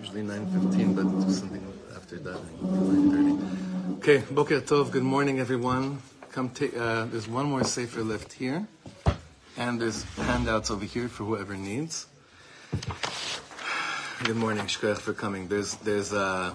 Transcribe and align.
Usually 0.00 0.22
9.15, 0.22 0.96
but 0.96 1.30
something 1.30 1.72
after 1.94 2.18
that, 2.20 2.38
9.30. 2.62 3.98
Okay, 3.98 4.22
Boker 4.30 4.62
Tov, 4.62 4.90
good 4.90 5.02
morning 5.02 5.40
everyone. 5.40 6.00
Come 6.32 6.48
take, 6.48 6.74
uh, 6.74 7.04
there's 7.04 7.28
one 7.28 7.44
more 7.46 7.64
Sefer 7.64 8.02
left 8.02 8.32
here, 8.32 8.66
and 9.58 9.78
there's 9.78 10.04
handouts 10.14 10.70
over 10.70 10.86
here 10.86 11.08
for 11.08 11.24
whoever 11.24 11.54
needs. 11.54 12.06
Good 14.24 14.36
morning, 14.36 14.64
Shkrech, 14.64 14.98
for 14.98 15.12
coming. 15.12 15.48
There's, 15.48 15.74
there's, 15.76 16.14
uh, 16.14 16.54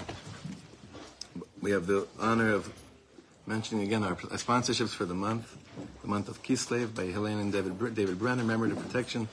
we 1.61 1.69
have 1.69 1.85
the 1.85 2.07
honor 2.19 2.51
of 2.51 2.73
mentioning 3.45 3.83
again 3.85 4.03
our 4.03 4.15
sponsorships 4.15 4.89
for 4.89 5.05
the 5.05 5.13
month, 5.13 5.55
the 6.01 6.07
month 6.07 6.29
of 6.29 6.41
Kislev 6.41 6.95
by 6.95 7.05
Helene 7.05 7.37
and 7.37 7.53
David, 7.53 7.93
David 7.93 8.17
Brenner, 8.17 8.43
Memory 8.43 8.71
and 8.71 8.81
Protection, 8.81 9.27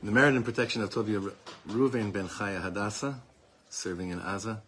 the 0.00 0.12
merit 0.12 0.36
and 0.36 0.44
protection 0.44 0.80
of 0.80 0.90
Tovia 0.90 1.32
Ruven 1.68 2.12
Ben 2.12 2.28
Chaya 2.28 2.62
Hadassah, 2.62 3.20
serving 3.72 4.10
in 4.10 4.20
Aza. 4.20 4.60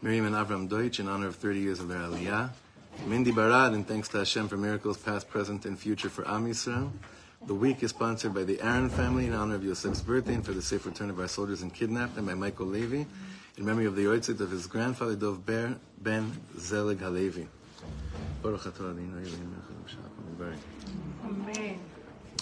Miriam 0.00 0.26
and 0.26 0.34
Avram 0.34 0.68
Deutsch 0.68 1.00
in 1.00 1.08
honor 1.08 1.26
of 1.26 1.36
30 1.36 1.58
years 1.58 1.80
of 1.80 1.88
their 1.88 1.98
Aliyah. 1.98 2.50
Mindy 3.06 3.32
Barad, 3.32 3.74
and 3.74 3.86
thanks 3.86 4.08
to 4.08 4.18
Hashem 4.18 4.48
for 4.48 4.56
miracles 4.56 4.96
past, 4.96 5.28
present, 5.28 5.66
and 5.66 5.78
future 5.78 6.08
for 6.08 6.26
Am 6.28 6.46
Yisrael. 6.46 6.90
The 7.46 7.54
week 7.54 7.82
is 7.82 7.90
sponsored 7.90 8.34
by 8.34 8.44
the 8.44 8.60
Aaron 8.60 8.90
family 8.90 9.26
in 9.26 9.32
honor 9.32 9.54
of 9.54 9.62
Yosef's 9.62 10.02
birthday 10.02 10.34
and 10.34 10.44
for 10.44 10.52
the 10.52 10.62
safe 10.62 10.86
return 10.86 11.10
of 11.10 11.20
our 11.20 11.28
soldiers 11.28 11.62
and 11.62 11.72
kidnapped, 11.72 12.16
and 12.16 12.26
by 12.26 12.34
Michael 12.34 12.66
Levy 12.66 13.06
in 13.56 13.64
memory 13.64 13.86
of 13.86 13.96
the 13.96 14.04
Yoitzit 14.04 14.40
of 14.40 14.50
his 14.50 14.66
grandfather 14.66 15.16
Dov 15.16 15.44
Ber 15.44 15.76
Ben 16.00 16.32
Zelig 16.58 17.00
Halevi. 17.00 17.48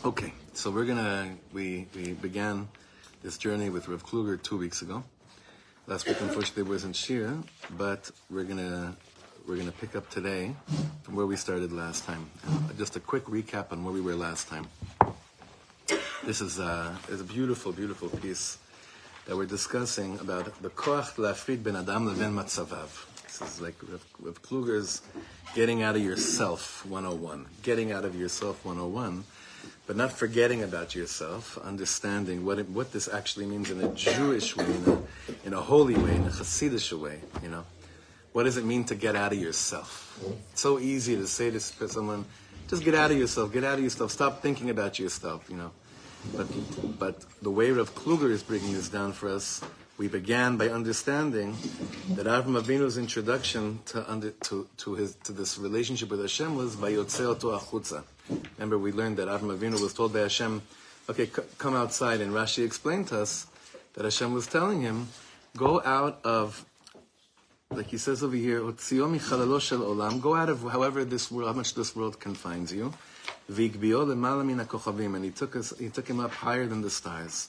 Okay, 0.04 0.32
so 0.52 0.70
we're 0.70 0.84
gonna 0.84 1.36
we 1.52 1.86
we 1.94 2.12
began 2.12 2.68
this 3.22 3.38
journey 3.38 3.70
with 3.70 3.88
Rav 3.88 4.04
Kluger 4.04 4.40
two 4.42 4.58
weeks 4.58 4.82
ago. 4.82 5.02
Last 5.88 6.08
week, 6.08 6.20
unfortunately, 6.20 6.64
wasn't 6.64 6.96
Shiur, 6.96 7.44
but 7.78 8.10
we're 8.28 8.42
gonna 8.42 8.96
we're 9.46 9.56
gonna 9.56 9.70
pick 9.70 9.94
up 9.94 10.10
today 10.10 10.52
from 11.04 11.14
where 11.14 11.26
we 11.26 11.36
started 11.36 11.70
last 11.70 12.04
time. 12.04 12.28
And 12.68 12.76
just 12.76 12.96
a 12.96 13.00
quick 13.00 13.26
recap 13.26 13.70
on 13.70 13.84
where 13.84 13.94
we 13.94 14.00
were 14.00 14.16
last 14.16 14.48
time. 14.48 14.66
This 16.24 16.40
is 16.40 16.58
uh, 16.58 16.96
is 17.08 17.20
a 17.20 17.24
beautiful, 17.24 17.70
beautiful 17.70 18.08
piece 18.08 18.58
that 19.26 19.36
we're 19.36 19.46
discussing 19.46 20.18
about 20.18 20.60
the 20.60 20.70
koach 20.70 21.14
lafrid 21.14 21.62
ben 21.62 21.76
adam 21.76 22.06
leben 22.06 22.34
matzavav. 22.34 22.90
This 23.22 23.40
is 23.42 23.60
like 23.60 23.76
Rav 24.18 24.42
Kluger's 24.42 25.02
getting 25.54 25.84
out 25.84 25.94
of 25.94 26.02
yourself 26.02 26.84
101, 26.86 27.46
getting 27.62 27.92
out 27.92 28.04
of 28.04 28.16
yourself 28.16 28.64
101 28.64 29.22
but 29.86 29.96
not 29.96 30.12
forgetting 30.12 30.62
about 30.62 30.94
yourself, 30.94 31.58
understanding 31.58 32.44
what 32.44 32.58
it, 32.58 32.68
what 32.68 32.92
this 32.92 33.08
actually 33.08 33.46
means 33.46 33.70
in 33.70 33.80
a 33.80 33.88
Jewish 33.94 34.56
way, 34.56 34.64
in 34.64 34.84
a, 34.88 35.46
in 35.46 35.54
a 35.54 35.60
holy 35.60 35.94
way, 35.94 36.16
in 36.16 36.24
a 36.24 36.30
Hasidic 36.30 36.92
way. 37.00 37.20
You 37.42 37.50
know, 37.50 37.64
what 38.32 38.44
does 38.44 38.56
it 38.56 38.64
mean 38.64 38.84
to 38.84 38.94
get 38.96 39.14
out 39.14 39.32
of 39.32 39.38
yourself? 39.38 40.20
It's 40.52 40.60
so 40.60 40.78
easy 40.80 41.16
to 41.16 41.26
say 41.26 41.50
to 41.52 41.60
someone, 41.60 42.24
just 42.68 42.84
get 42.84 42.94
out 42.94 43.12
of 43.12 43.18
yourself, 43.18 43.52
get 43.52 43.62
out 43.62 43.78
of 43.78 43.84
yourself, 43.84 44.10
stop 44.10 44.42
thinking 44.42 44.70
about 44.70 44.98
yourself. 44.98 45.48
You 45.48 45.56
know, 45.56 45.70
but 46.36 46.46
but 46.98 47.24
the 47.40 47.50
way 47.50 47.70
Rav 47.70 47.94
Kluger 47.94 48.30
is 48.30 48.42
bringing 48.42 48.72
this 48.72 48.88
down 48.88 49.12
for 49.12 49.28
us. 49.28 49.62
We 49.98 50.08
began 50.08 50.58
by 50.58 50.68
understanding 50.68 51.56
that 52.10 52.26
Avram 52.26 52.60
Avinu's 52.60 52.98
introduction 52.98 53.80
to, 53.86 54.10
under, 54.10 54.30
to, 54.30 54.68
to, 54.76 54.94
his, 54.94 55.14
to 55.24 55.32
this 55.32 55.56
relationship 55.56 56.10
with 56.10 56.20
Hashem 56.20 56.54
was 56.54 56.76
by 56.76 56.92
Vayotzeo 56.92 57.40
to 57.40 57.46
Achutza. 57.46 58.04
Remember, 58.58 58.78
we 58.78 58.92
learned 58.92 59.18
that 59.18 59.28
Avram 59.28 59.56
Avinu 59.56 59.80
was 59.80 59.92
told 59.94 60.12
by 60.12 60.20
Hashem, 60.20 60.62
okay, 61.08 61.26
c- 61.26 61.42
come 61.58 61.74
outside. 61.74 62.20
And 62.20 62.32
Rashi 62.32 62.64
explained 62.64 63.08
to 63.08 63.20
us 63.20 63.46
that 63.94 64.04
Hashem 64.04 64.32
was 64.32 64.46
telling 64.46 64.80
him, 64.80 65.08
go 65.56 65.82
out 65.84 66.20
of, 66.24 66.64
like 67.70 67.86
he 67.86 67.98
says 67.98 68.22
over 68.22 68.36
here, 68.36 68.60
"Otzio 68.60 69.08
michalalo 69.08 69.58
olam, 69.60 70.20
go 70.20 70.34
out 70.34 70.48
of 70.48 70.62
however 70.62 71.04
this 71.04 71.30
world, 71.30 71.48
how 71.48 71.54
much 71.54 71.74
this 71.74 71.94
world 71.94 72.18
confines 72.20 72.72
you. 72.72 72.92
And 73.48 73.58
he 73.58 75.30
took 75.30 75.56
us, 75.56 75.72
he 75.78 75.88
took 75.88 76.08
him 76.08 76.20
up 76.20 76.32
higher 76.32 76.66
than 76.66 76.82
the 76.82 76.90
stars. 76.90 77.48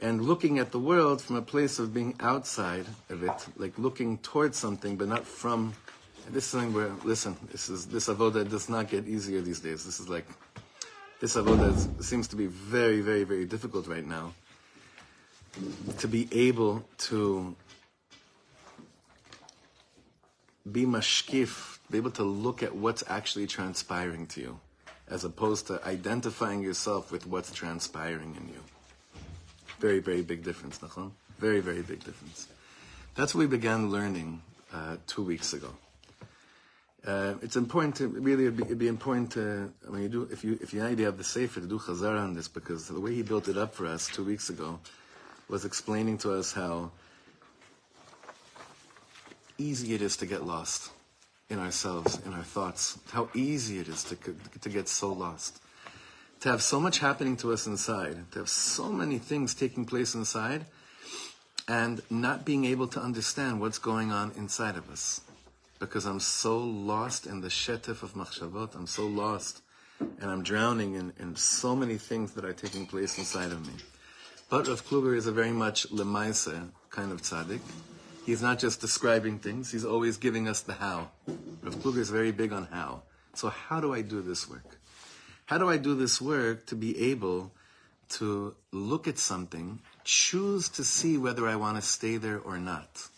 And 0.00 0.24
looking 0.24 0.58
at 0.58 0.72
the 0.72 0.78
world 0.78 1.22
from 1.22 1.36
a 1.36 1.42
place 1.42 1.78
of 1.78 1.94
being 1.94 2.14
outside 2.20 2.86
of 3.08 3.22
it, 3.22 3.46
like 3.56 3.78
looking 3.78 4.18
towards 4.18 4.58
something, 4.58 4.96
but 4.96 5.08
not 5.08 5.24
from 5.26 5.74
this 6.30 6.44
is 6.44 6.50
something 6.50 6.72
where, 6.72 6.90
listen, 7.04 7.36
this 7.50 7.68
is 7.68 7.86
this 7.86 8.08
avoda 8.08 8.48
does 8.48 8.68
not 8.68 8.88
get 8.88 9.06
easier 9.06 9.40
these 9.40 9.60
days. 9.60 9.84
This 9.84 10.00
is 10.00 10.08
like, 10.08 10.26
this 11.20 11.36
avoda 11.36 11.74
is, 11.74 12.06
seems 12.06 12.28
to 12.28 12.36
be 12.36 12.46
very, 12.46 13.00
very, 13.00 13.24
very 13.24 13.44
difficult 13.44 13.86
right 13.86 14.06
now. 14.06 14.32
To 15.98 16.08
be 16.08 16.28
able 16.32 16.84
to 16.98 17.54
be 20.70 20.86
mashkif, 20.86 21.78
be 21.90 21.98
able 21.98 22.10
to 22.12 22.24
look 22.24 22.62
at 22.62 22.74
what's 22.74 23.04
actually 23.06 23.46
transpiring 23.46 24.26
to 24.28 24.40
you, 24.40 24.60
as 25.08 25.24
opposed 25.24 25.66
to 25.68 25.84
identifying 25.86 26.62
yourself 26.62 27.12
with 27.12 27.26
what's 27.26 27.52
transpiring 27.52 28.34
in 28.34 28.48
you. 28.48 28.60
Very, 29.78 30.00
very 30.00 30.22
big 30.22 30.42
difference, 30.42 30.78
nachon? 30.78 31.12
Very, 31.38 31.60
very 31.60 31.82
big 31.82 32.02
difference. 32.02 32.48
That's 33.14 33.34
what 33.34 33.40
we 33.40 33.46
began 33.46 33.90
learning 33.90 34.40
uh, 34.72 34.96
two 35.06 35.22
weeks 35.22 35.52
ago. 35.52 35.68
Uh, 37.06 37.34
it's 37.42 37.56
important 37.56 37.94
to 37.94 38.08
really 38.08 38.46
it'd 38.46 38.56
be, 38.56 38.62
it'd 38.64 38.78
be 38.78 38.88
important 38.88 39.30
to 39.30 39.70
when 39.88 40.02
you 40.02 40.08
do 40.08 40.26
if 40.32 40.42
you 40.42 40.58
if 40.62 40.72
you 40.72 40.82
idea 40.82 41.04
have 41.04 41.18
the 41.18 41.24
sefer 41.24 41.60
to 41.60 41.66
do 41.66 41.78
chazara 41.78 42.18
on 42.18 42.32
this 42.32 42.48
because 42.48 42.88
the 42.88 42.98
way 42.98 43.14
he 43.14 43.22
built 43.22 43.46
it 43.46 43.58
up 43.58 43.74
for 43.74 43.86
us 43.86 44.08
two 44.08 44.24
weeks 44.24 44.48
ago 44.48 44.80
was 45.50 45.66
explaining 45.66 46.16
to 46.16 46.32
us 46.32 46.52
how 46.52 46.90
easy 49.58 49.92
it 49.94 50.00
is 50.00 50.16
to 50.16 50.24
get 50.24 50.46
lost 50.46 50.92
in 51.50 51.58
ourselves 51.58 52.18
in 52.24 52.32
our 52.32 52.42
thoughts. 52.42 52.98
How 53.10 53.28
easy 53.34 53.78
it 53.80 53.88
is 53.88 54.02
to 54.04 54.16
to 54.62 54.68
get 54.70 54.88
so 54.88 55.12
lost. 55.12 55.60
To 56.40 56.48
have 56.48 56.62
so 56.62 56.80
much 56.80 57.00
happening 57.00 57.36
to 57.38 57.52
us 57.52 57.66
inside 57.66 58.32
to 58.32 58.38
have 58.40 58.48
so 58.48 58.90
many 58.90 59.18
things 59.18 59.54
taking 59.54 59.84
place 59.84 60.14
inside 60.14 60.64
and 61.68 62.00
not 62.08 62.46
being 62.46 62.64
able 62.64 62.88
to 62.88 63.00
understand 63.00 63.60
what's 63.60 63.78
going 63.78 64.10
on 64.10 64.32
inside 64.36 64.76
of 64.76 64.90
us 64.90 65.20
because 65.84 66.06
I'm 66.06 66.20
so 66.20 66.58
lost 66.58 67.26
in 67.26 67.40
the 67.40 67.48
shetef 67.48 68.02
of 68.02 68.14
machshavot. 68.14 68.74
I'm 68.74 68.86
so 68.86 69.06
lost, 69.06 69.62
and 70.00 70.30
I'm 70.30 70.42
drowning 70.42 70.94
in, 70.94 71.12
in 71.18 71.36
so 71.36 71.76
many 71.76 71.98
things 71.98 72.32
that 72.32 72.44
are 72.44 72.52
taking 72.52 72.86
place 72.86 73.18
inside 73.18 73.52
of 73.52 73.66
me. 73.66 73.74
But 74.48 74.68
Rav 74.68 74.86
Kluger 74.86 75.16
is 75.16 75.26
a 75.26 75.32
very 75.32 75.52
much 75.52 75.90
lemaise 75.90 76.70
kind 76.90 77.12
of 77.12 77.22
tzaddik. 77.22 77.60
He's 78.24 78.40
not 78.40 78.58
just 78.58 78.80
describing 78.80 79.38
things; 79.38 79.70
he's 79.72 79.84
always 79.84 80.16
giving 80.16 80.48
us 80.48 80.62
the 80.62 80.74
how. 80.74 81.10
Rav 81.62 81.76
Kluger 81.76 81.98
is 81.98 82.10
very 82.10 82.32
big 82.32 82.52
on 82.52 82.66
how. 82.66 83.02
So 83.34 83.48
how 83.48 83.80
do 83.80 83.92
I 83.92 84.02
do 84.02 84.22
this 84.22 84.48
work? 84.48 84.78
How 85.46 85.58
do 85.58 85.68
I 85.68 85.76
do 85.76 85.94
this 85.94 86.20
work 86.20 86.66
to 86.66 86.76
be 86.76 87.10
able 87.10 87.52
to 88.10 88.54
look 88.72 89.08
at 89.08 89.18
something, 89.18 89.80
choose 90.04 90.68
to 90.70 90.84
see 90.84 91.18
whether 91.18 91.46
I 91.46 91.56
want 91.56 91.76
to 91.76 91.82
stay 91.82 92.16
there 92.16 92.38
or 92.38 92.58
not? 92.58 93.08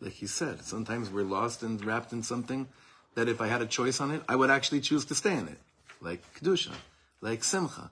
Like 0.00 0.12
he 0.12 0.26
said, 0.26 0.62
sometimes 0.62 1.10
we're 1.10 1.24
lost 1.24 1.62
and 1.62 1.82
wrapped 1.84 2.12
in 2.12 2.22
something 2.22 2.68
that 3.14 3.28
if 3.28 3.40
I 3.40 3.46
had 3.46 3.62
a 3.62 3.66
choice 3.66 4.00
on 4.00 4.10
it, 4.10 4.22
I 4.28 4.36
would 4.36 4.50
actually 4.50 4.80
choose 4.80 5.04
to 5.06 5.14
stay 5.14 5.34
in 5.34 5.48
it. 5.48 5.58
Like 6.00 6.22
Kedusha, 6.34 6.72
like 7.20 7.42
Simcha, 7.42 7.90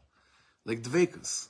like 0.65 0.83
Dvekus. 0.83 1.49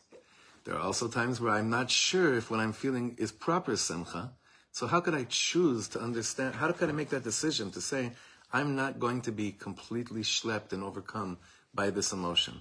There 0.65 0.75
are 0.75 0.81
also 0.81 1.09
times 1.09 1.41
where 1.41 1.53
I'm 1.53 1.69
not 1.69 1.91
sure 1.91 2.35
if 2.35 2.51
what 2.51 2.61
I'm 2.61 2.73
feeling 2.73 3.17
is 3.19 3.33
proper 3.33 3.77
Simcha. 3.77 4.33
So 4.73 4.87
how 4.87 5.01
could 5.01 5.15
I 5.15 5.25
choose 5.25 5.89
to 5.89 6.01
understand, 6.01 6.55
how 6.55 6.71
could 6.73 6.89
I 6.89 6.93
make 6.93 7.11
that 7.11 7.25
decision 7.25 7.71
to 7.73 7.81
say, 7.81 8.13
I'm 8.53 8.75
not 8.77 8.99
going 8.99 9.21
to 9.23 9.33
be 9.33 9.53
completely 9.53 10.23
schlepped 10.23 10.73
and 10.73 10.83
overcome 10.83 11.39
by 11.75 11.91
this 11.91 12.13
emotion? 12.13 12.61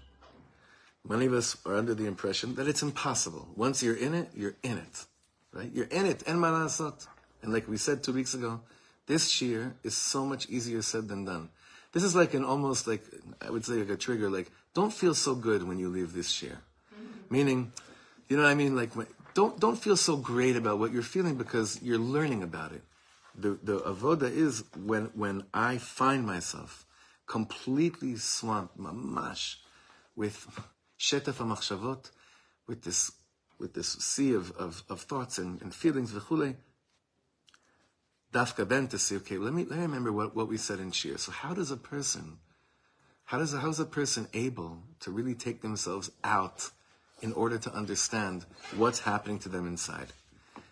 Many 1.08 1.26
of 1.26 1.34
us 1.34 1.58
are 1.66 1.76
under 1.76 1.94
the 1.94 2.06
impression 2.06 2.56
that 2.56 2.68
it's 2.68 2.82
impossible. 2.82 3.48
Once 3.56 3.84
you're 3.84 3.96
in 3.96 4.14
it, 4.14 4.30
you're 4.36 4.56
in 4.64 4.78
it. 4.78 5.06
Right? 5.52 5.70
You're 5.72 5.86
in 5.86 6.06
it. 6.06 6.24
En 6.26 6.38
malasot. 6.38 7.08
And 7.44 7.54
like 7.54 7.68
we 7.68 7.78
said 7.78 8.02
two 8.02 8.14
weeks 8.14 8.34
ago, 8.34 8.62
this 9.06 9.30
shiur 9.30 9.74
is 9.84 9.96
so 9.96 10.26
much 10.26 10.50
easier 10.50 10.82
said 10.82 11.10
than 11.10 11.26
done. 11.26 11.50
This 11.92 12.04
is 12.04 12.16
like 12.16 12.34
an 12.34 12.44
almost 12.44 12.88
like, 12.88 13.04
I 13.42 13.52
would 13.52 13.66
say 13.66 13.74
like 13.74 13.90
a 13.90 13.98
trigger, 13.98 14.30
like, 14.30 14.50
don't 14.74 14.94
feel 14.94 15.14
so 15.14 15.36
good 15.36 15.68
when 15.68 15.78
you 15.78 15.90
leave 15.90 16.14
this 16.14 16.32
shiur. 16.32 16.58
Mm-hmm. 16.58 17.04
Meaning, 17.30 17.72
you 18.30 18.38
know 18.38 18.44
what 18.44 18.50
I 18.50 18.56
mean? 18.56 18.76
Like, 18.76 18.92
don't, 19.34 19.60
don't 19.60 19.78
feel 19.78 19.98
so 19.98 20.16
great 20.16 20.56
about 20.56 20.80
what 20.80 20.92
you're 20.92 21.04
feeling 21.04 21.36
because 21.36 21.80
you're 21.84 22.00
learning 22.00 22.42
about 22.42 22.72
it. 22.72 22.82
The, 23.36 23.60
the 23.62 23.80
avoda 23.82 24.32
is 24.32 24.64
when, 24.86 25.12
when 25.14 25.44
I 25.54 25.78
find 25.78 26.26
myself 26.26 26.86
completely 27.28 28.16
swamped, 28.16 28.78
mamash, 28.78 29.56
with 30.16 30.48
shetef 31.00 31.36
machshavot, 31.36 32.10
with 32.68 32.84
this, 32.84 33.12
with 33.60 33.74
this 33.74 33.90
sea 33.90 34.34
of, 34.34 34.52
of, 34.52 34.84
of 34.90 35.02
thoughts 35.02 35.38
and, 35.38 35.62
and 35.62 35.74
feelings, 35.74 36.12
v'chulei, 36.12 36.56
dafka 38.34 38.68
then 38.68 38.88
to 38.88 39.00
say, 39.00 39.16
okay, 39.18 39.38
let 39.38 39.54
me 39.54 39.64
let 39.64 39.78
me 39.78 39.84
remember 39.84 40.12
what, 40.12 40.36
what 40.36 40.48
we 40.48 40.58
said 40.58 40.80
in 40.80 40.92
Shiur. 40.92 41.18
So 41.20 41.32
how 41.32 41.54
does 41.54 41.72
a 41.72 41.78
person, 41.78 42.38
how 43.26 43.38
does 43.38 43.54
how 43.54 43.70
is 43.70 43.80
a 43.80 43.86
person 43.86 44.28
able 44.34 44.80
to 45.02 45.12
really 45.12 45.36
take 45.36 45.62
themselves 45.62 46.12
out 46.24 46.70
in 47.22 47.32
order 47.34 47.58
to 47.58 47.74
understand 47.74 48.46
what's 48.76 49.00
happening 49.00 49.40
to 49.40 49.50
them 49.50 49.68
inside? 49.68 50.08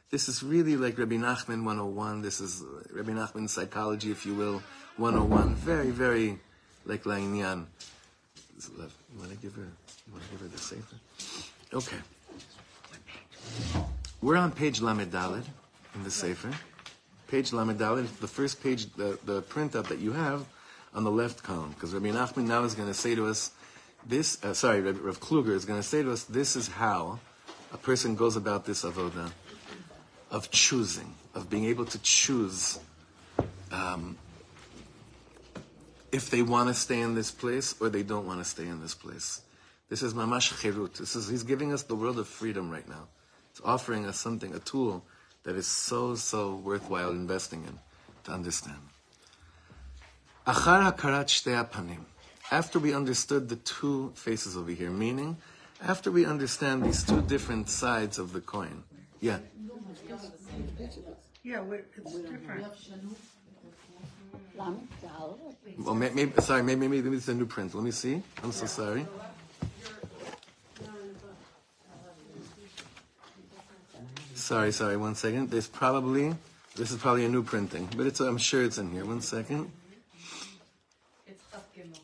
This 0.09 0.27
is 0.27 0.43
really 0.43 0.75
like 0.75 0.97
Rabbi 0.97 1.15
Nachman 1.15 1.63
101. 1.63 2.21
This 2.21 2.41
is 2.41 2.61
Rabbi 2.91 3.11
Nachman 3.11 3.47
psychology, 3.47 4.11
if 4.11 4.25
you 4.25 4.35
will, 4.35 4.61
101. 4.97 5.55
Very, 5.55 5.91
very 5.91 6.37
like 6.85 7.03
Lainyan. 7.03 7.65
You 8.77 8.89
want 9.17 9.31
to 9.31 9.37
give 9.37 9.55
her? 9.55 9.61
You 9.61 10.13
want 10.13 10.25
to 10.25 10.31
give 10.31 10.41
her 10.41 10.47
the 10.47 10.57
sefer? 10.57 10.95
Okay. 11.73 11.97
We're 14.21 14.37
on 14.37 14.51
page 14.51 14.81
Lamed 14.81 15.11
Daled 15.11 15.45
in 15.95 16.03
the 16.03 16.11
Sefer. 16.11 16.51
Page 17.31 17.53
Lamed 17.53 17.79
the 17.79 18.27
first 18.27 18.61
page, 18.61 18.91
the, 18.97 19.17
the 19.23 19.41
printout 19.43 19.87
that 19.87 19.99
you 19.99 20.11
have 20.11 20.45
on 20.93 21.05
the 21.05 21.11
left 21.11 21.41
column. 21.43 21.69
Because 21.69 21.93
Rabbi 21.93 22.09
Nachman 22.09 22.45
now 22.45 22.65
is 22.65 22.75
going 22.75 22.89
to 22.89 22.93
say 22.93 23.15
to 23.15 23.25
us, 23.27 23.51
this, 24.05 24.43
uh, 24.43 24.53
sorry, 24.53 24.81
Rabbi 24.81 24.99
Rav 24.99 25.21
Kluger 25.21 25.51
is 25.55 25.63
going 25.63 25.79
to 25.79 25.87
say 25.87 26.03
to 26.03 26.11
us, 26.11 26.25
this 26.25 26.57
is 26.57 26.67
how 26.67 27.19
a 27.73 27.77
person 27.77 28.17
goes 28.17 28.35
about 28.35 28.65
this 28.65 28.83
avodah 28.83 29.31
of 30.29 30.51
choosing, 30.51 31.13
of 31.33 31.49
being 31.49 31.63
able 31.63 31.85
to 31.85 31.99
choose 31.99 32.79
um, 33.71 34.17
if 36.11 36.29
they 36.29 36.41
want 36.41 36.67
to 36.67 36.73
stay 36.73 36.99
in 36.99 37.15
this 37.15 37.31
place 37.31 37.73
or 37.79 37.87
they 37.87 38.03
don't 38.03 38.27
want 38.27 38.39
to 38.39 38.45
stay 38.45 38.67
in 38.67 38.81
this 38.81 38.93
place. 38.93 39.41
This 39.87 40.03
is 40.03 40.13
mamash 40.13 40.51
chirut. 40.51 40.97
This 40.97 41.15
is 41.15 41.29
he's 41.29 41.43
giving 41.43 41.71
us 41.71 41.83
the 41.83 41.95
world 41.95 42.19
of 42.19 42.27
freedom 42.27 42.69
right 42.69 42.89
now. 42.89 43.07
It's 43.51 43.61
offering 43.63 44.05
us 44.05 44.19
something, 44.19 44.53
a 44.53 44.59
tool 44.59 45.05
that 45.43 45.55
is 45.55 45.67
so 45.67 46.15
so 46.15 46.55
worthwhile 46.55 47.11
investing 47.11 47.63
in 47.63 47.79
to 48.23 48.31
understand. 48.31 48.79
Achar 50.45 50.91
hakarat 50.91 51.69
panim. 51.69 52.05
After 52.51 52.79
we 52.79 52.93
understood 52.93 53.47
the 53.47 53.55
two 53.57 54.11
faces 54.15 54.57
over 54.57 54.71
here, 54.71 54.89
meaning 54.89 55.37
after 55.81 56.11
we 56.11 56.25
understand 56.25 56.83
these 56.83 57.03
two 57.03 57.21
different 57.21 57.69
sides 57.69 58.19
of 58.19 58.33
the 58.33 58.41
coin. 58.41 58.83
Yeah. 59.19 59.39
Yeah, 61.43 61.63
it's 61.71 62.15
different. 62.19 62.67
Well, 65.79 65.95
maybe, 65.95 66.31
sorry, 66.39 66.61
maybe, 66.61 66.87
maybe 66.87 67.09
it's 67.09 67.27
a 67.27 67.33
new 67.33 67.45
print. 67.45 67.73
Let 67.73 67.83
me 67.83 67.91
see. 67.91 68.21
I'm 68.43 68.51
so 68.51 68.65
sorry. 68.65 69.07
Sorry, 74.51 74.73
sorry, 74.73 74.97
one 74.97 75.15
second. 75.15 75.49
There's 75.49 75.69
probably, 75.69 76.35
this 76.75 76.91
is 76.91 76.97
probably 76.97 77.23
a 77.23 77.29
new 77.29 77.41
printing, 77.41 77.87
but 77.95 78.05
it's, 78.05 78.19
I'm 78.19 78.37
sure 78.37 78.65
it's 78.65 78.77
in 78.77 78.91
here. 78.91 79.05
One 79.05 79.21
second. 79.21 79.71
It's 81.25 81.41
Chaf 81.49 81.63
Gimel. 81.73 82.01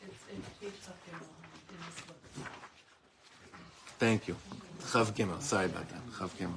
It's 0.00 0.24
in 0.32 0.40
page 0.60 0.74
Chaf 0.84 0.94
Gimel 1.10 1.26
this. 1.66 2.44
Thank 3.98 4.28
you. 4.28 4.36
Chaf 4.92 5.12
Gimel. 5.12 5.42
Sorry 5.42 5.66
about 5.66 5.88
that. 5.88 6.02
Chaf 6.16 6.38
Gimel. 6.38 6.52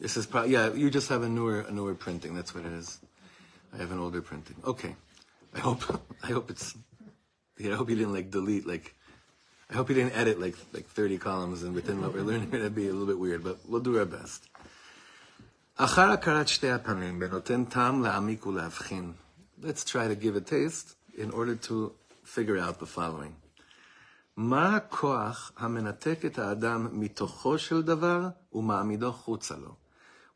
This 0.00 0.18
is 0.18 0.26
probably, 0.26 0.52
yeah, 0.52 0.70
you 0.74 0.90
just 0.90 1.08
have 1.08 1.22
a 1.22 1.30
newer, 1.30 1.60
a 1.60 1.72
newer 1.72 1.94
printing. 1.94 2.34
That's 2.34 2.54
what 2.54 2.66
it 2.66 2.72
is. 2.74 2.98
I 3.72 3.78
have 3.78 3.90
an 3.90 4.00
older 4.00 4.20
printing. 4.20 4.56
Okay. 4.66 4.94
I 5.54 5.60
hope, 5.60 5.82
I 6.22 6.26
hope 6.26 6.50
it's, 6.50 6.76
yeah, 7.58 7.72
I 7.72 7.76
hope 7.76 7.88
you 7.88 7.96
didn't 7.96 8.12
like 8.12 8.30
delete, 8.30 8.66
like, 8.66 8.94
I 9.69 9.73
hope 9.73 9.89
you 9.89 9.95
didn't 9.95 10.15
edit 10.15 10.39
like, 10.39 10.55
like 10.73 10.87
30 10.87 11.17
columns 11.17 11.63
and 11.63 11.73
within 11.73 11.99
what 12.01 12.13
we're 12.13 12.21
learning, 12.21 12.53
it'd 12.53 12.75
be 12.75 12.87
a 12.87 12.91
little 12.93 13.07
bit 13.07 13.19
weird, 13.19 13.43
but 13.43 13.57
we'll 13.67 13.81
do 13.81 13.97
our 13.97 14.05
best. 14.05 14.47
אחר 15.77 16.11
הכרת 16.11 16.47
שתי 16.47 16.69
הפנים 16.69 17.19
ונותן 17.21 17.65
טעם 17.65 18.03
להעמיק 18.03 18.45
ולהבחין. 18.45 19.13
Let's 19.61 19.83
try 19.83 20.07
to 20.07 20.15
give 20.15 20.35
a 20.35 20.41
taste 20.41 20.95
in 21.17 21.31
order 21.31 21.55
to 21.55 21.91
figure 22.23 22.57
out 22.57 22.79
the 22.79 22.85
following. 22.85 23.33
מה 24.37 24.75
הכוח 24.75 25.51
המנתק 25.57 26.25
את 26.25 26.39
האדם 26.39 26.87
מתוכו 26.99 27.57
של 27.57 27.81
דבר 27.81 28.27
ומעמידו 28.53 29.11
חוצה 29.11 29.55
לו? 29.55 29.75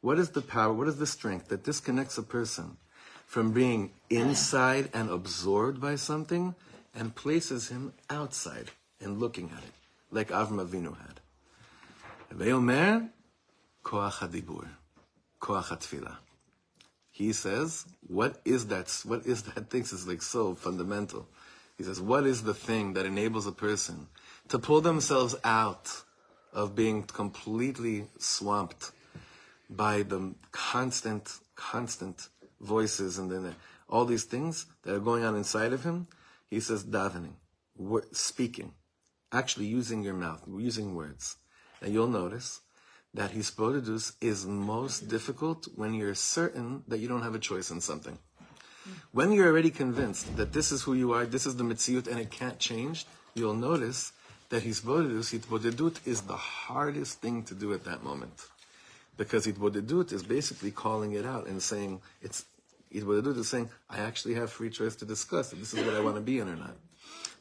What 0.03 0.17
is 0.17 0.29
the 0.29 0.41
power, 0.41 0.73
what 0.73 0.87
is 0.87 0.97
the 0.97 1.05
strength 1.05 1.47
that 1.49 1.63
disconnects 1.63 2.17
a 2.17 2.23
person 2.23 2.77
from 3.27 3.51
being 3.53 3.91
inside 4.09 4.89
and 4.93 5.09
absorbed 5.09 5.79
by 5.79 5.95
something 5.95 6.55
and 6.95 7.15
places 7.15 7.69
him 7.69 7.93
outside 8.09 8.71
and 9.04 9.20
looking 9.20 9.50
at 9.56 9.62
it, 9.62 9.72
like 10.10 10.28
Avram 10.30 10.66
Avinu 10.66 10.96
had. 10.96 11.20
Koach 13.84 14.12
hadibur, 14.14 14.66
koach 15.40 15.64
hatfila. 15.64 16.16
He 17.10 17.32
says, 17.32 17.84
what 18.06 18.40
is 18.44 18.66
that? 18.68 18.90
What 19.04 19.26
is 19.26 19.42
that 19.42 19.70
thing? 19.70 19.82
It's 19.82 20.06
like 20.06 20.22
so 20.22 20.54
fundamental. 20.54 21.28
He 21.76 21.84
says, 21.84 22.00
what 22.00 22.26
is 22.26 22.42
the 22.42 22.54
thing 22.54 22.94
that 22.94 23.04
enables 23.04 23.46
a 23.46 23.52
person 23.52 24.08
to 24.48 24.58
pull 24.58 24.80
themselves 24.80 25.36
out 25.44 25.90
of 26.52 26.74
being 26.74 27.02
completely 27.02 28.06
swamped 28.18 28.92
by 29.68 30.02
the 30.02 30.34
constant, 30.50 31.38
constant 31.56 32.28
voices 32.60 33.18
and 33.18 33.30
then 33.30 33.54
all 33.88 34.04
these 34.04 34.24
things 34.24 34.66
that 34.82 34.94
are 34.94 35.00
going 35.00 35.24
on 35.24 35.36
inside 35.36 35.72
of 35.72 35.84
him? 35.84 36.06
He 36.48 36.60
says, 36.60 36.84
davening, 36.84 37.34
speaking 38.12 38.72
actually 39.34 39.66
using 39.66 40.02
your 40.02 40.14
mouth, 40.14 40.42
using 40.48 40.94
words. 40.94 41.36
And 41.82 41.92
you'll 41.92 42.06
notice 42.06 42.60
that 43.12 43.32
hisbodedus 43.32 44.12
is 44.20 44.46
most 44.46 45.08
difficult 45.08 45.68
when 45.76 45.94
you're 45.94 46.14
certain 46.14 46.82
that 46.88 46.98
you 46.98 47.08
don't 47.08 47.22
have 47.22 47.34
a 47.34 47.38
choice 47.38 47.70
in 47.70 47.80
something. 47.80 48.18
When 49.12 49.32
you're 49.32 49.48
already 49.48 49.70
convinced 49.70 50.36
that 50.36 50.52
this 50.52 50.72
is 50.72 50.82
who 50.82 50.94
you 50.94 51.12
are, 51.12 51.24
this 51.24 51.46
is 51.46 51.56
the 51.56 51.64
mitziyut, 51.64 52.06
and 52.06 52.18
it 52.18 52.30
can't 52.30 52.58
change, 52.58 53.06
you'll 53.34 53.54
notice 53.54 54.12
that 54.50 54.62
hisbodedus, 54.62 55.38
hitbodedut, 55.38 56.06
is 56.06 56.22
the 56.22 56.36
hardest 56.36 57.20
thing 57.20 57.42
to 57.44 57.54
do 57.54 57.72
at 57.72 57.84
that 57.84 58.04
moment. 58.04 58.48
Because 59.16 59.46
hitbodedut 59.46 60.12
is 60.12 60.22
basically 60.22 60.70
calling 60.70 61.12
it 61.12 61.24
out 61.24 61.46
and 61.46 61.62
saying, 61.62 62.02
it's, 62.20 62.44
hitbodedut 62.92 63.38
is 63.38 63.48
saying, 63.48 63.70
I 63.88 64.00
actually 64.00 64.34
have 64.34 64.50
free 64.50 64.70
choice 64.70 64.96
to 64.96 65.04
discuss 65.04 65.52
if 65.52 65.60
this 65.60 65.72
is 65.72 65.84
what 65.84 65.94
I 65.94 66.00
want 66.00 66.16
to 66.16 66.20
be 66.20 66.40
in 66.40 66.48
or 66.48 66.56
not. 66.56 66.76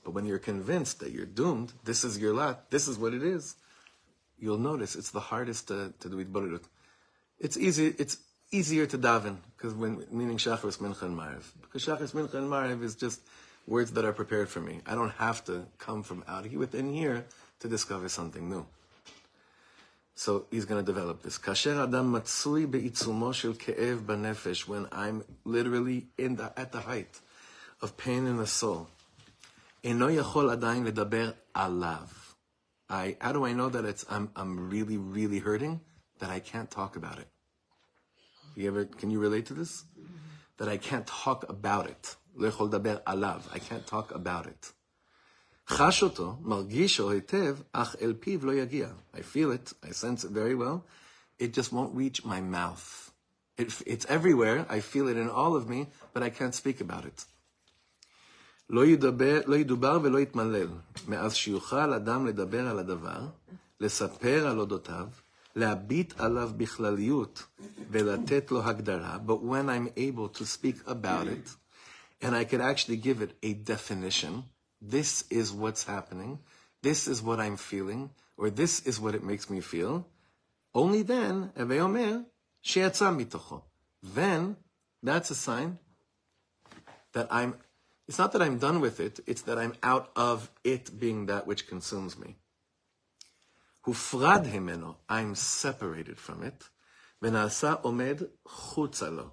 But 0.04 0.12
when 0.12 0.26
you're 0.26 0.40
convinced 0.40 1.00
that 1.00 1.12
you're 1.12 1.26
doomed, 1.26 1.74
this 1.84 2.04
is 2.04 2.18
your 2.18 2.34
lot, 2.34 2.70
this 2.72 2.88
is 2.88 2.98
what 2.98 3.14
it 3.14 3.24
is, 3.24 3.56
you'll 4.40 4.58
notice 4.58 4.96
it's 4.96 5.12
the 5.12 5.20
hardest 5.20 5.70
to, 5.70 5.94
to 6.00 6.10
do 6.10 6.24
hitbodedut. 6.24 6.64
It's 7.40 7.58
easy. 7.58 7.94
It's 7.98 8.18
easier 8.52 8.86
to 8.86 8.98
daven 8.98 9.38
because 9.58 9.74
when 9.74 10.06
meaning 10.12 10.38
shachris 10.38 10.78
mincha 10.78 11.04
and 11.04 11.18
mariv 11.18 11.44
because 11.62 11.84
shachris 11.86 12.14
mincha 12.14 12.36
and 12.36 12.50
mariv 12.50 12.84
is 12.84 12.96
just 12.96 13.22
words 13.68 13.92
that 13.94 14.06
are 14.06 14.14
prepared 14.14 14.50
for 14.50 14.62
me. 14.62 14.82
I 14.86 14.96
don't 14.96 15.12
have 15.12 15.44
to 15.46 15.66
come 15.80 16.04
from 16.04 16.24
out 16.28 16.46
here 16.46 16.60
within 16.60 16.94
here 16.94 17.26
to 17.62 17.68
discover 17.68 18.10
something 18.10 18.50
new. 18.50 18.66
So 20.16 20.46
he's 20.52 20.66
going 20.66 20.84
to 20.84 20.86
develop 20.86 21.24
this. 21.24 21.40
Kasher 21.40 21.82
adam 21.82 22.12
matsui 22.12 22.68
beitzumo 22.68 23.34
shel 23.34 23.54
ke'ev 23.54 24.06
banefesh 24.06 24.68
when 24.68 24.88
I'm 24.92 25.24
literally 25.44 26.08
in 26.18 26.36
the 26.36 26.54
at 26.58 26.72
the 26.72 26.82
height 26.82 27.20
of 27.82 27.98
pain 27.98 28.28
in 28.28 28.38
the 28.38 28.48
soul. 28.48 28.90
Eno 29.85 30.09
yachol 30.09 30.57
adayin 30.57 30.91
ledaber 30.91 31.35
alav. 31.55 32.09
I 32.89 33.17
how 33.21 33.33
do 33.33 33.45
I 33.45 33.53
know 33.53 33.69
that 33.69 33.85
it's 33.85 34.05
I'm 34.11 34.31
I'm 34.35 34.71
really 34.71 34.97
really 34.97 35.39
hurting 35.39 35.81
that 36.21 36.31
I 36.31 36.41
can't 36.41 36.71
talk 36.71 36.97
about 36.97 37.19
it. 37.19 37.29
You 38.57 38.69
ever 38.69 38.85
can 38.85 39.11
you 39.11 39.21
relate 39.21 39.47
to 39.47 39.55
this? 39.55 39.85
That 40.57 40.69
I 40.69 40.77
can't 40.77 41.07
talk 41.07 41.49
about 41.49 41.87
it. 41.87 42.17
לא 42.37 42.47
יכול 42.49 42.67
לדבר 42.67 42.97
עליו. 43.05 43.41
I 43.53 43.59
can't 43.59 43.87
talk 43.87 44.13
about 44.13 44.47
it. 44.47 44.73
חש 45.69 46.03
אותו, 46.03 46.37
מרגישו 46.41 47.11
היטב, 47.11 47.57
אך 47.73 47.97
אל 48.01 48.15
פיו 48.21 48.47
לא 48.47 48.53
יגיע. 48.55 48.89
I 49.15 49.19
feel 49.19 49.53
it, 49.53 49.73
I 49.83 49.91
sense 49.91 50.25
it 50.25 50.31
very 50.31 50.55
well. 50.55 50.85
It 51.39 51.53
just 51.53 51.73
won't 51.73 51.95
reach 51.95 52.25
my 52.25 52.41
mouth. 52.41 53.13
It, 53.59 53.83
it's 53.87 54.07
everywhere, 54.09 54.67
I 54.69 54.81
feel 54.81 55.09
it 55.09 55.17
in 55.17 55.29
all 55.29 55.55
of 55.57 55.69
me, 55.69 55.89
but 56.15 56.23
I 56.23 56.31
can't 56.31 56.55
speak 56.55 56.81
about 56.81 57.05
it. 57.05 57.25
לא, 58.71 58.87
ידבר, 58.87 59.41
לא 59.47 59.57
ידובר 59.57 59.99
ולא 60.03 60.19
יתמלל, 60.19 60.69
מאז 61.09 61.35
שיוכל 61.35 61.93
אדם 61.93 62.27
לדבר 62.27 62.69
על 62.69 62.79
הדבר, 62.79 63.27
לספר 63.81 64.47
על 64.47 64.59
אודותיו, 64.59 65.07
להביט 65.57 66.21
עליו 66.21 66.51
בכלליות 66.57 67.47
ולתת 67.91 68.51
לו 68.51 68.63
הגדרה, 68.63 69.19
but 69.27 69.43
when 69.43 69.69
I'm 69.69 69.89
able 69.97 70.29
to 70.39 70.45
speak 70.45 70.87
about 70.87 71.27
it, 71.27 71.57
and 72.23 72.35
I 72.35 72.45
could 72.45 72.61
actually 72.61 72.97
give 72.97 73.23
it 73.23 73.33
a 73.43 73.55
definition, 73.55 74.45
this 74.83 75.25
is 75.31 75.53
what's 75.53 75.85
happening, 75.85 76.39
this 76.83 77.09
is 77.09 77.23
what 77.23 77.41
I'm 77.41 77.57
feeling, 77.57 78.11
or 78.37 78.51
this 78.51 78.81
is 78.87 79.01
what 79.01 79.15
it 79.15 79.25
makes 79.25 79.51
me 79.51 79.61
feel, 79.61 80.05
only 80.75 81.03
then, 81.03 81.51
הווי 81.57 81.81
אומר, 81.81 82.17
שיצא 82.63 83.11
מתוכו. 83.11 83.61
Then, 84.03 84.57
that's 85.03 85.31
a 85.31 85.35
sign 85.35 85.79
that 87.13 87.33
I'm, 87.33 87.55
it's 88.07 88.19
not 88.19 88.33
that 88.33 88.43
I'm 88.43 88.59
done 88.59 88.81
with 88.81 89.01
it, 89.01 89.21
it's 89.27 89.43
that 89.43 89.59
I'm 89.59 89.75
out 89.83 90.11
of 90.17 90.51
it 90.65 90.99
being 90.99 91.27
that 91.27 91.47
which 91.47 91.67
consumes 91.67 92.19
me. 92.19 92.37
הופרד 93.87 94.47
ממנו, 94.53 94.95
I'm 95.09 95.35
separated 95.35 96.19
from 96.19 96.43
it, 96.43 96.65
ונעשה 97.23 97.73
עומד 97.73 98.23
חוצה 98.47 99.11
לו, 99.11 99.31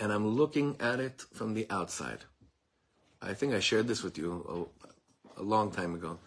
and 0.00 0.12
I'm 0.12 0.36
looking 0.36 0.80
at 0.80 1.00
it 1.00 1.24
from 1.32 1.54
the 1.54 1.66
outside. 1.70 2.24
I 3.20 3.34
think 3.34 3.52
I 3.52 3.60
shared 3.60 3.88
this 3.88 4.02
with 4.02 4.16
you 4.16 4.70
a, 5.36 5.40
a 5.40 5.42
long 5.42 5.72
time 5.72 5.94
ago. 5.94 6.18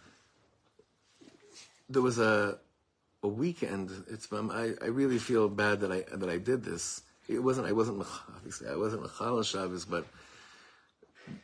there 1.92 2.02
was 2.02 2.20
a 2.20 2.58
a 3.24 3.28
weekend. 3.28 3.92
It's 4.10 4.32
um, 4.32 4.50
I, 4.50 4.74
I 4.82 4.88
really 4.88 5.20
feel 5.20 5.48
bad 5.50 5.82
that 5.82 5.92
I 5.92 6.04
that 6.16 6.30
I 6.30 6.38
did 6.38 6.64
this. 6.64 7.04
It 7.28 7.40
wasn't 7.40 7.68
I 7.68 7.72
wasn't 7.72 8.00
mech- 8.00 8.28
obviously 8.36 8.68
I 8.70 8.76
wasn't 8.76 9.04
Mechal 9.04 9.46
Shabbos, 9.46 9.86
but 9.86 10.06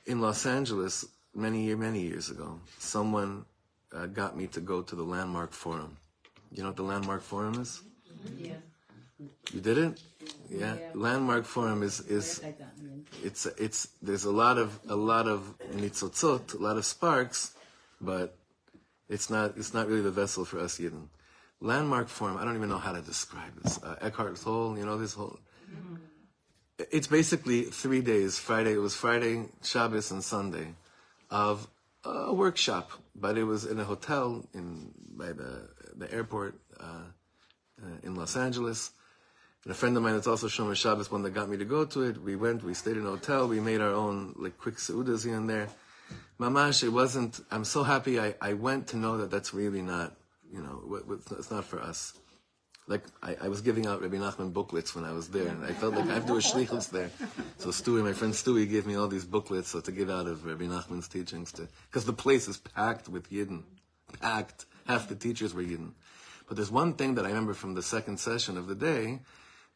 in 0.06 0.20
Los 0.20 0.46
Angeles 0.46 1.04
many 1.34 1.64
year 1.64 1.76
many 1.76 2.02
years 2.02 2.30
ago, 2.30 2.60
someone 2.78 3.44
uh, 3.92 4.06
got 4.06 4.36
me 4.36 4.46
to 4.48 4.60
go 4.60 4.82
to 4.82 4.96
the 4.96 5.02
Landmark 5.02 5.52
Forum. 5.52 5.96
You 6.50 6.62
know 6.62 6.68
what 6.68 6.76
the 6.76 6.82
Landmark 6.82 7.22
Forum 7.22 7.60
is? 7.60 7.82
Yeah. 8.38 8.54
You 9.52 9.60
did 9.60 9.78
it? 9.78 10.00
Yeah. 10.48 10.76
Landmark 10.94 11.44
Forum 11.44 11.82
is 11.82 12.00
is 12.00 12.40
it's 13.22 13.46
it's 13.46 13.88
there's 14.02 14.24
a 14.24 14.30
lot 14.30 14.58
of 14.58 14.78
a 14.88 14.96
lot 14.96 15.26
of 15.28 15.54
nitzotzot, 15.72 16.54
a 16.54 16.62
lot 16.62 16.76
of 16.76 16.84
sparks, 16.84 17.54
but 18.00 18.36
it's 19.08 19.30
not 19.30 19.54
it's 19.56 19.74
not 19.74 19.88
really 19.88 20.02
the 20.02 20.10
vessel 20.10 20.44
for 20.44 20.58
us 20.58 20.78
Yidden. 20.78 21.08
Landmark 21.60 22.08
Forum, 22.08 22.36
I 22.38 22.44
don't 22.44 22.56
even 22.56 22.68
know 22.68 22.78
how 22.78 22.92
to 22.92 23.00
describe 23.00 23.54
this. 23.62 23.80
Uh, 23.82 23.94
Eckhart 24.00 24.36
Tolle, 24.36 24.76
you 24.76 24.84
know 24.84 24.98
this 24.98 25.14
whole. 25.14 25.38
It's 26.78 27.06
basically 27.06 27.62
three 27.64 28.00
days. 28.00 28.38
Friday 28.38 28.72
it 28.72 28.78
was 28.78 28.94
Friday, 28.94 29.48
Shabbos, 29.62 30.10
and 30.10 30.24
Sunday, 30.24 30.74
of 31.30 31.68
a 32.04 32.32
workshop, 32.34 32.90
but 33.14 33.38
it 33.38 33.44
was 33.44 33.64
in 33.64 33.78
a 33.78 33.84
hotel 33.84 34.44
in 34.54 34.92
by 35.16 35.32
the 35.32 35.68
the 35.94 36.12
airport 36.12 36.58
uh, 36.80 37.04
uh, 37.82 37.86
in 38.02 38.14
Los 38.14 38.36
Angeles. 38.36 38.90
And 39.64 39.70
a 39.70 39.74
friend 39.74 39.96
of 39.96 40.02
mine 40.02 40.14
that's 40.14 40.26
also 40.26 40.48
Shomer 40.48 40.74
Shabbos, 40.74 41.10
one 41.10 41.22
that 41.22 41.30
got 41.30 41.48
me 41.48 41.56
to 41.56 41.64
go 41.64 41.84
to 41.84 42.02
it, 42.02 42.20
we 42.20 42.34
went, 42.34 42.64
we 42.64 42.74
stayed 42.74 42.96
in 42.96 43.06
a 43.06 43.10
hotel, 43.10 43.46
we 43.46 43.60
made 43.60 43.80
our 43.80 43.92
own 43.92 44.34
like 44.36 44.58
quick 44.58 44.76
seudas 44.76 45.24
here 45.24 45.36
and 45.36 45.48
there. 45.48 45.68
Mamash, 46.40 46.82
it 46.82 46.88
wasn't, 46.88 47.40
I'm 47.50 47.64
so 47.64 47.84
happy 47.84 48.18
I, 48.18 48.34
I 48.40 48.54
went 48.54 48.88
to 48.88 48.96
know 48.96 49.18
that 49.18 49.30
that's 49.30 49.54
really 49.54 49.80
not, 49.80 50.16
you 50.52 50.60
know, 50.60 50.82
it's 51.30 51.50
not 51.50 51.64
for 51.64 51.80
us. 51.80 52.14
Like, 52.92 53.04
I, 53.22 53.46
I 53.46 53.48
was 53.48 53.62
giving 53.62 53.86
out 53.86 54.02
Rabbi 54.02 54.18
Nachman 54.18 54.52
booklets 54.52 54.94
when 54.94 55.06
I 55.06 55.12
was 55.12 55.28
there, 55.28 55.48
and 55.48 55.64
I 55.64 55.72
felt 55.72 55.94
like 55.94 56.06
I 56.10 56.12
have 56.12 56.26
to 56.26 56.32
do 56.32 56.36
a 56.36 56.42
shlichus 56.42 56.90
there. 56.90 57.10
So 57.56 57.70
Stewie, 57.70 58.04
my 58.04 58.12
friend 58.12 58.34
Stewie, 58.34 58.68
gave 58.68 58.84
me 58.86 58.96
all 58.96 59.08
these 59.08 59.24
booklets 59.24 59.70
so 59.70 59.80
to 59.80 59.90
give 59.90 60.10
out 60.10 60.26
of 60.26 60.44
Rabbi 60.44 60.66
Nachman's 60.66 61.08
teachings 61.08 61.52
to, 61.52 61.66
because 61.88 62.04
the 62.04 62.12
place 62.12 62.48
is 62.48 62.58
packed 62.58 63.08
with 63.08 63.30
Yidden. 63.30 63.62
Packed. 64.20 64.66
Half 64.86 65.08
the 65.08 65.14
teachers 65.14 65.54
were 65.54 65.62
Yidden. 65.62 65.92
But 66.46 66.56
there's 66.56 66.70
one 66.70 66.92
thing 66.92 67.14
that 67.14 67.24
I 67.24 67.28
remember 67.28 67.54
from 67.54 67.72
the 67.72 67.82
second 67.82 68.20
session 68.20 68.58
of 68.58 68.66
the 68.66 68.74
day 68.74 69.20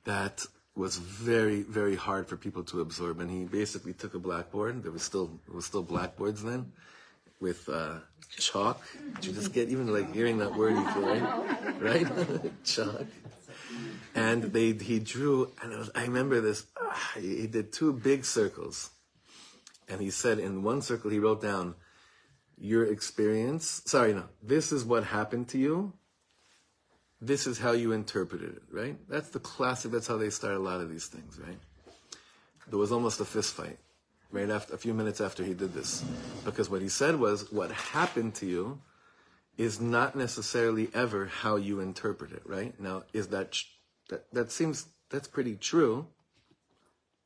that 0.04 0.44
was 0.75 0.99
very, 0.99 1.62
very 1.62 1.96
hard 1.96 2.28
for 2.28 2.37
people 2.37 2.64
to 2.64 2.82
absorb. 2.82 3.20
And 3.20 3.30
he 3.30 3.44
basically 3.44 3.94
took 3.94 4.12
a 4.12 4.18
blackboard. 4.18 4.82
There 4.82 4.92
was 4.92 5.02
still 5.02 5.30
was 5.50 5.64
still 5.64 5.82
blackboards 5.82 6.42
then, 6.42 6.73
with 7.40 7.69
uh, 7.69 7.99
chalk. 8.31 8.83
You 9.23 9.33
just 9.33 9.52
get 9.52 9.69
even 9.69 9.93
like 9.93 10.12
hearing 10.12 10.38
that 10.38 10.55
word? 10.55 10.75
You 10.75 10.90
feel 10.90 11.07
right, 11.07 11.83
right? 11.83 12.52
chalk. 12.64 13.07
And 14.14 14.45
they 14.45 14.73
he 14.73 14.99
drew, 14.99 15.52
and 15.62 15.76
was, 15.76 15.90
I 15.95 16.02
remember 16.02 16.40
this. 16.40 16.66
ah, 16.81 17.12
he, 17.16 17.43
he 17.43 17.47
did 17.47 17.73
two 17.73 17.93
big 17.93 18.25
circles, 18.25 18.90
and 19.88 20.00
he 20.00 20.11
said 20.11 20.38
in 20.38 20.62
one 20.62 20.81
circle 20.83 21.11
he 21.11 21.19
wrote 21.19 21.43
down 21.43 21.75
your 22.57 22.85
experience. 22.85 23.83
Sorry, 23.85 24.14
no. 24.14 24.25
This 24.43 24.73
is 24.73 24.85
what 24.85 25.05
happened 25.05 25.49
to 25.49 25.59
you 25.59 25.93
this 27.21 27.47
is 27.47 27.59
how 27.59 27.73
you 27.73 27.93
interpreted 27.93 28.57
it, 28.57 28.62
right? 28.71 28.97
That's 29.09 29.31
the 29.31 29.38
classic, 29.40 29.90
that's 29.90 30.07
how 30.07 30.16
they 30.16 30.31
start 30.31 30.55
a 30.55 30.59
lot 30.59 30.81
of 30.81 30.90
these 30.90 31.07
things, 31.07 31.38
right? 31.38 31.59
There 32.69 32.78
was 32.78 32.93
almost 32.93 33.21
a 33.21 33.25
fist 33.25 33.55
fight 33.55 33.78
right 34.37 34.50
after 34.50 34.75
a 34.75 34.78
few 34.78 34.93
minutes 34.93 35.21
after 35.21 35.43
he 35.43 35.55
did 35.55 35.73
this. 35.73 36.05
Because 36.45 36.69
what 36.69 36.83
he 36.83 36.88
said 36.88 37.16
was 37.16 37.50
what 37.50 37.71
happened 37.73 38.35
to 38.37 38.47
you 38.47 38.81
is 39.57 39.81
not 39.81 40.14
necessarily 40.14 40.90
ever 40.93 41.26
how 41.26 41.57
you 41.57 41.81
interpret 41.81 42.33
it, 42.33 42.43
right? 42.45 42.78
Now, 42.78 43.05
is 43.12 43.28
that 43.28 43.59
that, 44.11 44.33
that 44.33 44.52
seems 44.52 44.87
that's 45.11 45.28
pretty 45.28 45.57
true. 45.57 46.07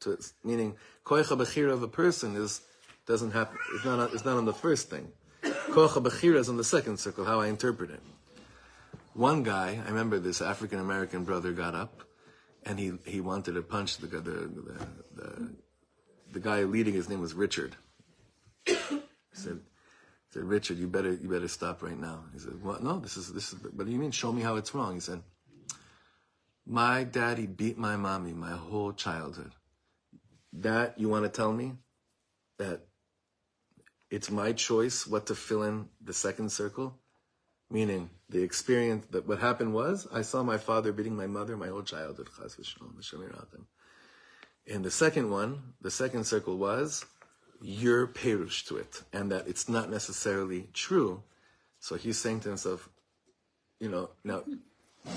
To, 0.00 0.16
meaning, 0.44 0.76
koicha 1.04 1.36
bechira 1.36 1.72
of 1.72 1.82
a 1.82 1.88
person 1.88 2.36
is 2.36 2.62
doesn't 3.06 3.32
happen. 3.32 3.58
It's 3.74 3.84
not. 3.84 4.14
It's 4.14 4.24
not 4.24 4.36
on 4.36 4.44
the 4.44 4.54
first 4.54 4.88
thing. 4.88 5.08
Koicha 5.42 6.02
bechira 6.02 6.36
is 6.36 6.48
on 6.48 6.56
the 6.56 6.64
second 6.64 6.98
circle. 6.98 7.24
How 7.24 7.40
I 7.40 7.48
interpret 7.48 7.90
it. 7.90 8.00
One 9.14 9.42
guy, 9.42 9.80
I 9.84 9.88
remember 9.88 10.20
this 10.20 10.40
African 10.40 10.78
American 10.78 11.24
brother 11.24 11.52
got 11.52 11.74
up, 11.74 12.04
and 12.64 12.78
he 12.78 12.92
he 13.04 13.20
wanted 13.20 13.54
to 13.54 13.62
punch 13.62 13.98
the 13.98 14.06
the 14.06 14.20
the, 14.20 14.86
the, 15.16 15.52
the 16.32 16.40
guy 16.40 16.62
leading. 16.62 16.94
His 16.94 17.08
name 17.08 17.20
was 17.20 17.34
Richard. 17.34 17.76
He 18.66 18.76
said, 19.32 19.60
said 20.30 20.44
Richard, 20.44 20.78
you 20.78 20.86
better 20.86 21.12
you 21.12 21.28
better 21.28 21.48
stop 21.48 21.82
right 21.82 21.98
now. 21.98 22.24
He 22.32 22.38
said, 22.38 22.62
What? 22.62 22.82
No, 22.82 22.98
this 22.98 23.16
is 23.16 23.32
this 23.32 23.52
is. 23.52 23.62
What 23.62 23.86
do 23.86 23.92
you 23.92 23.98
mean? 23.98 24.10
Show 24.10 24.32
me 24.32 24.42
how 24.42 24.56
it's 24.56 24.74
wrong. 24.74 24.94
He 24.94 25.00
said, 25.00 25.22
My 26.66 27.04
daddy 27.04 27.46
beat 27.46 27.78
my 27.78 27.96
mommy 27.96 28.32
my 28.32 28.52
whole 28.52 28.92
childhood. 28.92 29.52
That 30.52 30.98
you 30.98 31.08
want 31.08 31.24
to 31.24 31.30
tell 31.30 31.52
me 31.52 31.74
that 32.58 32.80
it's 34.10 34.30
my 34.30 34.52
choice 34.52 35.06
what 35.06 35.26
to 35.26 35.34
fill 35.34 35.62
in 35.62 35.88
the 36.02 36.12
second 36.12 36.50
circle? 36.50 36.98
Meaning 37.70 38.10
the 38.28 38.42
experience 38.42 39.06
that 39.12 39.28
what 39.28 39.38
happened 39.38 39.72
was 39.72 40.08
I 40.12 40.22
saw 40.22 40.42
my 40.42 40.58
father 40.58 40.92
beating 40.92 41.16
my 41.16 41.28
mother 41.28 41.56
my 41.56 41.68
whole 41.68 41.82
childhood. 41.82 42.28
And 44.70 44.84
the 44.84 44.90
second 44.90 45.30
one, 45.30 45.74
the 45.80 45.90
second 45.90 46.24
circle 46.24 46.56
was 46.56 47.04
your 47.60 48.06
perush 48.06 48.64
to 48.66 48.76
it, 48.76 49.02
and 49.12 49.30
that 49.32 49.48
it's 49.48 49.68
not 49.68 49.90
necessarily 49.90 50.68
true. 50.72 51.22
So 51.80 51.96
he's 51.96 52.18
saying 52.18 52.40
to 52.40 52.48
himself, 52.48 52.88
you 53.80 53.88
know, 53.88 54.10
now 54.22 54.44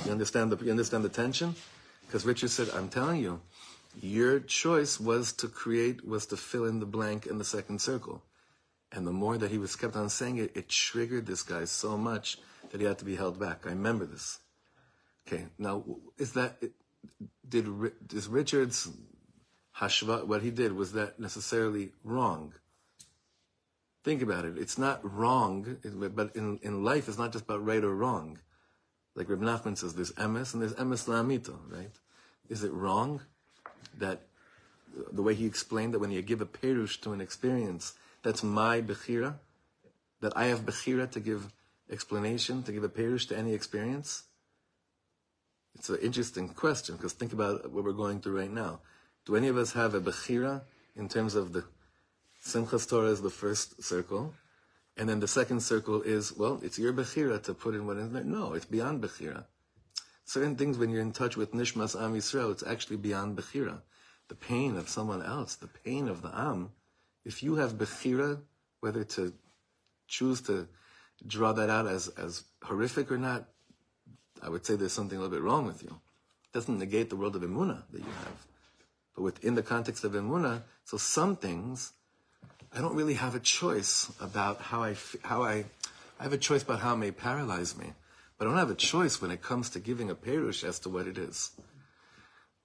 you 0.05 0.11
understand 0.11 0.51
the 0.51 0.65
you 0.65 0.71
understand 0.71 1.03
the 1.03 1.09
tension, 1.09 1.55
because 2.07 2.25
Richard 2.25 2.49
said, 2.49 2.69
"I'm 2.71 2.89
telling 2.89 3.21
you, 3.21 3.41
your 4.01 4.39
choice 4.39 4.99
was 4.99 5.33
to 5.33 5.47
create 5.47 6.05
was 6.05 6.25
to 6.27 6.37
fill 6.37 6.65
in 6.65 6.79
the 6.79 6.85
blank 6.85 7.27
in 7.27 7.37
the 7.37 7.45
second 7.45 7.79
circle." 7.79 8.23
And 8.91 9.05
the 9.05 9.11
more 9.11 9.37
that 9.37 9.51
he 9.51 9.57
was 9.57 9.75
kept 9.75 9.95
on 9.95 10.09
saying 10.09 10.37
it, 10.37 10.51
it 10.55 10.69
triggered 10.69 11.25
this 11.25 11.43
guy 11.43 11.65
so 11.65 11.97
much 11.97 12.37
that 12.71 12.81
he 12.81 12.87
had 12.87 12.99
to 12.99 13.05
be 13.05 13.15
held 13.15 13.39
back. 13.39 13.65
I 13.65 13.69
remember 13.69 14.05
this. 14.05 14.39
Okay, 15.27 15.45
now 15.57 15.83
is 16.17 16.33
that 16.33 16.61
did 17.47 17.67
is 18.13 18.27
Richard's 18.27 18.89
hashva 19.79 20.25
what 20.25 20.41
he 20.41 20.51
did 20.51 20.73
was 20.73 20.93
that 20.93 21.19
necessarily 21.19 21.91
wrong? 22.03 22.53
Think 24.03 24.21
about 24.21 24.45
it. 24.45 24.57
It's 24.57 24.77
not 24.77 24.99
wrong, 25.03 25.77
but 26.13 26.35
in, 26.35 26.59
in 26.61 26.83
life, 26.83 27.07
it's 27.07 27.17
not 27.17 27.31
just 27.31 27.45
about 27.45 27.65
right 27.65 27.83
or 27.83 27.95
wrong. 27.95 28.39
Like 29.15 29.29
Reb 29.29 29.39
Nachman 29.39 29.77
says, 29.77 29.95
there's 29.95 30.11
emes 30.13 30.53
and 30.53 30.61
there's 30.61 30.73
emes 30.73 31.07
lamito, 31.07 31.57
right? 31.69 31.91
Is 32.49 32.63
it 32.63 32.73
wrong 32.73 33.21
that 33.97 34.23
the 35.11 35.21
way 35.21 35.33
he 35.33 35.45
explained 35.45 35.93
that 35.93 35.99
when 35.99 36.11
you 36.11 36.21
give 36.21 36.41
a 36.41 36.45
perush 36.45 36.99
to 37.01 37.13
an 37.13 37.21
experience, 37.21 37.93
that's 38.23 38.43
my 38.43 38.81
bechira, 38.81 39.35
that 40.21 40.35
I 40.35 40.45
have 40.45 40.61
bechira 40.61 41.09
to 41.11 41.19
give 41.19 41.53
explanation, 41.89 42.63
to 42.63 42.71
give 42.71 42.83
a 42.83 42.89
perush 42.89 43.27
to 43.29 43.37
any 43.37 43.53
experience? 43.53 44.23
It's 45.75 45.89
an 45.89 45.99
interesting 46.01 46.49
question 46.49 46.95
because 46.95 47.13
think 47.13 47.33
about 47.33 47.71
what 47.71 47.83
we're 47.83 47.93
going 47.93 48.19
through 48.19 48.39
right 48.39 48.51
now. 48.51 48.81
Do 49.25 49.35
any 49.35 49.47
of 49.47 49.57
us 49.57 49.73
have 49.73 49.93
a 49.93 50.01
bechira 50.01 50.61
in 50.95 51.07
terms 51.07 51.35
of 51.35 51.53
the 51.53 51.63
Simchas 52.43 52.89
Torah 52.89 53.07
is 53.07 53.21
the 53.21 53.29
first 53.29 53.81
circle, 53.81 54.33
and 54.97 55.07
then 55.07 55.21
the 55.21 55.27
second 55.27 55.61
circle 55.61 56.01
is 56.01 56.35
well, 56.35 56.59
it's 56.61 56.77
your 56.77 56.91
bechira 56.91 57.41
to 57.43 57.53
put 57.53 57.73
in 57.73 57.87
what 57.87 57.97
is 57.97 58.11
there. 58.11 58.23
No, 58.23 58.53
it's 58.53 58.65
beyond 58.65 59.01
bechira. 59.01 59.45
Certain 60.25 60.55
things 60.55 60.77
when 60.77 60.89
you're 60.89 61.01
in 61.01 61.13
touch 61.13 61.37
with 61.37 61.53
Nishmas 61.53 61.99
Am 62.01 62.13
Yisrael, 62.13 62.51
it's 62.51 62.63
actually 62.63 62.97
beyond 62.97 63.37
bechira. 63.37 63.81
The 64.27 64.35
pain 64.35 64.75
of 64.77 64.89
someone 64.89 65.23
else, 65.23 65.55
the 65.55 65.67
pain 65.67 66.07
of 66.07 66.21
the 66.21 66.37
Am. 66.37 66.71
If 67.23 67.43
you 67.43 67.55
have 67.55 67.73
bechira, 67.73 68.41
whether 68.81 69.03
to 69.05 69.33
choose 70.07 70.41
to 70.41 70.67
draw 71.25 71.53
that 71.53 71.69
out 71.69 71.87
as 71.87 72.09
as 72.09 72.43
horrific 72.61 73.09
or 73.09 73.17
not, 73.17 73.45
I 74.41 74.49
would 74.49 74.65
say 74.65 74.75
there's 74.75 74.91
something 74.91 75.17
a 75.17 75.21
little 75.21 75.35
bit 75.35 75.43
wrong 75.43 75.65
with 75.65 75.81
you. 75.81 75.89
It 75.89 76.53
doesn't 76.53 76.77
negate 76.77 77.09
the 77.09 77.15
world 77.15 77.37
of 77.37 77.41
emuna 77.41 77.83
that 77.91 77.99
you 77.99 78.13
have, 78.25 78.47
but 79.15 79.21
within 79.21 79.55
the 79.55 79.63
context 79.63 80.03
of 80.03 80.13
emuna, 80.13 80.63
so 80.85 80.97
some 80.97 81.35
things 81.35 81.93
I 82.75 82.81
don't 82.81 82.95
really 82.95 83.13
have 83.13 83.35
a 83.35 83.39
choice 83.39 84.11
about 84.19 84.59
how 84.59 84.83
I 84.83 84.95
how 85.23 85.43
I 85.43 85.65
I 86.19 86.23
have 86.23 86.33
a 86.33 86.37
choice 86.37 86.63
about 86.63 86.79
how 86.79 86.93
it 86.93 86.97
may 86.97 87.11
paralyze 87.11 87.77
me, 87.77 87.93
but 88.37 88.45
I 88.45 88.49
don't 88.49 88.59
have 88.59 88.71
a 88.71 88.75
choice 88.75 89.21
when 89.21 89.31
it 89.31 89.41
comes 89.41 89.69
to 89.71 89.79
giving 89.79 90.09
a 90.09 90.15
perush 90.15 90.63
as 90.63 90.79
to 90.79 90.89
what 90.89 91.07
it 91.07 91.17
is. 91.17 91.51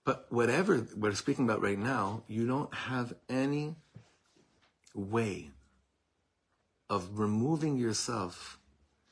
But 0.05 0.27
whatever 0.31 0.87
we're 0.97 1.15
speaking 1.15 1.45
about 1.45 1.61
right 1.61 1.79
now, 1.79 2.23
you 2.27 2.47
don't 2.47 2.73
have 2.73 3.13
any 3.29 3.77
way 4.95 5.51
of 6.89 7.19
removing 7.19 7.77
yourself 7.77 8.59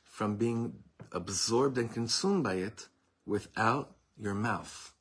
from 0.03 0.35
being 0.35 0.73
absorbed 1.11 1.77
and 1.77 1.93
consumed 1.93 2.43
by 2.43 2.55
it 2.55 2.87
without 3.25 3.95
your 4.17 4.33
mouth, 4.33 4.93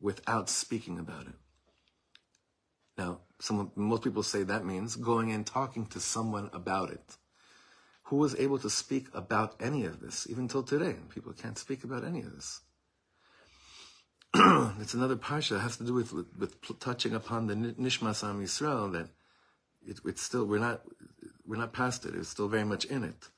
without 0.00 0.48
speaking 0.48 0.98
about 0.98 1.26
it. 1.26 1.37
Now, 2.98 3.20
some, 3.38 3.70
most 3.76 4.02
people 4.02 4.24
say 4.24 4.42
that 4.42 4.66
means 4.66 4.96
going 4.96 5.30
and 5.30 5.46
talking 5.46 5.86
to 5.86 6.00
someone 6.00 6.50
about 6.52 6.90
it 6.90 7.16
who 8.02 8.16
was 8.16 8.34
able 8.36 8.58
to 8.58 8.68
speak 8.68 9.06
about 9.14 9.54
any 9.60 9.84
of 9.84 10.00
this, 10.00 10.26
even 10.28 10.48
till 10.48 10.64
today. 10.64 10.96
People 11.14 11.32
can't 11.32 11.56
speak 11.56 11.84
about 11.84 12.04
any 12.04 12.20
of 12.20 12.34
this. 12.34 12.60
it's 14.80 14.94
another 14.94 15.16
parsha 15.16 15.50
that 15.50 15.60
has 15.60 15.76
to 15.76 15.84
do 15.84 15.94
with, 15.94 16.12
with, 16.12 16.26
with 16.38 16.80
touching 16.80 17.14
upon 17.14 17.46
the 17.46 17.54
Nishmas 17.54 18.28
Am 18.28 18.42
Yisrael 18.42 18.92
that 18.92 19.08
it, 19.86 20.00
it's 20.04 20.22
still, 20.22 20.44
we're 20.44 20.58
not, 20.58 20.82
we're 21.46 21.56
not 21.56 21.72
past 21.72 22.04
it. 22.04 22.14
It's 22.14 22.28
still 22.28 22.48
very 22.48 22.64
much 22.64 22.84
in 22.86 23.04
it. 23.04 23.28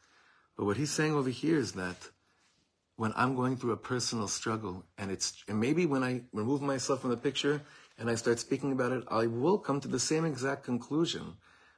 But 0.57 0.64
what 0.64 0.76
he's 0.76 0.90
saying 0.90 1.14
over 1.14 1.31
here 1.31 1.59
is 1.59 1.73
that 1.73 1.97
when 2.97 3.12
I'm 3.17 3.35
going 3.35 3.57
through 3.57 3.73
a 3.73 3.76
personal 3.76 4.29
struggle 4.29 4.85
and 4.97 5.11
it's, 5.11 5.43
and 5.49 5.61
maybe 5.61 5.85
when 5.85 6.02
I 6.02 6.23
remove 6.33 6.62
myself 6.62 7.02
from 7.02 7.11
the 7.11 7.17
picture 7.17 7.62
and 8.00 8.09
I 8.09 8.14
start 8.14 8.40
speaking 8.40 8.73
about 8.73 8.92
it, 8.92 9.04
I 9.09 9.26
will 9.26 9.59
come 9.59 9.78
to 9.80 9.88
the 9.88 10.00
same 10.00 10.25
exact 10.25 10.64
conclusion 10.64 11.37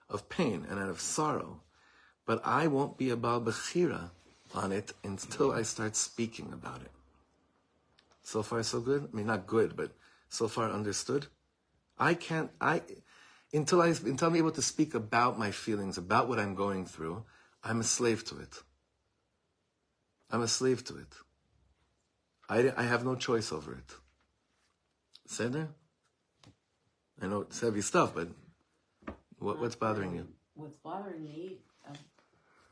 of 0.08 0.28
pain 0.28 0.64
and 0.70 0.78
out 0.78 0.88
of 0.88 1.00
sorrow. 1.00 1.60
But 2.24 2.40
I 2.44 2.68
won't 2.68 2.96
be 2.96 3.10
a 3.10 3.16
Baal 3.16 3.40
Bechira 3.40 4.10
on 4.54 4.70
it 4.70 4.92
until 5.02 5.50
I 5.50 5.62
start 5.62 5.96
speaking 5.96 6.52
about 6.52 6.80
it. 6.80 6.92
So 8.22 8.44
far, 8.44 8.62
so 8.62 8.80
good. 8.80 9.08
I 9.12 9.16
mean, 9.16 9.26
not 9.26 9.48
good, 9.48 9.76
but 9.76 9.90
so 10.28 10.46
far 10.46 10.70
understood. 10.70 11.26
I 11.98 12.14
can't. 12.14 12.50
I 12.60 12.82
until 13.52 13.82
I 13.82 13.88
until 13.88 14.28
I'm 14.28 14.36
able 14.36 14.52
to 14.52 14.62
speak 14.62 14.94
about 14.94 15.40
my 15.40 15.50
feelings, 15.50 15.98
about 15.98 16.28
what 16.28 16.38
I'm 16.38 16.54
going 16.54 16.86
through. 16.86 17.24
I'm 17.64 17.80
a 17.80 17.84
slave 17.84 18.24
to 18.26 18.38
it. 18.38 18.62
I'm 20.30 20.42
a 20.42 20.48
slave 20.48 20.84
to 20.84 20.96
it. 20.96 21.12
I, 22.48 22.72
I 22.76 22.84
have 22.84 23.04
no 23.04 23.16
choice 23.16 23.52
over 23.52 23.72
it. 23.72 23.94
Seder? 25.26 25.68
I 27.22 27.26
know 27.26 27.42
it's 27.42 27.60
heavy 27.60 27.82
stuff, 27.82 28.14
but 28.14 28.28
what, 29.38 29.60
what's 29.60 29.76
bothering 29.76 30.16
you? 30.16 30.26
What's 30.54 30.76
bothering 30.78 31.22
me, 31.22 31.58
uh, 31.88 31.94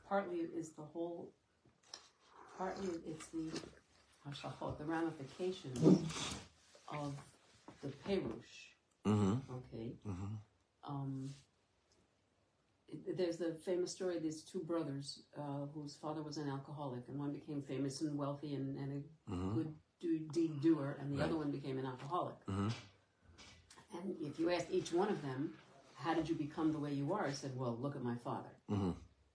partly 0.09 0.39
is 0.39 0.71
the 0.71 0.83
whole, 0.83 1.31
partly 2.59 2.89
it's 3.07 3.27
the 3.29 3.51
hashachot, 4.29 4.77
the 4.79 4.85
ramifications 4.85 6.03
of 6.89 7.15
the 7.81 7.89
perush. 7.89 8.75
Mm-hmm. 9.07 9.35
Okay. 9.53 9.93
Mm-hmm. 10.07 10.35
Um, 10.93 11.31
there's 13.17 13.37
the 13.37 13.55
famous 13.65 13.93
story. 13.93 14.17
of 14.17 14.23
These 14.25 14.43
two 14.43 14.61
brothers 14.65 15.23
uh, 15.39 15.67
whose 15.73 15.95
father 15.95 16.23
was 16.23 16.39
an 16.39 16.49
alcoholic, 16.49 17.05
and 17.09 17.19
one 17.19 17.33
became 17.33 17.63
famous 17.63 18.01
and 18.01 18.19
wealthy 18.19 18.55
and, 18.55 18.77
and 18.77 18.93
a 19.05 19.31
Mm-hmm. 19.31 19.55
good 19.55 19.73
do, 20.01 20.19
deed 20.33 20.61
doer, 20.61 20.97
and 21.01 21.13
the 21.13 21.19
Right. 21.19 21.27
other 21.27 21.37
one 21.37 21.53
became 21.53 21.79
an 21.79 21.87
alcoholic. 21.87 22.35
Mm-hmm. 23.95 24.09
And 24.09 24.17
if 24.27 24.39
you 24.39 24.51
asked 24.51 24.69
each 24.71 24.93
one 24.93 25.09
of 25.09 25.21
them, 25.23 25.53
"How 25.95 26.15
did 26.15 26.29
you 26.29 26.35
become 26.35 26.73
the 26.73 26.79
way 26.79 26.93
you 26.93 27.13
are?" 27.13 27.27
I 27.27 27.33
said, 27.33 27.53
"Well, 27.57 27.77
look 27.81 27.97
at 27.97 28.03
my 28.03 28.17
father." 28.25 28.49
Mm-hmm. 28.71 28.91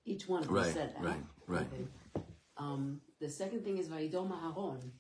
Each 0.06 0.28
one 0.28 0.42
of 0.42 0.48
them 0.48 0.56
Right, 0.56 0.74
said 0.74 0.94
that. 0.96 1.04
right, 1.04 1.24
right. 1.48 1.68
Okay. 1.74 2.24
Um, 2.58 3.02
the 3.20 3.30
second 3.30 3.64
thing 3.64 3.78
is 3.78 3.88
Vaidom 3.90 4.32
Aharon. 4.32 4.92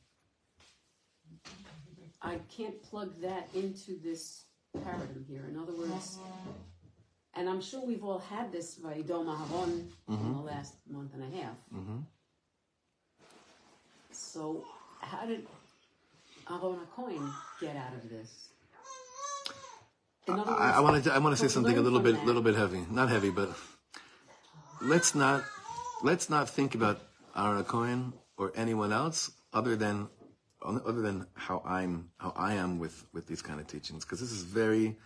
I 2.21 2.39
can't 2.49 2.81
plug 2.81 3.21
that 3.21 3.47
into 3.53 3.99
this 4.03 4.45
paradigm 4.83 5.25
here. 5.29 5.45
In 5.47 5.57
other 5.57 5.73
words, 5.73 6.17
and 7.35 7.47
I'm 7.47 7.61
sure 7.61 7.85
we've 7.85 8.03
all 8.03 8.17
had 8.19 8.51
this 8.51 8.79
Vaidom 8.79 9.27
Aharon 9.27 9.85
in 10.09 10.33
the 10.33 10.41
last 10.41 10.73
month 10.89 11.13
and 11.13 11.23
a 11.23 11.37
half. 11.37 11.55
Mm-hmm. 11.73 11.97
So, 14.11 14.63
how 15.01 15.25
did 15.25 15.45
Aaron 16.49 16.79
Cohen 16.95 17.29
get 17.61 17.75
out 17.75 17.93
of 17.93 18.09
this? 18.09 18.49
I, 20.27 20.75
I 20.77 20.79
want 20.79 21.03
to. 21.03 21.13
I 21.13 21.19
want 21.19 21.37
to 21.37 21.41
say 21.41 21.47
something 21.47 21.77
a 21.77 21.81
little 21.81 21.99
bit, 21.99 22.15
that- 22.15 22.25
little 22.25 22.41
bit 22.41 22.55
heavy. 22.55 22.85
Not 22.89 23.09
heavy, 23.09 23.29
but 23.29 23.49
let's 24.81 25.13
not 25.15 25.43
let's 26.03 26.29
not 26.29 26.49
think 26.49 26.75
about 26.75 27.01
Aaron 27.35 27.63
Cohen 27.63 28.13
or 28.37 28.51
anyone 28.55 28.91
else 28.91 29.31
other 29.53 29.75
than 29.75 30.09
other 30.61 31.01
than 31.01 31.27
how 31.35 31.61
I'm 31.65 32.09
how 32.17 32.33
I 32.35 32.55
am 32.55 32.79
with 32.79 33.05
with 33.13 33.27
these 33.27 33.41
kind 33.41 33.59
of 33.59 33.67
teachings 33.67 34.03
because 34.03 34.19
this 34.19 34.31
is 34.31 34.43
very 34.43 34.97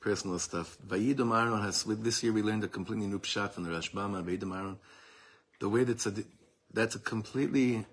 personal 0.00 0.38
stuff. 0.38 0.78
Vayidom 0.86 1.36
Aaron 1.36 1.60
has 1.62 1.84
this 1.84 2.22
year 2.22 2.32
we 2.32 2.42
learned 2.42 2.64
a 2.64 2.68
completely 2.68 3.06
new 3.06 3.18
pshat 3.18 3.50
from 3.52 3.64
the 3.64 3.70
Rashbam 3.70 4.22
Vayidom 4.24 4.56
Aaron. 4.56 4.78
The 5.58 5.68
way 5.68 5.84
that's 5.84 6.06
a 6.06 6.14
that's 6.72 6.94
a 6.94 7.00
completely 7.00 7.86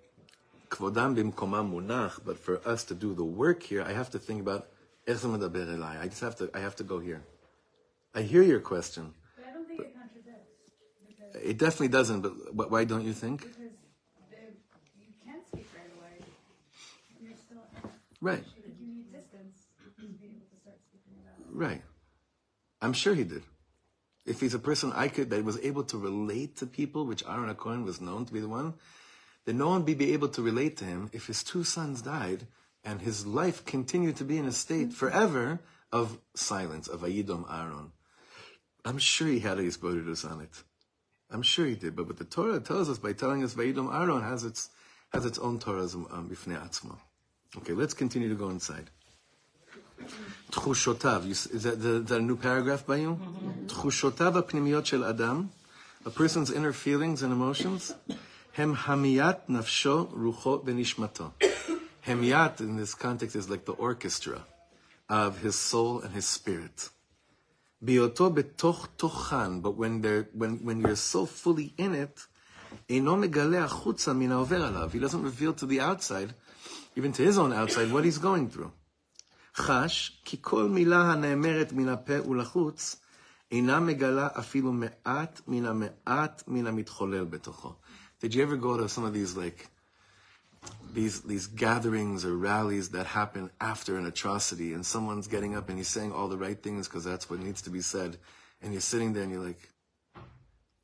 kvodam 0.69 1.15
bimkomam 1.15 1.73
munach, 1.73 2.19
but 2.23 2.37
for 2.37 2.61
us 2.67 2.83
to 2.85 2.93
do 2.93 3.15
the 3.15 3.23
work 3.23 3.63
here, 3.63 3.81
I 3.81 3.93
have 3.93 4.11
to 4.11 4.19
think 4.19 4.41
about 4.41 4.67
איך 5.06 5.18
זה 5.18 5.28
מדבר 5.28 5.74
אליי. 5.74 5.98
I 6.02 6.08
just 6.08 6.20
have 6.20 6.36
to, 6.36 6.44
I 6.56 6.60
have 6.60 6.76
to 6.76 6.84
go 6.84 6.98
here. 6.98 7.22
I 8.14 8.22
hear 8.22 8.42
your 8.42 8.60
question. 8.60 9.04
But 9.36 9.44
I 9.48 9.52
don't 9.54 9.66
think 9.68 9.80
it 9.80 9.94
contradicts 10.00 10.52
because, 11.08 11.50
It 11.50 11.56
definitely 11.64 11.88
doesn't, 11.98 12.20
but 12.26 12.32
wh- 12.58 12.70
why 12.74 12.82
don't 12.84 13.04
you 13.10 13.14
think? 13.24 13.38
because 13.42 13.56
the, 14.32 14.42
you 15.02 15.10
can 15.26 15.38
speak 15.50 15.68
right 15.78 15.92
away. 15.98 16.16
You're 17.22 17.38
still, 17.46 17.64
Right, 18.30 18.44
like 18.64 18.76
you 18.82 18.86
need 18.96 19.08
distance 19.18 19.56
to 19.98 20.04
be 20.22 20.26
able 20.34 20.46
to 20.52 20.56
start 20.64 20.78
speaking 20.88 21.14
about 21.22 21.36
it. 21.40 21.46
right. 21.64 21.82
I'm 22.84 22.92
sure 23.02 23.14
he 23.14 23.24
did. 23.34 23.44
If 24.32 24.36
he's 24.42 24.54
a 24.54 24.58
person 24.70 24.88
I 25.04 25.08
could 25.14 25.28
that 25.30 25.42
was 25.50 25.58
able 25.70 25.84
to 25.92 25.96
relate 25.98 26.52
to 26.60 26.66
people, 26.80 27.02
which 27.10 27.22
Aaron 27.32 27.52
Cohen 27.64 27.82
was 27.90 27.98
known 28.06 28.22
to 28.26 28.32
be 28.32 28.40
the 28.46 28.48
one, 28.60 28.68
then 29.46 29.56
no 29.58 29.68
one 29.72 29.84
would 29.84 29.98
be 29.98 30.12
able 30.12 30.28
to 30.36 30.42
relate 30.50 30.76
to 30.80 30.84
him 30.84 31.00
if 31.12 31.26
his 31.26 31.40
two 31.50 31.64
sons 31.64 32.02
died 32.02 32.40
and 32.86 33.00
his 33.00 33.26
life 33.26 33.64
continued 33.64 34.16
to 34.16 34.24
be 34.24 34.38
in 34.38 34.46
a 34.46 34.52
state 34.52 34.92
forever 34.92 35.60
of 35.92 36.18
silence, 36.34 36.88
of 36.88 37.00
Ayidom 37.02 37.44
Aaron. 37.52 37.92
I'm 38.84 38.98
sure 38.98 39.28
he 39.28 39.40
had 39.40 39.58
a 39.58 39.62
Yisbodidus 39.62 40.28
on 40.30 40.40
it. 40.40 40.62
I'm 41.30 41.42
sure 41.42 41.66
he 41.66 41.74
did. 41.76 41.94
But 41.96 42.06
what 42.08 42.18
the 42.18 42.24
Torah 42.24 42.60
tells 42.60 42.88
us 42.90 42.98
by 42.98 43.12
telling 43.12 43.42
us 43.44 43.54
Vayidom 43.54 43.94
Aaron 43.94 44.22
has 44.22 44.44
its 44.44 44.70
has 45.12 45.24
its 45.26 45.38
own 45.38 45.58
Torahs 45.58 45.94
um, 45.94 46.28
bifnei 46.30 46.58
atzmo. 46.58 46.96
Okay, 47.58 47.74
let's 47.74 47.94
continue 47.94 48.28
to 48.28 48.34
go 48.34 48.48
inside. 48.50 48.90
תחושותיו, 50.50 51.22
you 51.24 51.30
s- 51.32 51.46
is 51.46 51.62
that, 51.62 51.80
the, 51.80 52.00
that 52.00 52.18
a 52.18 52.22
new 52.22 52.36
paragraph 52.36 52.86
by 52.86 52.96
you? 52.96 53.16
תחושותיו 53.66 54.38
הפנימיות 54.38 54.86
של 54.86 55.04
אדם, 55.04 55.46
a 56.04 56.10
person's 56.10 56.50
inner 56.50 56.72
feelings 56.72 57.22
and 57.22 57.32
emotions, 57.32 57.92
הם 58.56 58.74
המיית 58.84 59.36
נפשו, 59.48 60.04
רוחו 60.12 60.62
ונשמתו. 60.64 61.30
Hemiyat 62.06 62.60
in 62.60 62.76
this 62.76 62.94
context 62.94 63.36
is 63.36 63.48
like 63.48 63.64
the 63.64 63.72
orchestra 63.72 64.44
of 65.08 65.38
his 65.38 65.56
soul 65.56 66.00
and 66.00 66.12
his 66.14 66.26
spirit. 66.26 66.88
Bioto 67.84 68.32
betoch 68.32 68.88
tochan, 68.96 69.60
but 69.62 69.76
when 69.76 70.00
they're 70.02 70.28
when 70.32 70.64
when 70.64 70.80
you're 70.80 70.96
so 70.96 71.26
fully 71.26 71.74
in 71.76 71.94
it, 71.94 72.26
אינו 72.88 73.16
מגלה 73.16 73.64
החוצה 73.64 74.12
מן 74.12 74.32
העובר 74.32 74.64
עליו. 74.64 74.90
He 74.92 74.98
doesn't 74.98 75.22
reveal 75.22 75.52
to 75.52 75.66
the 75.66 75.80
outside, 75.80 76.34
even 76.96 77.12
to 77.12 77.22
his 77.22 77.38
own 77.38 77.52
outside, 77.52 77.92
what 77.92 78.04
he's 78.04 78.18
going 78.18 78.48
through. 78.48 78.70
חש 79.56 80.22
כי 80.24 80.36
כל 80.40 80.68
מילה 80.68 81.12
הנאמרת 81.12 81.72
מן 81.72 81.88
הפה 81.88 82.28
ולחוץ 82.28 82.96
אינה 83.50 83.80
מגלה 83.80 84.28
אפילו 84.38 84.72
מעט 84.72 85.40
מן 85.46 85.64
המעט 85.64 86.42
מן 86.46 86.66
המתחולל 86.66 87.24
בתוכו. 87.24 87.74
Did 88.20 88.34
you 88.34 88.42
ever 88.42 88.56
go 88.56 88.76
to 88.76 88.88
some 88.88 89.04
of 89.04 89.12
these 89.12 89.36
like 89.36 89.68
these 90.93 91.21
these 91.21 91.47
gatherings 91.47 92.25
or 92.25 92.35
rallies 92.35 92.89
that 92.89 93.05
happen 93.05 93.51
after 93.61 93.97
an 93.97 94.05
atrocity 94.05 94.73
and 94.73 94.85
someone's 94.85 95.27
getting 95.27 95.55
up 95.55 95.69
and 95.69 95.77
he's 95.77 95.87
saying 95.87 96.11
all 96.11 96.27
the 96.27 96.37
right 96.37 96.61
things 96.61 96.87
because 96.87 97.03
that's 97.03 97.29
what 97.29 97.39
needs 97.39 97.61
to 97.61 97.69
be 97.69 97.81
said 97.81 98.17
and 98.61 98.71
you're 98.73 98.81
sitting 98.81 99.13
there 99.13 99.23
and 99.23 99.31
you're 99.31 99.43
like 99.43 99.69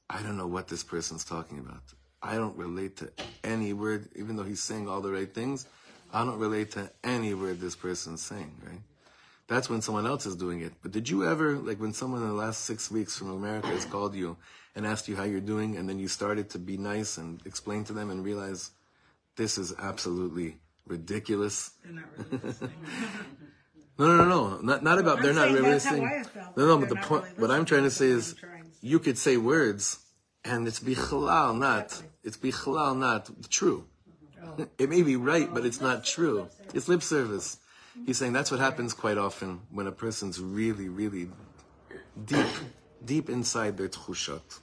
I 0.10 0.22
don't 0.22 0.38
know 0.38 0.48
what 0.48 0.68
this 0.68 0.84
person's 0.84 1.26
talking 1.26 1.58
about. 1.58 1.82
I 2.22 2.36
don't 2.36 2.56
relate 2.56 2.98
to 2.98 3.12
any 3.44 3.74
word 3.74 4.10
even 4.16 4.36
though 4.36 4.44
he's 4.44 4.62
saying 4.62 4.88
all 4.88 5.02
the 5.02 5.12
right 5.12 5.34
things. 5.34 5.66
I 6.12 6.24
don't 6.24 6.38
relate 6.38 6.72
to 6.72 6.92
any 7.04 7.34
word 7.34 7.60
this 7.60 7.76
person's 7.76 8.22
saying, 8.22 8.62
right? 8.64 8.82
That's 9.48 9.70
when 9.70 9.82
someone 9.82 10.06
else 10.06 10.26
is 10.26 10.36
doing 10.36 10.62
it. 10.62 10.74
But 10.82 10.92
did 10.92 11.10
you 11.10 11.28
ever, 11.28 11.58
like 11.58 11.80
when 11.80 11.94
someone 11.94 12.22
in 12.22 12.28
the 12.28 12.34
last 12.34 12.66
six 12.66 12.90
weeks 12.90 13.18
from 13.18 13.32
America 13.32 13.68
has 13.68 13.86
called 13.86 14.16
you 14.16 14.38
and 14.76 14.86
asked 14.86 15.08
you 15.08 15.16
how 15.16 15.24
you're 15.24 15.42
doing, 15.42 15.76
and 15.76 15.88
then 15.88 16.00
you 16.00 16.08
started 16.08 16.50
to 16.52 16.60
be 16.60 16.78
nice 16.78 17.18
and 17.18 17.42
explain 17.46 17.84
to 17.86 17.94
them 17.94 18.10
and 18.10 18.24
realize 18.24 18.72
this 19.36 19.58
is 19.58 19.74
absolutely 19.78 20.58
ridiculous? 20.86 21.72
They're 21.84 21.94
not 21.94 22.06
really. 22.32 22.74
No, 24.00 24.08
no, 24.08 24.18
no, 24.18 24.26
no. 24.26 24.58
Not, 24.62 24.84
not 24.84 24.98
about 24.98 25.18
I'm 25.18 25.24
they're 25.24 25.34
not 25.34 25.44
saying 25.44 25.56
really 25.56 25.70
that's 25.70 25.86
how 25.86 25.92
listening. 25.92 26.10
I 26.10 26.18
have 26.18 26.28
felt. 26.28 26.58
No, 26.58 26.66
no, 26.66 26.78
but 26.80 26.90
the 26.90 26.96
point, 26.96 27.24
really 27.26 27.38
what 27.38 27.52
I'm 27.52 27.66
trying 27.66 27.84
to 27.84 27.92
say 27.92 28.08
is, 28.08 28.34
trying 28.34 28.64
you 28.82 28.98
could 28.98 29.18
say 29.18 29.38
words, 29.38 30.00
and 30.44 30.68
it's 30.68 30.80
bichlal 30.80 31.56
not, 31.58 32.02
it's 32.24 32.36
bichlal 32.36 32.98
not 32.98 33.30
true. 33.50 33.86
Oh. 34.44 34.68
It 34.78 34.90
may 34.90 35.04
be 35.04 35.16
right, 35.16 35.48
but 35.54 35.64
oh, 35.64 35.66
it's 35.68 35.80
not 35.80 36.04
true. 36.06 36.50
It's 36.74 36.88
lip 36.88 37.04
service. 37.04 37.58
Mm-hmm. 37.92 38.06
He's 38.08 38.18
saying 38.18 38.34
that's 38.34 38.50
what 38.50 38.60
happens 38.60 38.94
quite 38.94 39.20
often 39.20 39.62
when 39.72 39.86
a 39.86 39.92
person's 39.92 40.40
really, 40.40 40.90
really 40.90 41.30
deep, 42.26 42.48
deep 43.06 43.30
inside 43.30 43.78
their 43.78 43.90
tchushot. 43.90 44.60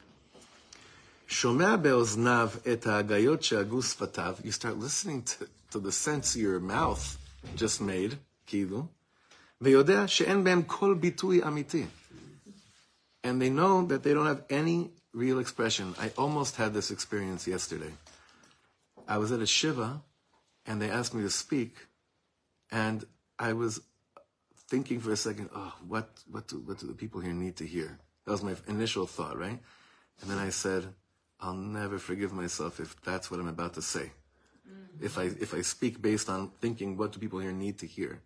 You 4.44 4.50
start 4.50 4.78
listening 4.78 5.22
to, 5.22 5.48
to 5.70 5.78
the 5.78 5.92
sense 5.92 6.36
your 6.36 6.58
mouth 6.58 7.16
just 7.54 7.80
made, 7.80 8.18
And 13.22 13.40
they 13.40 13.48
know 13.48 13.86
that 13.86 14.02
they 14.02 14.12
don't 14.12 14.26
have 14.26 14.42
any 14.50 14.90
real 15.14 15.38
expression. 15.38 15.94
I 16.00 16.10
almost 16.18 16.56
had 16.56 16.74
this 16.74 16.90
experience 16.90 17.46
yesterday. 17.46 17.92
I 19.06 19.18
was 19.18 19.30
at 19.30 19.40
a 19.40 19.46
shiva, 19.46 20.02
and 20.66 20.82
they 20.82 20.90
asked 20.90 21.14
me 21.14 21.22
to 21.22 21.30
speak, 21.30 21.76
and 22.72 23.04
I 23.38 23.52
was 23.52 23.80
thinking 24.68 24.98
for 24.98 25.12
a 25.12 25.16
second, 25.16 25.50
oh, 25.54 25.74
what, 25.86 26.10
what, 26.28 26.48
do, 26.48 26.58
what 26.58 26.78
do 26.78 26.88
the 26.88 26.92
people 26.92 27.20
here 27.20 27.32
need 27.32 27.56
to 27.56 27.66
hear? 27.66 27.98
That 28.26 28.32
was 28.32 28.42
my 28.42 28.56
initial 28.66 29.06
thought, 29.06 29.38
right? 29.38 29.60
And 30.20 30.30
then 30.30 30.38
I 30.38 30.50
said, 30.50 30.92
I'll 31.40 31.54
never 31.54 31.98
forgive 31.98 32.32
myself 32.32 32.80
if 32.80 33.00
that's 33.02 33.30
what 33.30 33.40
I'm 33.40 33.48
about 33.48 33.74
to 33.74 33.82
say. 33.82 34.12
Mm. 34.68 35.02
If 35.02 35.18
I 35.18 35.24
if 35.24 35.54
I 35.54 35.62
speak 35.62 36.02
based 36.02 36.28
on 36.28 36.50
thinking, 36.60 36.96
what 36.96 37.12
do 37.12 37.18
people 37.18 37.38
here 37.38 37.52
need 37.52 37.78
to 37.78 37.86
hear? 37.86 38.20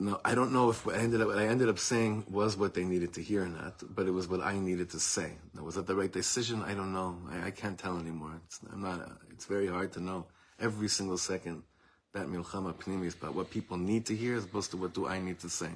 No, 0.00 0.20
I 0.24 0.36
don't 0.36 0.52
know 0.52 0.70
if 0.70 0.86
what 0.86 0.94
I 0.94 0.98
ended 0.98 1.20
up 1.20 1.28
what 1.28 1.38
I 1.38 1.46
ended 1.46 1.68
up 1.68 1.78
saying 1.78 2.24
was 2.30 2.56
what 2.56 2.72
they 2.72 2.84
needed 2.84 3.12
to 3.14 3.22
hear 3.22 3.42
or 3.42 3.48
not, 3.48 3.82
but 3.94 4.06
it 4.06 4.12
was 4.12 4.28
what 4.28 4.40
I 4.40 4.56
needed 4.58 4.90
to 4.90 5.00
say. 5.00 5.32
Now, 5.54 5.64
was 5.64 5.74
that 5.74 5.88
the 5.88 5.96
right 5.96 6.12
decision? 6.12 6.62
I 6.62 6.74
don't 6.74 6.92
know. 6.92 7.18
I, 7.30 7.48
I 7.48 7.50
can't 7.50 7.76
tell 7.76 7.98
anymore. 7.98 8.40
It's, 8.46 8.60
I'm 8.72 8.80
not. 8.80 9.10
It's 9.32 9.46
very 9.46 9.66
hard 9.66 9.92
to 9.94 10.00
know 10.00 10.26
every 10.60 10.88
single 10.88 11.18
second 11.18 11.64
that 12.12 12.28
milchama 12.28 12.74
pnimi 12.74 13.06
is 13.06 13.14
about 13.14 13.34
what 13.34 13.50
people 13.50 13.76
need 13.76 14.06
to 14.06 14.14
hear 14.14 14.36
as 14.36 14.44
opposed 14.44 14.70
to 14.70 14.76
what 14.76 14.94
do 14.94 15.08
I 15.08 15.20
need 15.20 15.40
to 15.40 15.48
say. 15.48 15.70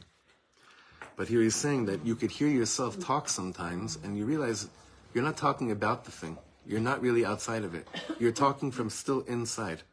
But 1.16 1.28
here 1.28 1.42
he's 1.42 1.56
saying 1.56 1.87
that 1.87 2.06
you 2.06 2.14
could 2.14 2.30
hear 2.30 2.48
yourself 2.48 2.98
talk 3.00 3.28
sometimes, 3.28 3.98
and 4.04 4.16
you 4.16 4.24
realize 4.24 4.68
you're 5.13 5.23
not 5.23 5.38
talking 5.38 5.71
about 5.71 6.06
the 6.06 6.12
thing. 6.12 6.38
You're 6.65 6.80
not 6.82 7.01
really 7.01 7.25
outside 7.25 7.63
of 7.63 7.73
it. 7.73 7.88
You're 8.19 8.32
talking 8.32 8.71
from 8.71 8.89
still 8.89 9.21
inside. 9.21 9.84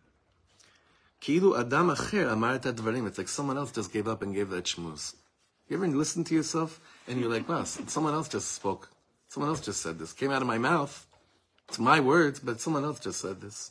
Kilu 1.20 1.58
adam 1.58 1.88
acher 1.88 2.30
amar 2.30 2.58
dvarim. 2.58 3.06
It's 3.06 3.18
like 3.18 3.28
someone 3.28 3.56
else 3.56 3.72
just 3.72 3.92
gave 3.92 4.08
up 4.08 4.22
and 4.22 4.34
gave 4.34 4.50
that 4.50 4.64
shmuz. 4.64 5.14
You 5.68 5.76
ever 5.76 5.87
listen 5.87 6.24
to 6.24 6.34
yourself 6.34 6.80
and 7.08 7.20
you're 7.20 7.30
like, 7.30 7.48
wow, 7.48 7.64
someone 7.64 8.12
else 8.12 8.28
just 8.28 8.52
spoke. 8.52 8.90
Someone 9.28 9.48
else 9.50 9.60
just 9.60 9.80
said 9.80 9.98
this. 9.98 10.12
Came 10.12 10.30
out 10.30 10.42
of 10.42 10.48
my 10.48 10.58
mouth. 10.58 11.06
It's 11.68 11.78
my 11.78 12.00
words, 12.00 12.40
but 12.40 12.60
someone 12.60 12.84
else 12.84 13.00
just 13.00 13.20
said 13.20 13.40
this. 13.40 13.70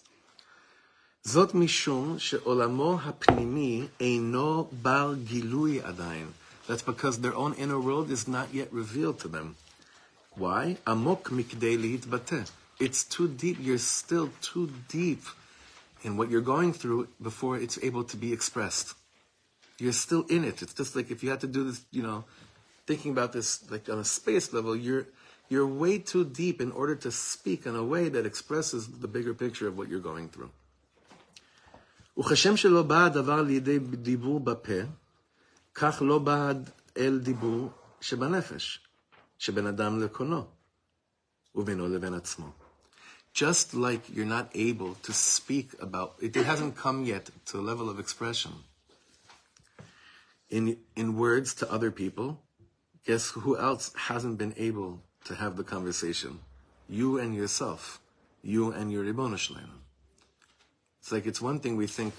זאת 1.25 1.53
משום 1.53 2.19
שעולמו 2.19 2.99
הפנימי 3.03 3.87
אינו 3.99 4.67
בר 4.81 5.13
גילוי 5.23 5.81
עדיין. 5.81 6.31
That's 6.67 6.81
because 6.81 7.19
their 7.19 7.35
own 7.35 7.53
inner 7.53 7.79
world 7.79 8.11
is 8.11 8.27
not 8.27 8.53
yet 8.53 8.73
revealed 8.73 9.19
to 9.19 9.27
them. 9.27 9.55
Why? 10.37 10.75
עמוק 10.87 11.31
מכדי 11.31 11.77
להתבטא. 11.77 12.43
It's 12.79 13.03
too 13.03 13.27
deep. 13.27 13.57
You're 13.59 13.77
still 13.77 14.29
too 14.41 14.69
deep 14.89 15.23
in 16.03 16.17
what 16.17 16.29
you're 16.29 16.41
going 16.41 16.73
through 16.73 17.07
before 17.21 17.57
it's 17.57 17.77
able 17.81 18.03
to 18.03 18.17
be 18.17 18.33
expressed. 18.33 18.93
You're 19.79 19.99
still 20.07 20.25
in 20.29 20.43
it. 20.43 20.61
It's 20.61 20.73
just 20.73 20.95
like 20.95 21.09
if 21.11 21.23
you 21.23 21.29
had 21.29 21.41
to 21.41 21.47
do 21.47 21.63
this, 21.63 21.81
you 21.91 22.03
know, 22.03 22.25
thinking 22.87 23.11
about 23.11 23.31
this 23.33 23.49
like 23.71 23.89
on 23.89 23.99
a 23.99 24.03
space 24.03 24.53
level, 24.53 24.75
you're 24.75 25.05
you're 25.49 25.67
way 25.67 25.99
too 25.99 26.25
deep 26.25 26.61
in 26.61 26.71
order 26.71 26.95
to 26.95 27.11
speak 27.11 27.65
in 27.65 27.75
a 27.75 27.83
way 27.83 28.09
that 28.09 28.25
expresses 28.25 28.87
the 29.03 29.07
bigger 29.07 29.33
picture 29.33 29.67
of 29.67 29.77
what 29.77 29.87
you're 29.89 30.07
going 30.11 30.29
through. 30.29 30.51
וכשם 32.17 32.57
שלא 32.57 32.83
בא 32.83 33.05
הדבר 33.05 33.41
לידי 33.41 33.79
דיבור 33.79 34.39
בפה, 34.39 34.79
כך 35.75 36.01
לא 36.01 36.19
בא 36.19 36.51
אל 36.97 37.19
דיבור 37.19 37.71
שבנפש, 38.01 38.79
שבין 39.37 39.67
אדם 39.67 39.99
לקונו, 39.99 40.45
ובינו 41.55 41.87
לבין 41.87 42.13
עצמו. 42.13 42.51
Just 43.33 43.73
like 43.73 44.09
you're 44.13 44.25
not 44.25 44.49
able 44.53 44.93
to 45.01 45.11
speak 45.11 45.73
about 45.79 46.13
it, 46.21 46.35
it 46.35 46.45
hasn't 46.45 46.75
come 46.75 47.03
yet 47.03 47.31
to 47.47 47.59
a 47.59 47.63
level 47.69 47.89
of 47.89 47.99
expression 47.99 48.53
in 50.49 50.77
in 50.95 51.17
words 51.17 51.55
to 51.55 51.71
other 51.75 51.89
people. 51.89 52.39
Guess 53.07 53.31
who 53.43 53.57
else 53.57 53.91
hasn't 54.09 54.37
been 54.37 54.53
able 54.55 54.91
to 55.25 55.33
have 55.35 55.57
the 55.57 55.63
conversation? 55.63 56.39
You 56.87 57.17
and 57.17 57.33
yourself, 57.35 57.99
you 58.43 58.71
and 58.71 58.91
your 58.91 59.03
Ribbon 59.03 59.35
Shalom. 59.35 59.81
It's 60.99 61.11
like 61.11 61.25
it's 61.25 61.41
one 61.41 61.59
thing 61.59 61.75
we 61.75 61.87
think, 61.87 62.13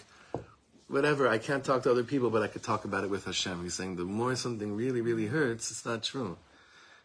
whatever, 0.89 1.29
I 1.29 1.39
can't 1.39 1.65
talk 1.65 1.85
to 1.85 1.91
other 1.91 2.05
people, 2.05 2.29
but 2.29 2.43
I 2.43 2.49
could 2.49 2.63
talk 2.63 2.85
about 2.85 3.05
it 3.05 3.09
with 3.09 3.25
Hashem. 3.25 3.63
He's 3.63 3.75
saying 3.75 3.97
the 3.97 4.05
more 4.05 4.35
something 4.35 4.77
really, 4.77 5.01
really 5.01 5.27
hurts, 5.27 5.71
it's 5.71 5.87
not 5.87 6.03
true. 6.03 6.37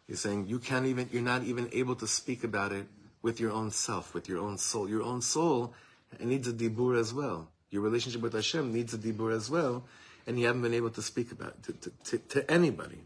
He's 0.08 0.20
saying 0.22 0.48
you 0.48 0.60
can't 0.60 0.86
even, 0.86 1.10
you're 1.12 1.22
not 1.22 1.44
even 1.44 1.70
able 1.72 1.96
to 1.96 2.08
speak 2.08 2.44
about 2.44 2.72
it 2.72 2.88
with 3.22 3.40
your 3.40 3.52
own 3.52 3.72
self, 3.72 4.14
with 4.14 4.28
your 4.28 4.40
own 4.40 4.58
soul. 4.58 4.90
Your 4.90 5.04
own 5.04 5.22
soul 5.22 5.74
needs 6.20 6.48
a 6.48 6.54
dibur 6.54 7.00
as 7.00 7.14
well. 7.14 7.50
Your 7.70 7.84
relationship 7.84 8.22
with 8.22 8.34
Hashem 8.34 8.74
needs 8.74 8.94
a 8.94 8.98
dibur 8.98 9.36
as 9.36 9.50
well, 9.50 9.86
and 10.26 10.40
you 10.40 10.48
haven't 10.48 10.64
been 10.64 10.74
able 10.74 10.90
to 10.92 11.02
speak 11.02 11.32
about 11.32 11.50
it 11.50 11.64
to, 11.64 11.74
to, 11.74 11.92
to, 12.04 12.18
to 12.18 12.52
anybody. 12.52 13.06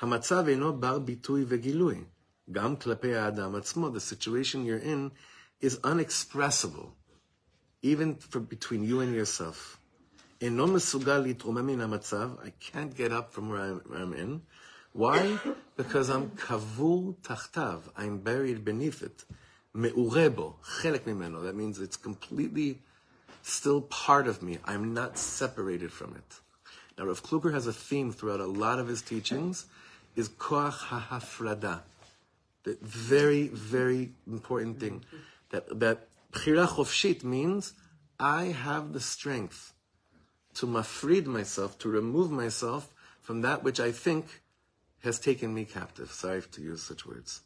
המצב 0.00 0.48
אינו 0.48 0.72
בר 0.80 0.98
ביטוי 0.98 1.44
וגילוי. 1.48 2.04
גם 2.52 2.76
כלפי 2.76 3.14
האדם 3.14 3.54
עצמו, 3.54 3.90
the 3.90 4.00
situation 4.00 4.64
you're 4.64 4.78
in 4.82 5.10
is 5.60 5.78
unexpressible, 5.84 6.94
even 7.82 8.14
for 8.16 8.40
between 8.40 8.82
you 8.82 9.00
and 9.00 9.14
yourself. 9.14 9.76
אינו 10.40 10.66
מסוגל 10.66 11.18
להתרומם 11.18 11.66
מן 11.66 11.80
המצב, 11.80 12.30
I 12.38 12.50
can't 12.60 12.96
get 12.96 13.12
up 13.12 13.32
from 13.32 13.50
where 13.50 13.60
I'm, 13.60 13.80
where 13.90 14.02
I'm 14.02 14.14
in, 14.14 14.40
why? 14.95 15.37
Because 15.75 16.09
I'm 16.09 16.29
kavur 16.31 17.15
tachtav. 17.17 17.81
I'm 17.97 18.19
buried 18.19 18.63
beneath 18.63 19.03
it. 19.03 19.25
Me'urebo, 19.75 20.53
chelek 20.79 21.01
mimeno. 21.01 21.43
That 21.43 21.53
means 21.53 21.81
it's 21.81 21.97
completely 21.97 22.79
still 23.41 23.81
part 23.81 24.25
of 24.25 24.41
me. 24.41 24.57
I'm 24.63 24.93
not 24.93 25.17
separated 25.17 25.91
from 25.91 26.15
it. 26.15 26.39
Now, 26.97 27.07
Rav 27.07 27.21
Kluger 27.21 27.53
has 27.53 27.67
a 27.67 27.73
theme 27.73 28.13
throughout 28.13 28.39
a 28.39 28.45
lot 28.45 28.79
of 28.79 28.87
his 28.87 29.01
teachings, 29.01 29.65
is 30.15 30.29
koach 30.29 30.71
ha'hafrada. 30.71 31.81
The 32.63 32.77
very, 32.81 33.49
very 33.49 34.13
important 34.25 34.79
thing. 34.79 35.03
That, 35.49 35.77
that 35.77 36.07
bchira 36.31 36.67
chofshit 36.67 37.25
means 37.25 37.73
I 38.17 38.45
have 38.45 38.93
the 38.93 39.01
strength 39.01 39.73
to 40.53 40.65
mafrid 40.65 41.25
myself, 41.25 41.77
to 41.79 41.89
remove 41.89 42.31
myself 42.31 42.93
from 43.21 43.41
that 43.41 43.61
which 43.61 43.81
I 43.81 43.91
think 43.91 44.41
has 45.05 45.19
taken 45.19 45.53
me 45.53 45.65
captive. 45.65 46.11
Sorry 46.11 46.41
to 46.41 46.61
use 46.61 46.83
such 46.83 47.05
words. 47.05 47.41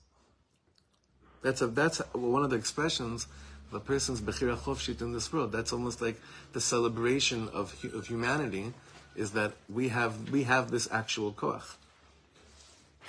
That's 1.41 1.61
a, 1.61 1.67
that's 1.67 1.99
one 2.13 2.43
of 2.43 2.49
the 2.49 2.57
expressions 2.57 3.27
of 3.69 3.75
a 3.75 3.79
person's 3.79 4.19
bechira 4.19 4.57
chofshit 4.57 5.01
in 5.01 5.13
this 5.13 5.31
world. 5.31 5.51
That's 5.51 5.71
almost 5.71 6.01
like 6.01 6.19
the 6.53 6.59
celebration 6.59 7.47
of, 7.49 7.73
of 7.93 8.07
humanity 8.07 8.73
is 9.15 9.31
that 9.31 9.53
we 9.69 9.89
have 9.89 10.31
we 10.31 10.43
have 10.43 10.71
this 10.71 10.87
actual 10.91 11.31
koach 11.31 11.75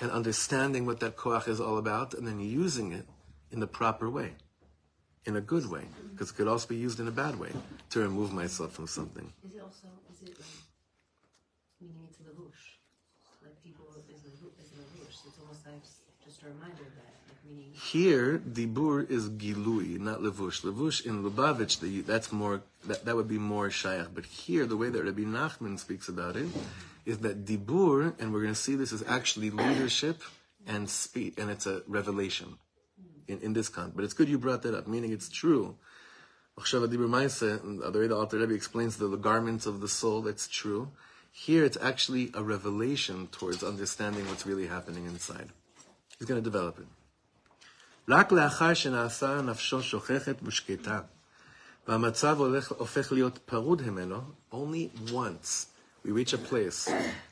and 0.01 0.11
understanding 0.11 0.85
what 0.85 0.99
that 0.99 1.15
koach 1.15 1.47
is 1.47 1.59
all 1.61 1.77
about, 1.77 2.13
and 2.13 2.25
then 2.27 2.39
using 2.39 2.91
it 2.91 3.05
in 3.51 3.59
the 3.59 3.67
proper 3.67 4.09
way, 4.09 4.33
in 5.25 5.35
a 5.35 5.41
good 5.41 5.69
way, 5.69 5.85
because 6.11 6.31
it 6.31 6.35
could 6.35 6.47
also 6.47 6.67
be 6.67 6.75
used 6.75 6.99
in 6.99 7.07
a 7.07 7.11
bad 7.11 7.37
way 7.39 7.51
to 7.91 7.99
remove 7.99 8.33
myself 8.33 8.71
from 8.71 8.87
something. 8.87 9.31
Is 9.45 9.53
it 9.55 9.61
also, 9.61 9.87
is 10.11 10.21
it 10.23 10.39
like, 10.39 10.47
meaning 11.79 12.07
it's 12.09 12.17
levush? 12.17 12.79
Like 13.43 13.61
people 13.63 13.85
is 13.93 14.05
levush, 14.25 14.57
is 14.57 14.69
levush. 14.73 15.27
It's 15.27 15.37
that, 16.95 17.13
like 17.27 17.37
meaning. 17.47 17.71
Here, 17.73 18.39
dibur 18.39 19.09
is 19.09 19.29
gilui, 19.29 19.99
not 19.99 20.19
levush. 20.19 20.61
Levush 20.61 21.05
in 21.05 21.23
Lubavitch, 21.23 21.79
the, 21.79 22.01
that's 22.01 22.31
more 22.31 22.61
that, 22.85 23.05
that 23.05 23.15
would 23.15 23.27
be 23.27 23.37
more 23.37 23.69
shayach. 23.69 24.09
But 24.13 24.25
here, 24.25 24.65
the 24.65 24.77
way 24.77 24.89
that 24.89 25.03
Rabbi 25.03 25.23
Nachman 25.23 25.77
speaks 25.79 26.07
about 26.09 26.35
it 26.35 26.47
is 27.05 27.19
that 27.19 27.45
dibur, 27.45 28.19
and 28.19 28.33
we're 28.33 28.41
going 28.41 28.53
to 28.53 28.59
see 28.59 28.75
this 28.75 28.91
is 28.91 29.03
actually 29.07 29.49
leadership 29.49 30.21
and 30.67 30.89
speech, 30.89 31.33
and 31.37 31.49
it's 31.49 31.65
a 31.65 31.83
revelation 31.87 32.57
in, 33.27 33.39
in 33.39 33.53
this 33.53 33.69
context. 33.69 33.95
But 33.95 34.05
it's 34.05 34.13
good 34.13 34.29
you 34.29 34.37
brought 34.37 34.61
that 34.63 34.75
up, 34.75 34.87
meaning 34.87 35.11
it's 35.11 35.29
true. 35.29 35.75
The 36.57 37.91
way 37.93 38.07
the 38.07 38.15
Alter 38.15 38.37
Rebbe 38.37 38.53
explains 38.53 38.97
the, 38.97 39.07
the 39.07 39.17
garments 39.17 39.65
of 39.65 39.81
the 39.81 39.87
soul, 39.87 40.21
that's 40.21 40.47
true. 40.47 40.91
Here, 41.32 41.64
it's 41.64 41.76
actually 41.90 42.30
a 42.34 42.42
revelation 42.42 43.28
towards 43.30 43.62
understanding 43.62 44.26
what's 44.28 44.46
really 44.46 44.66
happening 44.66 45.04
inside. 45.04 45.48
He's 46.18 46.26
going 46.26 46.42
to 46.42 46.50
develop 46.50 46.78
it. 46.78 46.86
רק 48.08 48.32
לאחר 48.32 48.74
שנעשה 48.74 49.40
נפשו 49.42 49.82
שוכחת 49.82 50.36
ושקטה, 50.42 51.00
והמצב 51.88 52.38
הולך, 52.38 52.72
הופך 52.72 53.12
להיות 53.12 53.38
פרוד 53.46 53.82
ממנו, 53.82 54.20
only 54.52 55.10
once 55.10 55.66
we 56.04 56.10
reach 56.10 56.32
a 56.32 56.38
place 56.38 56.88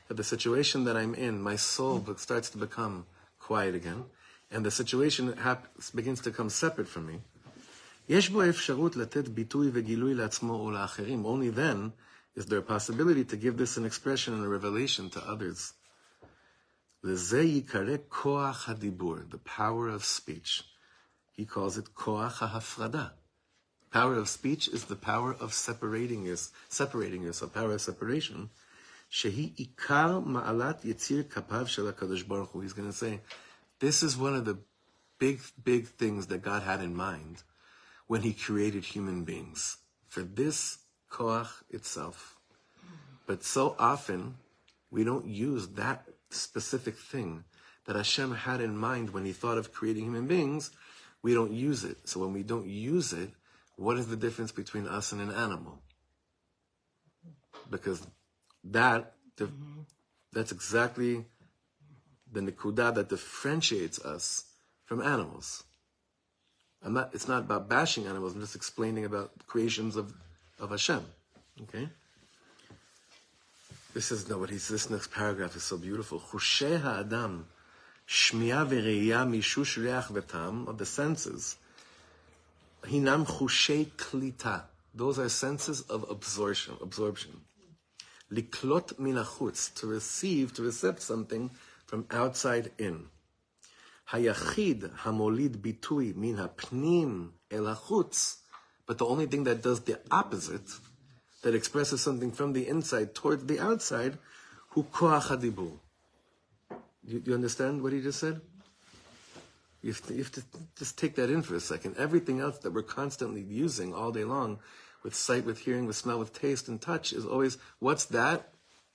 that 0.07 0.17
the 0.17 0.23
situation 0.23 0.83
that 0.83 0.97
I'm 0.97 1.13
in, 1.15 1.41
my 1.41 1.55
soul 1.55 2.03
starts 2.17 2.49
to 2.51 2.57
become 2.57 3.05
quiet 3.39 3.73
again, 3.75 4.03
and 4.51 4.65
the 4.65 4.71
situation 4.71 5.33
hap- 5.37 5.67
begins 5.95 6.21
to 6.21 6.31
come 6.31 6.49
separate 6.49 6.87
from 6.87 7.07
me, 7.07 7.19
יש 8.09 8.29
בו 8.29 8.49
אפשרות 8.49 8.95
לתת 8.95 9.27
ביטוי 9.27 9.69
וגילוי 9.73 10.13
לעצמו 10.13 10.53
ולאחרים. 10.53 11.25
Only 11.25 11.57
then 11.57 11.89
is 12.36 12.46
there 12.46 12.60
a 12.60 12.62
possibility 12.62 13.24
to 13.24 13.36
give 13.36 13.56
this 13.56 13.76
an 13.76 13.84
expression 13.84 14.34
and 14.34 14.44
a 14.44 14.48
revelation 14.48 15.10
to 15.10 15.20
others? 15.20 15.72
The 17.02 17.16
power 19.44 19.88
of 19.88 20.04
speech. 20.04 20.62
He 21.32 21.44
calls 21.46 21.78
it 21.78 21.94
koach 21.94 22.32
ha'hafrada. 22.32 23.12
Power 23.90 24.14
of 24.14 24.28
speech 24.28 24.68
is 24.68 24.84
the 24.84 24.96
power 24.96 25.34
of 25.34 25.52
separating 25.52 26.30
us, 26.30 26.52
separating 26.68 27.26
us, 27.28 27.42
a 27.42 27.48
power 27.48 27.72
of 27.72 27.80
separation. 27.80 28.50
Shehi 29.10 29.56
ikar 29.56 30.24
ma'alat 30.24 30.84
yitzir 30.84 31.24
kapav 31.24 31.66
shel 31.66 31.90
Baruch 32.28 32.50
Hu. 32.50 32.60
He's 32.60 32.72
going 32.72 32.88
to 32.88 32.96
say, 32.96 33.20
this 33.80 34.02
is 34.04 34.16
one 34.16 34.36
of 34.36 34.44
the 34.44 34.58
big, 35.18 35.40
big 35.64 35.88
things 35.88 36.28
that 36.28 36.42
God 36.42 36.62
had 36.62 36.80
in 36.80 36.94
mind 36.94 37.42
when 38.06 38.22
he 38.22 38.32
created 38.32 38.84
human 38.84 39.24
beings. 39.24 39.78
For 40.06 40.22
this 40.22 40.78
koach 41.10 41.48
itself. 41.70 42.36
But 43.26 43.44
so 43.44 43.76
often 43.78 44.36
we 44.90 45.04
don't 45.04 45.26
use 45.26 45.68
that 45.68 46.04
specific 46.30 46.96
thing 46.96 47.44
that 47.86 47.96
Hashem 47.96 48.34
had 48.34 48.60
in 48.60 48.76
mind 48.76 49.10
when 49.10 49.24
He 49.24 49.32
thought 49.32 49.58
of 49.58 49.72
creating 49.72 50.04
human 50.04 50.26
beings. 50.26 50.70
We 51.22 51.34
don't 51.34 51.52
use 51.52 51.84
it. 51.84 52.08
So 52.08 52.20
when 52.20 52.32
we 52.32 52.42
don't 52.42 52.66
use 52.66 53.12
it, 53.12 53.30
what 53.76 53.98
is 53.98 54.06
the 54.08 54.16
difference 54.16 54.52
between 54.52 54.86
us 54.86 55.12
and 55.12 55.20
an 55.20 55.30
animal? 55.30 55.82
Because 57.70 58.06
that 58.64 59.14
that's 60.32 60.52
exactly 60.52 61.24
the 62.32 62.40
nikudah 62.40 62.94
that 62.94 63.08
differentiates 63.08 63.98
us 64.00 64.44
from 64.84 65.02
animals. 65.02 65.64
I'm 66.82 66.94
not, 66.94 67.10
it's 67.12 67.28
not 67.28 67.40
about 67.40 67.68
bashing 67.68 68.06
animals, 68.06 68.34
I'm 68.34 68.40
just 68.40 68.56
explaining 68.56 69.04
about 69.04 69.32
creations 69.46 69.96
of, 69.96 70.14
of 70.60 70.70
Hashem. 70.70 71.04
Okay? 71.62 71.88
This 73.92 74.12
is 74.12 74.28
no 74.28 74.38
what 74.38 74.50
he's 74.50 74.68
this 74.68 74.88
next 74.88 75.10
paragraph 75.10 75.56
is 75.56 75.64
so 75.64 75.76
beautiful. 75.76 76.20
Chushei 76.20 76.80
ha'adam, 76.80 77.46
mishush 78.08 79.76
reach 79.76 80.22
v'tam 80.22 80.68
of 80.68 80.78
the 80.78 80.86
senses. 80.86 81.56
Hinam 82.84 83.26
chushei 83.26 83.86
klita. 83.86 84.62
Those 84.94 85.18
are 85.18 85.28
senses 85.28 85.80
of 85.82 86.08
absorption. 86.08 86.76
Absorption. 86.80 87.40
Liklot 88.32 88.94
minachutz, 88.94 89.74
to 89.74 89.88
receive, 89.88 90.54
to 90.54 90.68
accept 90.68 91.02
something 91.02 91.50
from 91.86 92.06
outside 92.12 92.70
in. 92.78 93.06
Hayachid 94.12 94.88
hamolid 94.98 95.56
bitui 95.56 96.14
min 96.14 96.36
hapnim 96.36 97.30
el. 97.50 97.66
But 98.90 98.98
the 98.98 99.06
only 99.06 99.26
thing 99.26 99.44
that 99.44 99.62
does 99.62 99.82
the 99.82 100.00
opposite, 100.10 100.68
that 101.42 101.54
expresses 101.54 102.00
something 102.00 102.32
from 102.32 102.54
the 102.54 102.66
inside 102.66 103.14
towards 103.14 103.46
the 103.46 103.60
outside, 103.60 104.18
hu 104.70 104.82
koach 104.82 105.28
hadibur. 105.28 105.78
You, 107.06 107.22
you 107.24 107.32
understand 107.32 107.84
what 107.84 107.92
he 107.92 108.00
just 108.00 108.18
said? 108.18 108.40
You 109.80 109.92
have, 109.92 110.04
to, 110.08 110.14
you 110.14 110.24
have 110.24 110.32
to 110.32 110.42
just 110.76 110.98
take 110.98 111.14
that 111.14 111.30
in 111.30 111.42
for 111.42 111.54
a 111.54 111.60
second. 111.60 111.98
Everything 111.98 112.40
else 112.40 112.58
that 112.58 112.72
we're 112.72 112.82
constantly 112.82 113.42
using 113.42 113.94
all 113.94 114.10
day 114.10 114.24
long, 114.24 114.58
with 115.04 115.14
sight, 115.14 115.44
with 115.44 115.60
hearing, 115.60 115.86
with 115.86 115.94
smell, 115.94 116.18
with 116.18 116.32
taste, 116.32 116.66
and 116.66 116.80
touch, 116.80 117.12
is 117.12 117.24
always 117.24 117.58
what's 117.78 118.06
that, 118.06 118.48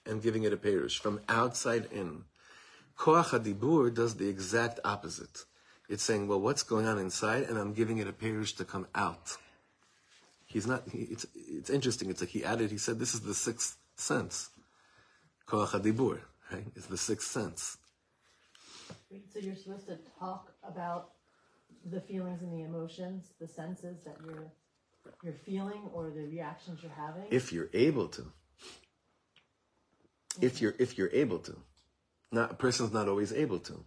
and 0.05 0.21
giving 0.21 0.43
it 0.43 0.51
a 0.51 0.57
perush 0.57 0.99
from 0.99 1.21
outside 1.29 1.87
in. 1.93 2.25
Koach 2.97 3.27
hadibur 3.27 3.93
does 3.93 4.15
the 4.15 4.27
exact 4.27 4.77
opposite. 4.83 5.45
It's 5.87 6.03
saying, 6.03 6.27
well, 6.27 6.41
what's 6.41 6.63
going 6.63 6.85
on 6.85 6.99
inside, 6.99 7.43
and 7.43 7.57
I'm 7.57 7.71
giving 7.71 7.99
it 7.99 8.09
a 8.09 8.11
perush 8.11 8.57
to 8.57 8.65
come 8.65 8.87
out. 8.93 9.37
He's 10.55 10.67
not. 10.67 10.83
He, 10.89 10.99
it's 10.99 11.25
it's 11.35 11.69
interesting. 11.69 12.09
It's 12.09 12.21
like 12.21 12.29
he 12.29 12.45
added. 12.45 12.71
He 12.71 12.77
said, 12.77 12.97
this 12.97 13.13
is 13.13 13.19
the 13.19 13.33
sixth 13.33 13.75
sense. 13.97 14.51
Koach 15.45 15.71
hadibur, 15.71 16.21
right? 16.49 16.63
It's 16.77 16.85
the 16.85 16.95
sixth 16.97 17.29
sense. 17.29 17.77
So 19.33 19.39
you're 19.39 19.57
supposed 19.57 19.87
to 19.87 19.97
talk 20.17 20.53
about 20.63 21.09
the 21.91 21.99
feelings 21.99 22.41
and 22.41 22.53
the 22.53 22.61
emotions, 22.61 23.33
the 23.37 23.49
senses 23.49 24.05
that 24.05 24.15
you're 24.25 24.49
you're 25.23 25.41
feeling 25.45 25.89
or 25.93 26.09
the 26.09 26.25
reactions 26.25 26.79
you're 26.81 26.99
having. 27.05 27.25
if 27.31 27.51
you're 27.51 27.69
able 27.73 28.07
to. 28.07 28.23
If 30.39 30.53
mm-hmm. 30.53 30.63
you're 30.63 30.75
if 30.79 30.97
you're 30.97 31.11
able 31.11 31.39
to. 31.39 31.57
Not 32.31 32.51
a 32.51 32.53
person's 32.53 32.93
not 32.93 33.09
always 33.09 33.33
able 33.33 33.59
to. 33.59 33.83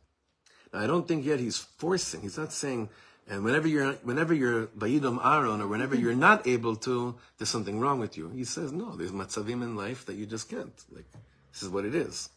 Now 0.74 0.80
I 0.80 0.86
don't 0.86 1.08
think 1.08 1.24
yet 1.24 1.40
he's 1.40 1.56
forcing. 1.56 2.20
He's 2.20 2.36
not 2.36 2.52
saying 2.52 2.90
and 3.28 3.44
whenever 3.44 3.68
you're 3.68 3.92
whenever 4.02 4.32
you're 4.32 4.66
Bayidom 4.68 5.24
Aaron 5.24 5.60
or 5.60 5.68
whenever 5.68 5.94
you're 5.94 6.14
not 6.14 6.46
able 6.46 6.76
to, 6.76 7.16
there's 7.36 7.50
something 7.50 7.78
wrong 7.78 8.00
with 8.00 8.16
you. 8.16 8.30
He 8.30 8.44
says, 8.44 8.72
no, 8.72 8.96
there's 8.96 9.12
matzavim 9.12 9.62
in 9.62 9.76
life 9.76 10.06
that 10.06 10.16
you 10.16 10.24
just 10.24 10.48
can't. 10.48 10.72
Like 10.90 11.04
this 11.52 11.62
is 11.62 11.68
what 11.68 11.84
it 11.84 11.94
is. 11.94 12.30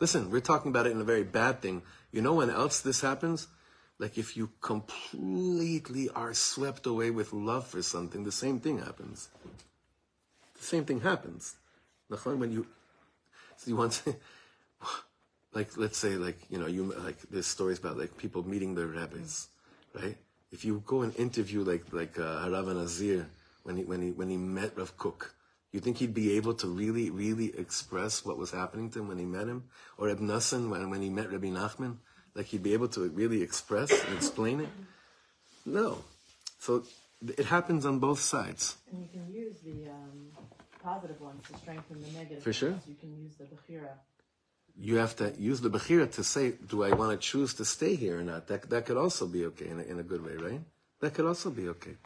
Listen, 0.00 0.30
we're 0.30 0.40
talking 0.40 0.70
about 0.70 0.86
it 0.86 0.92
in 0.92 1.00
a 1.00 1.04
very 1.04 1.24
bad 1.24 1.62
thing. 1.62 1.82
You 2.12 2.20
know 2.20 2.34
when 2.34 2.50
else 2.50 2.80
this 2.80 3.00
happens? 3.00 3.48
Like 3.98 4.18
if 4.18 4.36
you 4.36 4.50
completely 4.60 6.08
are 6.10 6.34
swept 6.34 6.86
away 6.86 7.10
with 7.10 7.32
love 7.32 7.66
for 7.66 7.82
something, 7.82 8.24
the 8.24 8.32
same 8.32 8.60
thing 8.60 8.78
happens. 8.78 9.28
The 10.58 10.64
same 10.64 10.84
thing 10.84 11.00
happens. 11.00 11.56
When 12.08 12.52
you, 12.52 12.66
so 13.56 13.70
you 13.70 13.76
want 13.76 13.92
to, 14.04 14.14
like 15.54 15.78
let's 15.78 15.96
say 15.96 16.16
like 16.16 16.38
you 16.50 16.58
know 16.58 16.66
you 16.66 16.92
like 16.92 17.16
there's 17.30 17.46
stories 17.46 17.78
about 17.78 17.96
like 17.96 18.18
people 18.18 18.46
meeting 18.46 18.74
their 18.74 18.86
rabbis, 18.86 19.48
right? 19.94 20.16
If 20.50 20.64
you 20.64 20.82
go 20.86 21.02
and 21.02 21.14
interview 21.16 21.64
like 21.64 21.84
like 21.92 22.18
uh, 22.18 22.44
Harav 22.44 22.74
Nazir 22.74 23.26
when 23.62 23.76
he 23.76 23.84
when 23.84 24.02
he 24.02 24.10
when 24.10 24.28
he 24.28 24.36
met 24.36 24.76
Rav 24.76 24.96
Kook, 24.96 25.34
you 25.72 25.80
think 25.80 25.98
he'd 25.98 26.14
be 26.14 26.36
able 26.36 26.54
to 26.54 26.66
really 26.66 27.10
really 27.10 27.56
express 27.56 28.24
what 28.24 28.36
was 28.36 28.50
happening 28.50 28.90
to 28.90 29.00
him 29.00 29.08
when 29.08 29.18
he 29.18 29.24
met 29.24 29.48
him, 29.48 29.64
or 29.96 30.08
Reb 30.08 30.20
Nassan 30.20 30.68
when 30.70 30.90
when 30.90 31.00
he 31.02 31.08
met 31.08 31.30
Rabbi 31.32 31.48
Nachman, 31.48 31.96
like 32.34 32.46
he'd 32.46 32.62
be 32.62 32.74
able 32.74 32.88
to 32.88 33.08
really 33.08 33.42
express 33.42 33.90
and 33.92 34.14
explain 34.14 34.60
it? 34.60 34.68
No. 35.64 36.04
So 36.58 36.84
it 37.38 37.46
happens 37.46 37.86
on 37.86 37.98
both 37.98 38.20
sides. 38.20 38.76
and 38.90 39.00
you 39.02 39.08
can 39.08 39.32
use 39.32 39.56
the 39.64 39.90
um, 39.90 40.28
positive 40.82 41.20
ones 41.20 41.42
to 41.48 41.56
strengthen 41.58 42.00
the 42.00 42.10
negative. 42.18 42.42
For 42.42 42.52
sure. 42.52 42.74
You 42.86 42.96
can 43.00 43.16
use 43.22 43.34
the 43.36 43.44
bechira. 43.44 43.90
You 44.78 44.96
have 44.96 45.16
to 45.16 45.32
use 45.38 45.60
the 45.60 45.70
bechira 45.70 46.10
to 46.12 46.24
say, 46.24 46.52
do 46.66 46.82
I 46.82 46.92
want 46.92 47.12
to 47.12 47.18
choose 47.18 47.54
to 47.54 47.64
stay 47.64 47.94
here 47.94 48.18
or 48.20 48.22
not? 48.22 48.46
That, 48.48 48.68
that 48.70 48.86
could 48.86 48.96
also 48.96 49.26
be 49.26 49.46
okay 49.46 49.68
in 49.68 49.80
a, 49.80 49.82
in 49.82 49.98
a 49.98 50.02
good 50.02 50.24
way, 50.24 50.34
right? 50.36 50.60
That 51.00 51.14
could 51.14 51.26
also 51.26 51.50
be 51.50 51.68
okay. 51.68 51.96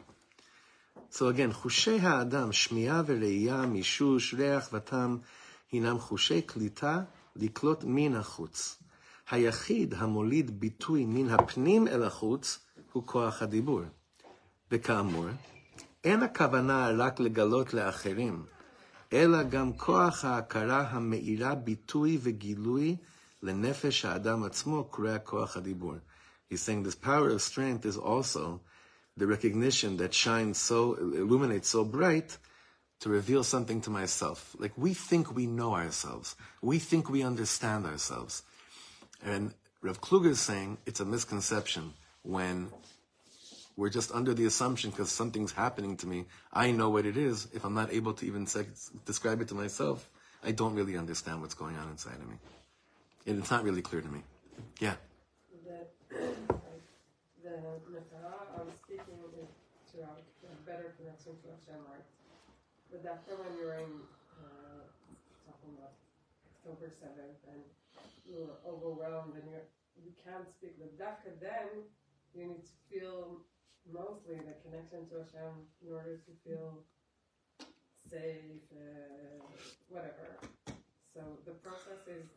So 1.09 1.27
again, 1.27 1.51
חושי 1.53 1.99
האדם, 1.99 2.51
שמיעה 2.51 3.01
וראייה, 3.05 3.65
מישוש, 3.65 4.33
ריח 4.33 4.69
וטעם, 4.73 5.17
הינם 5.71 5.99
חושי 5.99 6.41
קליטה 6.41 7.03
לקלוט 7.35 7.83
מן 7.83 8.15
החוץ. 8.15 8.77
היחיד 9.29 9.93
המוליד 9.93 10.59
ביטוי 10.59 11.05
מן 11.05 11.29
הפנים 11.29 11.87
אל 11.87 12.03
החוץ 12.03 12.59
הוא 12.91 13.03
כוח 13.05 13.41
הדיבור. 13.41 13.81
וכאמור, 14.71 15.25
אין 16.03 16.23
הכוונה 16.23 16.89
רק 16.97 17.19
לגלות 17.19 17.73
לאחרים, 17.73 18.45
אלא 19.12 19.42
גם 19.42 19.72
כוח 19.72 20.24
ההכרה 20.24 20.80
המאירה 20.90 21.54
ביטוי 21.54 22.18
וגילוי 22.22 22.96
לנפש 23.42 24.04
האדם 24.04 24.44
עצמו 24.44 24.84
קורא 24.84 25.18
כוח 25.24 25.56
הדיבור. 25.56 25.94
He's 26.50 26.62
saying 26.62 26.82
this 26.82 26.94
power 26.94 27.30
of 27.30 27.40
strength 27.40 27.86
is 27.86 27.96
also 27.96 28.60
the 29.16 29.26
recognition 29.26 29.96
that 29.98 30.12
shines 30.14 30.58
so, 30.58 30.94
illuminates 30.94 31.68
so 31.68 31.84
bright 31.84 32.36
to 33.00 33.08
reveal 33.08 33.42
something 33.42 33.80
to 33.80 33.90
myself. 33.90 34.54
Like 34.58 34.72
we 34.76 34.94
think 34.94 35.34
we 35.34 35.46
know 35.46 35.74
ourselves. 35.74 36.36
We 36.60 36.78
think 36.78 37.10
we 37.10 37.22
understand 37.22 37.86
ourselves. 37.86 38.42
And 39.24 39.54
Rav 39.80 40.00
Kluger 40.00 40.30
is 40.30 40.40
saying 40.40 40.78
it's 40.86 41.00
a 41.00 41.04
misconception 41.04 41.94
when 42.22 42.68
we're 43.77 43.89
just 43.89 44.11
under 44.11 44.33
the 44.33 44.45
assumption 44.45 44.89
because 44.89 45.11
something's 45.11 45.51
happening 45.51 45.95
to 45.97 46.07
me, 46.07 46.25
I 46.51 46.71
know 46.71 46.89
what 46.89 47.05
it 47.05 47.15
is. 47.15 47.47
If 47.53 47.63
I'm 47.63 47.75
not 47.75 47.93
able 47.93 48.13
to 48.13 48.25
even 48.25 48.47
describe 49.05 49.39
it 49.39 49.47
to 49.49 49.55
myself, 49.55 50.09
I 50.43 50.51
don't 50.51 50.73
really 50.73 50.97
understand 50.97 51.41
what's 51.41 51.53
going 51.53 51.77
on 51.77 51.87
inside 51.89 52.15
of 52.15 52.27
me. 52.27 52.35
And 53.27 53.37
it's 53.37 53.51
not 53.51 53.63
really 53.63 53.83
clear 53.83 54.01
to 54.01 54.07
me. 54.07 54.23
Yeah. 54.81 54.95
the 56.09 56.25
the 57.43 57.53
Matara, 57.93 58.33
I'm 58.57 58.73
speaking 58.83 59.21
to 59.93 59.97
our 60.01 60.17
a 60.17 60.65
better 60.65 60.95
connection 60.97 61.37
to 61.43 61.47
Hashem, 61.53 61.81
right? 61.85 62.07
But 62.89 63.05
after 63.05 63.35
when 63.35 63.51
you're 63.59 63.77
in 63.77 63.93
uh, 64.41 64.81
October 65.53 66.89
seventh 66.89 67.39
and 67.51 67.61
you're 68.25 68.57
overwhelmed 68.65 69.35
and 69.35 69.45
you 69.51 69.59
you 70.01 70.11
can't 70.25 70.47
speak 70.49 70.79
the 70.79 70.89
dafka, 70.97 71.35
then 71.39 71.83
you 72.33 72.47
need 72.47 72.63
to 72.63 72.75
feel 72.89 73.43
mostly 73.91 74.35
the 74.37 74.55
connection 74.63 75.07
to 75.09 75.15
Hashem 75.23 75.53
in 75.85 75.93
order 75.93 76.17
to 76.17 76.31
feel 76.43 76.83
safe, 78.09 78.63
uh, 78.71 79.43
whatever. 79.89 80.39
So 81.13 81.21
the 81.45 81.55
process 81.65 82.01
is 82.07 82.27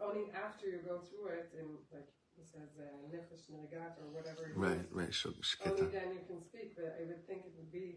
only 0.00 0.28
after 0.34 0.66
you 0.66 0.80
go 0.84 0.98
through 1.08 1.28
it, 1.40 1.48
and 1.58 1.68
like 1.92 2.08
he 2.36 2.42
says, 2.44 2.68
uh, 2.76 2.84
nefesh 3.12 3.48
negat 3.54 3.96
or 4.02 4.08
whatever. 4.12 4.42
it 4.50 4.56
Right, 4.56 4.80
is, 4.80 4.92
right. 4.92 5.12
Sh- 5.14 5.26
Only 5.64 5.86
then 5.88 6.08
you 6.12 6.22
can 6.28 6.40
speak, 6.44 6.76
but 6.76 6.98
I 7.00 7.06
would 7.08 7.26
think 7.26 7.40
it 7.46 7.54
would 7.56 7.72
be 7.72 7.96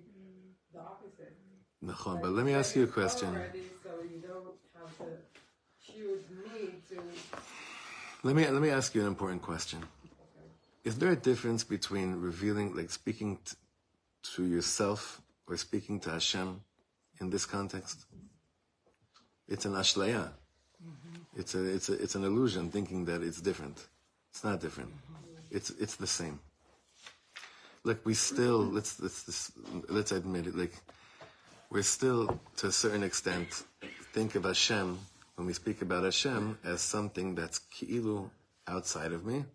the 0.73 0.79
opposite. 0.79 1.35
Nachon. 1.83 2.21
But 2.21 2.31
let 2.31 2.45
me 2.45 2.53
ask 2.53 2.75
you 2.75 2.83
a 2.83 2.87
question. 2.87 3.29
Already, 3.29 3.63
so 3.83 3.89
you 4.03 4.19
don't 4.19 4.55
have 4.75 4.91
the 4.97 5.17
huge 5.79 6.23
need 6.53 6.87
to. 6.89 7.01
Let 8.23 8.35
me 8.35 8.47
let 8.47 8.61
me 8.61 8.69
ask 8.69 8.93
you 8.95 9.01
an 9.01 9.07
important 9.07 9.41
question. 9.41 9.79
Is 10.83 10.97
there 10.97 11.11
a 11.11 11.15
difference 11.15 11.63
between 11.63 12.21
revealing, 12.21 12.75
like 12.75 12.89
speaking 12.89 13.37
t- 13.43 13.55
to 14.35 14.45
yourself 14.45 15.21
or 15.47 15.57
speaking 15.57 15.99
to 16.01 16.11
Hashem 16.11 16.61
in 17.19 17.29
this 17.29 17.45
context? 17.45 18.05
It's 19.47 19.65
an 19.65 19.73
ashlaya. 19.73 20.29
Mm-hmm. 20.81 21.39
It's 21.39 21.55
a 21.55 21.63
it's 21.63 21.89
a 21.89 21.93
it's 21.93 22.15
an 22.15 22.23
illusion 22.23 22.69
thinking 22.69 23.05
that 23.05 23.21
it's 23.21 23.41
different. 23.41 23.87
It's 24.31 24.43
not 24.43 24.61
different. 24.61 24.91
Mm-hmm. 24.91 25.57
It's 25.57 25.69
it's 25.71 25.95
the 25.95 26.07
same. 26.07 26.39
Look, 27.83 28.05
we 28.05 28.13
still 28.13 28.63
mm-hmm. 28.63 28.75
let's 28.75 28.99
let's 29.01 29.27
let's, 29.27 29.51
let's 29.89 30.11
admit 30.11 30.47
it. 30.47 30.55
Like 30.55 30.73
we're 31.69 31.83
still 31.83 32.39
to 32.57 32.67
a 32.67 32.71
certain 32.71 33.03
extent 33.03 33.63
think 34.13 34.35
of 34.35 34.43
Hashem 34.45 34.97
when 35.35 35.47
we 35.47 35.53
speak 35.53 35.81
about 35.81 36.03
Hashem 36.03 36.57
as 36.63 36.81
something 36.81 37.35
that's 37.35 37.59
ki'ilu 37.59 38.29
outside 38.67 39.13
of 39.13 39.25
me, 39.25 39.45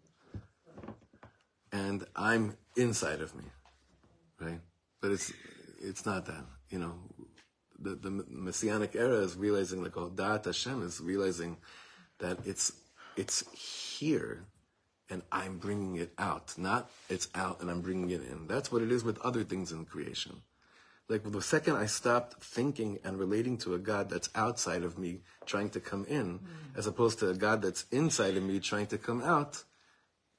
and 1.75 2.07
I'm 2.15 2.57
inside 2.77 3.21
of 3.21 3.35
me, 3.35 3.45
right? 4.41 4.61
But 5.03 5.11
it's 5.11 5.33
it's 5.83 6.07
not 6.07 6.25
that. 6.27 6.45
You 6.71 6.79
know, 6.79 6.95
the 7.79 7.97
the 7.97 8.25
messianic 8.29 8.95
era 8.95 9.19
is 9.19 9.37
realizing 9.37 9.83
like 9.83 9.97
oh, 9.97 10.09
Da'at 10.09 10.45
Hashem 10.45 10.83
is 10.83 11.01
realizing 11.01 11.57
that 12.21 12.39
it's 12.47 12.73
it's 13.17 13.45
here 13.91 14.47
and 15.11 15.23
I'm 15.33 15.59
bringing 15.59 15.97
it 15.97 16.13
out. 16.17 16.55
Not 16.57 16.91
it's 17.11 17.29
out 17.35 17.61
and 17.61 17.69
I'm 17.71 17.83
bringing 17.83 18.11
it 18.11 18.23
in. 18.23 18.47
That's 18.47 18.71
what 18.71 18.83
it 18.83 18.93
is 18.93 19.03
with 19.03 19.19
other 19.23 19.43
things 19.43 19.73
in 19.73 19.85
creation. 19.85 20.43
Like 21.09 21.31
the 21.31 21.43
second 21.43 21.77
I 21.77 21.87
stopped 21.87 22.43
thinking 22.43 22.99
and 23.05 23.19
relating 23.19 23.59
to 23.59 23.75
a 23.75 23.79
God 23.79 24.09
that's 24.09 24.31
outside 24.35 24.85
of 24.85 24.97
me 24.97 25.21
trying 25.45 25.71
to 25.71 25.81
come 25.81 26.07
in, 26.07 26.39
mm. 26.39 26.79
as 26.79 26.87
opposed 26.87 27.19
to 27.19 27.29
a 27.29 27.35
God 27.35 27.61
that's 27.61 27.85
inside 27.91 28.37
of 28.39 28.43
me 28.43 28.59
trying 28.59 28.87
to 28.87 28.97
come 28.97 29.23
out, 29.23 29.65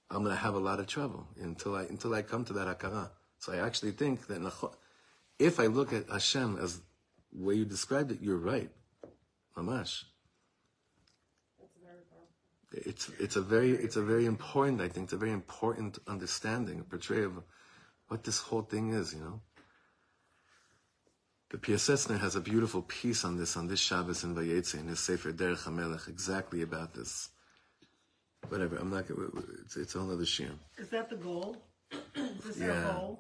I'm 0.09 0.23
gonna 0.23 0.35
have 0.35 0.53
a 0.53 0.59
lot 0.59 0.79
of 0.79 0.87
trouble 0.87 1.27
until 1.41 1.75
I 1.75 1.83
until 1.83 2.13
I 2.13 2.21
come 2.21 2.45
to 2.45 2.53
that 2.53 2.67
hakara. 2.67 3.09
So 3.39 3.53
I 3.53 3.57
actually 3.57 3.91
think 3.91 4.27
that 4.27 4.41
if 5.39 5.59
I 5.59 5.65
look 5.67 5.93
at 5.93 6.09
Hashem 6.09 6.57
as 6.61 6.81
the 7.33 7.43
way 7.43 7.55
you 7.55 7.65
described 7.65 8.11
it, 8.11 8.19
you're 8.21 8.37
right. 8.37 8.69
Mamash. 9.57 10.03
It's 12.71 13.09
it's 13.19 13.35
a 13.35 13.41
very 13.41 13.71
it's 13.71 13.95
a 13.95 14.01
very 14.01 14.25
important 14.25 14.81
I 14.81 14.89
think 14.89 15.05
it's 15.05 15.13
a 15.13 15.17
very 15.17 15.31
important 15.31 15.97
understanding, 16.07 16.79
a 16.79 16.83
portrayal 16.83 17.37
of 17.37 17.43
what 18.07 18.23
this 18.23 18.39
whole 18.39 18.63
thing 18.63 18.93
is, 18.93 19.13
you 19.13 19.21
know. 19.21 19.41
The 21.49 21.57
Piasetzner 21.57 22.19
has 22.19 22.35
a 22.35 22.41
beautiful 22.41 22.81
piece 22.81 23.23
on 23.23 23.37
this 23.37 23.55
on 23.55 23.67
this 23.67 23.79
Shabbos 23.79 24.23
in 24.23 24.35
Vayetze 24.35 24.79
in 24.79 24.87
his 24.87 24.99
Sefer 24.99 25.31
Derech 25.31 25.63
HaMelech 25.63 26.07
exactly 26.07 26.61
about 26.61 26.93
this 26.93 27.29
Whatever, 28.48 28.76
I'm 28.76 28.90
not 28.90 29.06
gonna. 29.08 29.28
It's, 29.64 29.76
it's 29.76 29.94
a 29.94 29.98
whole 30.00 30.10
other 30.12 30.26
shir. 30.26 30.50
Is 30.78 30.88
that 30.88 31.08
the 31.10 31.16
goal? 31.16 31.56
Is 32.38 32.44
this 32.44 32.58
Yeah. 32.58 32.72
our 32.72 32.92
goal? 32.92 33.12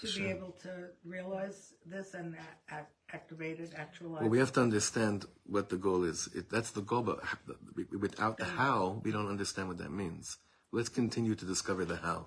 To 0.00 0.06
Sure. 0.06 0.22
be 0.24 0.30
able 0.30 0.52
to 0.66 0.72
realize 1.04 1.58
this 1.94 2.14
and 2.14 2.28
a- 2.34 2.72
act- 2.78 2.94
activate 3.18 3.58
it, 3.60 3.70
actualize 3.76 4.22
Well, 4.22 4.30
we 4.30 4.38
it? 4.38 4.44
have 4.44 4.52
to 4.58 4.62
understand 4.68 5.26
what 5.54 5.68
the 5.68 5.76
goal 5.76 6.02
is. 6.12 6.20
It, 6.38 6.44
that's 6.54 6.70
the 6.78 6.80
goal, 6.90 7.02
but 7.02 7.18
h- 7.22 7.86
without 8.06 8.34
the 8.38 8.46
how, 8.60 8.80
we 9.04 9.10
don't 9.16 9.28
understand 9.28 9.68
what 9.68 9.78
that 9.78 9.92
means. 10.02 10.24
Let's 10.72 10.88
continue 10.88 11.34
to 11.34 11.44
discover 11.44 11.84
the 11.84 11.96
how. 12.06 12.20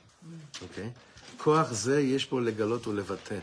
Okay? 0.65 0.89
כוח 1.37 1.71
זה 1.73 2.01
יש 2.01 2.29
בו 2.29 2.39
לגלות 2.39 2.87
ולבטא. 2.87 3.39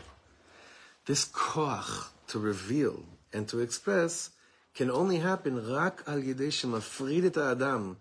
This 1.05 1.25
koach 1.25 1.91
to 2.27 2.39
reveal 2.39 3.03
and 3.33 3.47
to 3.49 3.59
express 3.59 4.29
can 4.73 4.89
only 4.89 5.17
happen 5.19 5.57
רק 5.59 6.03
על 6.05 6.23
ידי 6.23 6.51
שמפריד 6.51 7.23
את 7.23 7.37
האדם 7.37 7.93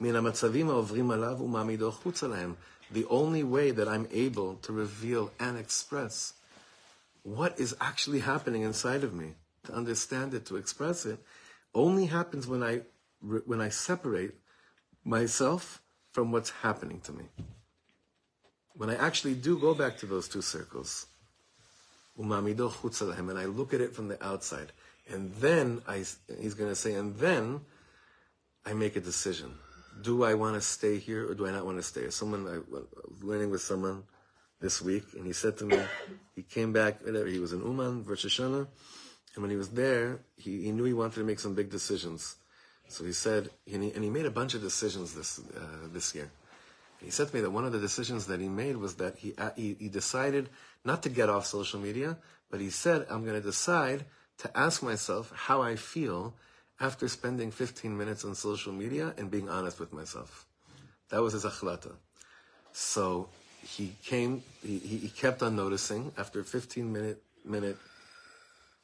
מן 0.00 0.16
המצבים 0.16 0.70
העוברים 0.70 1.10
עליו 1.10 1.38
ומעמידו 1.40 1.88
החוצה 1.88 2.28
להם. 2.28 2.54
The 2.92 3.06
only 3.08 3.42
way 3.42 3.72
that 3.72 3.88
I'm 3.88 4.06
able 4.12 4.56
to 4.62 4.72
reveal 4.72 5.30
and 5.40 5.58
express 5.58 6.34
what 7.24 7.58
is 7.58 7.74
actually 7.80 8.20
happening 8.20 8.62
inside 8.62 9.02
of 9.02 9.12
me, 9.12 9.34
to 9.64 9.72
understand 9.72 10.32
it, 10.34 10.46
to 10.46 10.56
express 10.56 11.04
it, 11.04 11.18
only 11.74 12.06
happens 12.06 12.46
when 12.46 12.62
I 12.62 12.82
when 13.20 13.60
I 13.60 13.70
separate 13.70 14.34
myself 15.04 15.82
from 16.12 16.30
what's 16.30 16.50
happening 16.50 17.00
to 17.00 17.12
me. 17.12 17.24
When 18.74 18.90
I 18.90 18.96
actually 18.96 19.34
do 19.34 19.58
go 19.58 19.74
back 19.74 19.98
to 19.98 20.06
those 20.06 20.28
two 20.28 20.42
circles, 20.42 21.06
umamido 22.18 22.70
chutza 22.70 23.12
lahem, 23.12 23.30
and 23.30 23.38
I 23.38 23.46
look 23.46 23.74
at 23.74 23.80
it 23.80 23.94
from 23.94 24.08
the 24.08 24.22
outside, 24.24 24.70
and 25.08 25.32
then 25.36 25.82
I, 25.88 26.04
he's 26.40 26.54
going 26.54 26.70
to 26.70 26.76
say, 26.76 26.94
and 26.94 27.16
then 27.16 27.60
I 28.64 28.72
make 28.72 28.96
a 28.96 29.00
decision. 29.00 29.54
Do 30.01 30.23
I 30.23 30.33
want 30.33 30.55
to 30.55 30.61
stay 30.61 30.97
here 30.97 31.29
or 31.29 31.33
do 31.33 31.47
I 31.47 31.51
not 31.51 31.65
want 31.65 31.77
to 31.77 31.83
stay? 31.83 32.09
Someone 32.09 32.47
I 32.47 32.59
was 32.71 33.23
learning 33.23 33.51
with 33.51 33.61
someone 33.61 34.03
this 34.59 34.81
week, 34.81 35.03
and 35.15 35.25
he 35.25 35.33
said 35.33 35.57
to 35.57 35.65
me, 35.65 35.79
he 36.35 36.43
came 36.43 36.71
back, 36.71 37.03
whatever, 37.03 37.25
he 37.27 37.39
was 37.39 37.51
in 37.51 37.61
Uman, 37.61 38.03
Rosh 38.05 38.25
Hashanah, 38.25 38.67
and 39.33 39.41
when 39.41 39.49
he 39.49 39.57
was 39.57 39.69
there, 39.69 40.19
he, 40.37 40.63
he 40.63 40.71
knew 40.71 40.83
he 40.83 40.93
wanted 40.93 41.15
to 41.15 41.23
make 41.23 41.39
some 41.39 41.55
big 41.55 41.69
decisions. 41.69 42.35
So 42.87 43.05
he 43.05 43.13
said, 43.13 43.49
and 43.71 43.83
he, 43.83 43.91
and 43.91 44.03
he 44.03 44.09
made 44.09 44.25
a 44.25 44.31
bunch 44.31 44.53
of 44.53 44.61
decisions 44.61 45.13
this 45.13 45.39
uh, 45.39 45.87
this 45.93 46.13
year. 46.13 46.29
And 46.99 47.07
he 47.07 47.11
said 47.11 47.29
to 47.29 47.35
me 47.35 47.41
that 47.41 47.49
one 47.49 47.65
of 47.65 47.71
the 47.71 47.79
decisions 47.79 48.27
that 48.27 48.41
he 48.41 48.49
made 48.49 48.75
was 48.75 48.95
that 48.95 49.17
he, 49.17 49.33
uh, 49.37 49.51
he, 49.55 49.75
he 49.79 49.87
decided 49.87 50.49
not 50.83 51.01
to 51.03 51.09
get 51.09 51.29
off 51.29 51.45
social 51.45 51.79
media, 51.79 52.17
but 52.49 52.59
he 52.59 52.69
said, 52.69 53.07
I'm 53.09 53.23
going 53.23 53.35
to 53.35 53.41
decide 53.41 54.05
to 54.39 54.57
ask 54.57 54.83
myself 54.83 55.31
how 55.33 55.61
I 55.61 55.77
feel 55.77 56.33
after 56.81 57.07
spending 57.07 57.51
15 57.51 57.95
minutes 57.95 58.25
on 58.25 58.33
social 58.33 58.73
media 58.73 59.13
and 59.17 59.29
being 59.29 59.47
honest 59.47 59.79
with 59.79 59.93
myself. 59.93 60.47
That 61.09 61.21
was 61.21 61.33
his 61.33 61.45
achlata. 61.45 61.93
So 62.73 63.29
he 63.63 63.93
came, 64.03 64.41
he, 64.63 64.79
he 64.79 65.09
kept 65.09 65.43
on 65.43 65.55
noticing 65.55 66.11
after 66.17 66.43
15 66.43 66.91
minute, 66.91 67.21
minute 67.45 67.77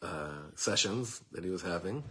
uh, 0.04 0.30
sessions 0.56 1.22
that 1.32 1.44
he 1.44 1.50
was 1.50 1.64
having 1.64 2.04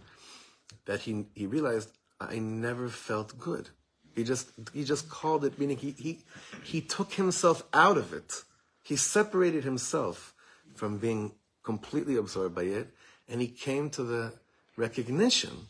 that 0.85 0.99
he, 0.99 1.25
he 1.33 1.45
realized 1.45 1.89
I 2.19 2.39
never 2.39 2.89
felt 2.89 3.39
good. 3.39 3.69
He 4.13 4.23
just, 4.23 4.49
he 4.73 4.83
just 4.83 5.09
called 5.09 5.45
it, 5.45 5.57
meaning 5.57 5.77
he, 5.77 5.91
he, 5.91 6.19
he 6.63 6.81
took 6.81 7.13
himself 7.13 7.63
out 7.73 7.97
of 7.97 8.11
it. 8.11 8.43
He 8.83 8.95
separated 8.95 9.63
himself 9.63 10.33
from 10.75 10.97
being 10.97 11.31
completely 11.63 12.17
absorbed 12.17 12.55
by 12.55 12.63
it, 12.63 12.87
and 13.29 13.39
he 13.39 13.47
came 13.47 13.89
to 13.91 14.03
the 14.03 14.33
recognition 14.75 15.67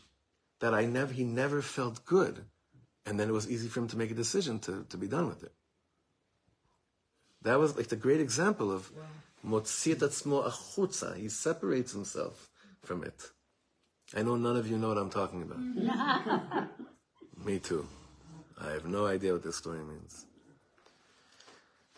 that 0.60 0.74
I 0.74 0.84
never 0.84 1.12
he 1.12 1.24
never 1.24 1.62
felt 1.62 2.04
good. 2.04 2.44
And 3.06 3.18
then 3.18 3.28
it 3.28 3.32
was 3.32 3.50
easy 3.50 3.68
for 3.68 3.80
him 3.80 3.88
to 3.88 3.96
make 3.96 4.10
a 4.10 4.14
decision 4.14 4.58
to, 4.60 4.84
to 4.90 4.96
be 4.96 5.06
done 5.06 5.28
with 5.28 5.42
it. 5.42 5.52
That 7.42 7.58
was 7.58 7.76
like 7.76 7.88
the 7.88 7.96
great 7.96 8.20
example 8.20 8.70
of 8.70 8.90
Motzit 9.46 9.96
Atzmo 9.96 10.44
Achutza. 10.44 11.16
He 11.16 11.28
separates 11.28 11.92
himself 11.92 12.50
from 12.82 13.04
it. 13.04 13.30
I 14.14 14.22
know 14.22 14.36
none 14.36 14.56
of 14.56 14.68
you 14.68 14.78
know 14.78 14.88
what 14.88 14.98
I'm 14.98 15.10
talking 15.10 15.42
about. 15.42 16.68
Me 17.44 17.58
too. 17.58 17.86
I 18.60 18.70
have 18.72 18.86
no 18.86 19.06
idea 19.06 19.32
what 19.32 19.44
this 19.44 19.56
story 19.56 19.80
means. 19.80 20.26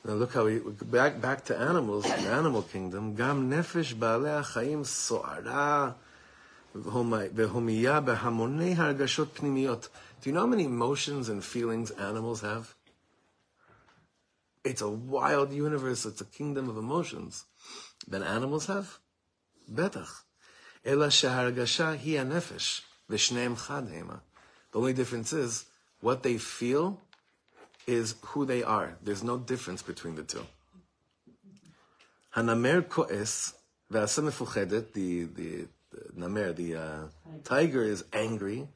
Now 0.04 0.14
look 0.14 0.32
how 0.32 0.44
we 0.44 0.60
back 0.60 1.20
back 1.20 1.44
to 1.46 1.56
animals, 1.56 2.04
the 2.04 2.30
animal 2.30 2.62
kingdom. 2.62 3.14
Gam 3.14 3.50
nefesh 3.50 3.94
ba'alei 3.94 4.42
ha'chaim 4.42 4.84
so'ara 4.84 5.94
do 6.72 6.78
you 6.78 6.84
know 10.32 10.40
how 10.40 10.46
many 10.46 10.64
emotions 10.64 11.28
and 11.28 11.44
feelings 11.44 11.90
animals 11.90 12.42
have? 12.42 12.74
It's 14.62 14.80
a 14.80 14.88
wild 14.88 15.52
universe. 15.52 16.06
It's 16.06 16.20
a 16.20 16.24
kingdom 16.24 16.68
of 16.68 16.76
emotions 16.76 17.44
that 18.06 18.22
animals 18.22 18.66
have. 18.66 18.98
Betach. 19.72 20.22
Ela 20.84 21.08
shehargasha 21.08 21.96
hi 21.98 22.24
anefesh 22.24 22.82
v'shneim 23.10 23.56
chad 23.66 23.88
hema. 23.88 24.20
The 24.70 24.78
only 24.78 24.92
difference 24.92 25.32
is 25.32 25.64
what 26.00 26.22
they 26.22 26.38
feel 26.38 27.00
is 27.86 28.14
who 28.26 28.44
they 28.44 28.62
are. 28.62 28.96
There's 29.02 29.24
no 29.24 29.38
difference 29.38 29.82
between 29.82 30.14
the 30.14 30.22
two. 30.22 30.46
Hanamer 32.36 32.88
ko'es 32.88 33.54
v'asa 33.92 34.22
mefuchedet, 34.22 34.92
the, 34.92 35.24
the 35.24 35.66
the 36.19 36.19
נמר, 36.19 36.55
the 36.55 36.75
uh, 36.75 37.07
tiger 37.43 37.83
is 37.83 38.03
angry, 38.13 38.67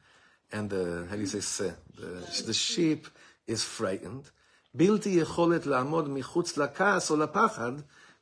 and 0.52 0.70
the, 0.70 1.08
how 1.10 1.16
do 1.16 1.22
you 1.22 1.28
say 1.28 1.40
se? 1.40 1.74
The, 1.96 2.44
the 2.46 2.54
sheep 2.54 3.08
is 3.48 3.64
frightened. 3.64 4.32
בלתי 4.74 5.10
יכולת 5.10 5.66
לעמוד 5.66 6.10
מחוץ 6.10 6.58
לכעס 6.58 7.12
או 7.12 7.18
לפחד 7.18 7.72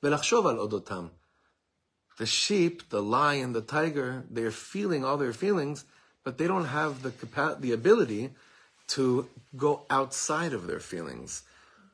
ולחשוב 0.04 0.48
על 0.48 0.58
אודותם. 0.58 1.08
The 2.18 2.26
sheep, 2.26 2.89
the 2.89 3.02
lion, 3.02 3.54
the 3.54 3.62
tiger, 3.62 4.24
they're 4.30 4.52
feeling 4.52 5.06
all 5.06 5.18
their 5.18 5.34
feelings, 5.34 5.86
but 6.24 6.38
they 6.38 6.48
don't 6.48 6.66
have 6.66 7.04
the 7.04 7.12
capa- 7.12 7.58
the 7.60 7.72
ability 7.72 8.32
to 8.88 9.28
go 9.56 9.82
outside 9.89 10.54
of 10.54 10.66
their 10.66 10.80
feelings. 10.80 11.43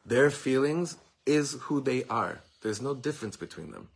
Their 0.05 0.29
feelings 0.29 0.97
is 1.25 1.57
who 1.63 1.81
they 1.81 2.03
are. 2.05 2.39
There's 2.61 2.81
no 2.81 2.93
difference 2.93 3.35
between 3.35 3.71
them. 3.71 3.89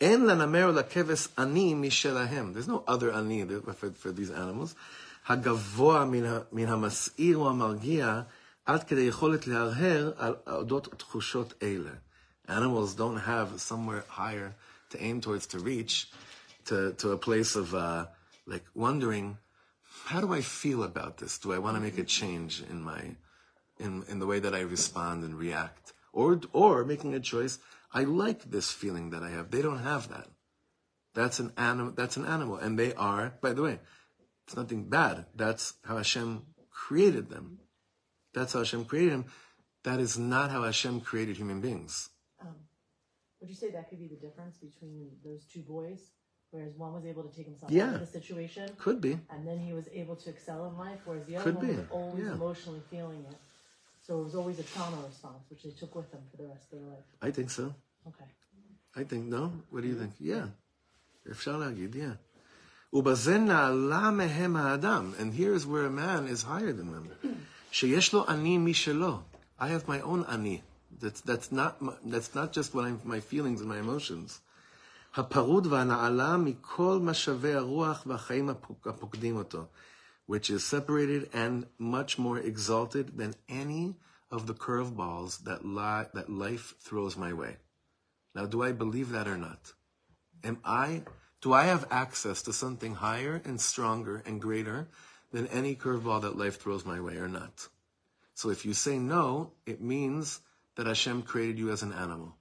אין 0.00 0.26
לנמר 0.26 0.70
ולכבש 0.74 1.28
אני 1.38 1.74
משלהם. 1.74 2.52
There's 2.54 2.68
no 2.68 2.90
other 2.90 3.14
אני 3.14 3.44
for, 3.66 4.06
for 4.06 4.12
these 4.12 4.30
animals. 4.30 4.74
הגבוה 5.28 6.04
מן, 6.04 6.24
ה- 6.24 6.40
מן 6.52 6.68
המסעיר 6.68 7.36
או 7.36 7.48
המרגיע, 7.50 8.22
עד 8.66 8.84
כדי 8.84 9.00
יכולת 9.00 9.46
להרהר 9.46 10.12
על 10.16 10.34
אודות 10.46 10.94
תחושות 10.98 11.54
אלה. 11.62 11.90
Animals 12.48 12.94
don't 12.96 13.18
have 13.26 13.60
somewhere 13.60 14.04
higher 14.16 14.54
to 14.90 14.96
aim 14.98 15.20
towards 15.20 15.46
to 15.46 15.58
reach, 15.58 16.10
to, 16.64 16.92
to 16.92 17.12
a 17.12 17.18
place 17.18 17.56
of 17.56 17.74
uh, 17.74 18.06
like 18.46 18.64
wondering, 18.74 19.36
how 20.06 20.20
do 20.20 20.32
I 20.32 20.40
feel 20.40 20.82
about 20.82 21.18
this? 21.18 21.38
Do 21.38 21.52
I 21.52 21.58
want 21.58 21.76
to 21.76 21.82
make 21.82 21.98
a 21.98 22.04
change 22.04 22.62
in 22.70 22.80
my, 22.82 23.02
in, 23.78 24.04
in 24.08 24.18
the 24.18 24.26
way 24.26 24.38
that 24.38 24.54
I 24.54 24.60
respond 24.60 25.24
and 25.24 25.34
react? 25.38 25.92
Or, 26.12 26.40
or 26.52 26.84
making 26.84 27.14
a 27.14 27.20
choice, 27.20 27.58
I 27.93 28.03
like 28.03 28.49
this 28.49 28.71
feeling 28.71 29.11
that 29.11 29.23
I 29.23 29.29
have. 29.29 29.51
They 29.51 29.61
don't 29.61 29.79
have 29.79 30.09
that. 30.09 30.27
That's 31.13 31.39
an 31.39 31.53
animal, 31.57 31.93
that's 31.93 32.17
an 32.17 32.25
animal. 32.25 32.57
And 32.57 32.77
they 32.77 32.93
are, 32.95 33.33
by 33.41 33.53
the 33.53 33.61
way, 33.61 33.79
it's 34.47 34.55
nothing 34.55 34.89
bad. 34.89 35.25
That's 35.35 35.73
how 35.83 35.97
Hashem 35.97 36.41
created 36.71 37.29
them. 37.29 37.59
That's 38.33 38.53
how 38.53 38.59
Hashem 38.59 38.85
created 38.85 39.13
them. 39.13 39.25
That 39.83 39.99
is 39.99 40.17
not 40.17 40.49
how 40.49 40.63
Hashem 40.63 41.01
created 41.01 41.37
human 41.37 41.61
beings. 41.61 42.09
Um, 42.41 42.55
would 43.39 43.49
you 43.49 43.55
say 43.55 43.69
that 43.71 43.89
could 43.89 43.99
be 43.99 44.07
the 44.07 44.15
difference 44.15 44.57
between 44.57 45.11
those 45.23 45.45
two 45.45 45.61
boys? 45.61 45.99
Whereas 46.49 46.73
one 46.77 46.93
was 46.93 47.05
able 47.05 47.23
to 47.23 47.35
take 47.35 47.45
himself 47.47 47.71
Yeah. 47.71 47.89
out 47.89 47.93
of 47.95 47.99
the 48.01 48.05
situation, 48.07 48.69
Could 48.77 49.01
be. 49.01 49.19
and 49.31 49.47
then 49.47 49.59
he 49.59 49.73
was 49.73 49.87
able 49.91 50.15
to 50.17 50.29
excel 50.29 50.67
in 50.67 50.77
life, 50.77 50.99
whereas 51.05 51.25
the 51.25 51.35
other 51.35 51.43
Could 51.45 51.55
one 51.55 51.65
be, 51.67 51.73
was 51.75 51.85
always 51.89 52.23
yeah. 52.23 52.33
emotionally 52.33 52.81
feeling 52.91 53.25
it. 53.25 53.37
So 54.06 54.20
it 54.20 54.24
was 54.24 54.34
always 54.34 54.58
a 54.58 54.66
trauma 54.74 54.96
response, 55.10 55.42
which 55.50 55.62
they 55.64 55.74
took 55.80 55.94
with 55.94 56.08
them 56.12 56.22
for 56.30 56.36
the 56.42 56.48
rest 56.54 56.64
of 56.72 56.78
their 56.78 56.88
life. 56.94 57.06
I 57.28 57.30
think 57.36 57.50
so. 57.50 57.64
Okay. 58.10 58.28
I 59.00 59.04
think, 59.10 59.22
no? 59.36 59.42
What 59.70 59.80
do 59.82 59.88
you 59.88 59.98
think? 60.02 60.12
Yeah. 60.20 60.46
אפשר 61.30 61.56
להגיד, 61.56 61.94
yeah. 61.96 62.16
ובזה 62.92 63.38
נעלה 63.38 64.10
מהם 64.10 64.56
האדם, 64.56 65.12
and 65.18 65.32
here's 65.34 65.66
where 65.66 65.86
a 65.86 65.90
man 65.90 66.26
is 66.26 66.42
higher 66.42 66.72
than 66.72 66.90
them. 66.92 67.28
שיש 67.72 68.12
לו 68.14 68.28
אני 68.28 68.58
משלו. 68.58 69.18
I 69.60 69.68
have 69.68 69.88
my 69.88 70.00
own 70.00 70.24
אני. 70.28 70.60
That's, 71.00 71.20
that's, 71.20 71.52
not, 71.52 71.82
my- 71.82 71.92
that's 72.06 72.34
not 72.34 72.52
just 72.52 72.74
what 72.74 72.84
I'm, 72.84 72.98
my 73.04 73.20
feelings 73.20 73.60
and 73.60 73.68
my 73.68 73.78
emotions. 73.78 74.40
הפרוד 75.16 75.66
והנעלה 75.66 76.36
מכל 76.36 76.98
משאבי 77.02 77.54
הרוח 77.54 78.04
והחיים 78.06 78.48
הפוק- 78.48 78.86
הפוקדים 78.86 79.36
אותו, 79.36 79.64
which 80.25 80.49
is 80.49 80.63
separated 80.63 81.29
and 81.33 81.65
much 81.77 82.17
more 82.17 82.39
exalted 82.39 83.17
than 83.17 83.33
any 83.49 83.95
of 84.31 84.47
the 84.47 84.53
curveballs 84.53 85.43
that, 85.43 85.65
li- 85.65 86.09
that 86.13 86.29
life 86.29 86.73
throws 86.79 87.17
my 87.17 87.33
way. 87.33 87.57
Now, 88.33 88.45
do 88.45 88.63
I 88.63 88.71
believe 88.71 89.09
that 89.09 89.27
or 89.27 89.37
not? 89.37 89.73
Am 90.43 90.59
I, 90.65 91.03
do 91.41 91.53
I 91.53 91.65
have 91.65 91.87
access 91.91 92.41
to 92.43 92.53
something 92.53 92.95
higher 92.95 93.41
and 93.45 93.61
stronger 93.61 94.23
and 94.25 94.41
greater 94.41 94.87
than 95.31 95.47
any 95.47 95.75
curveball 95.75 96.21
that 96.21 96.37
life 96.37 96.59
throws 96.59 96.85
my 96.85 96.99
way 96.99 97.17
or 97.17 97.27
not? 97.27 97.67
So 98.33 98.49
if 98.49 98.65
you 98.65 98.73
say 98.73 98.97
no, 98.97 99.51
it 99.65 99.81
means 99.81 100.39
that 100.75 100.87
Hashem 100.87 101.21
created 101.23 101.59
you 101.59 101.69
as 101.69 101.83
an 101.83 101.93
animal. 101.93 102.35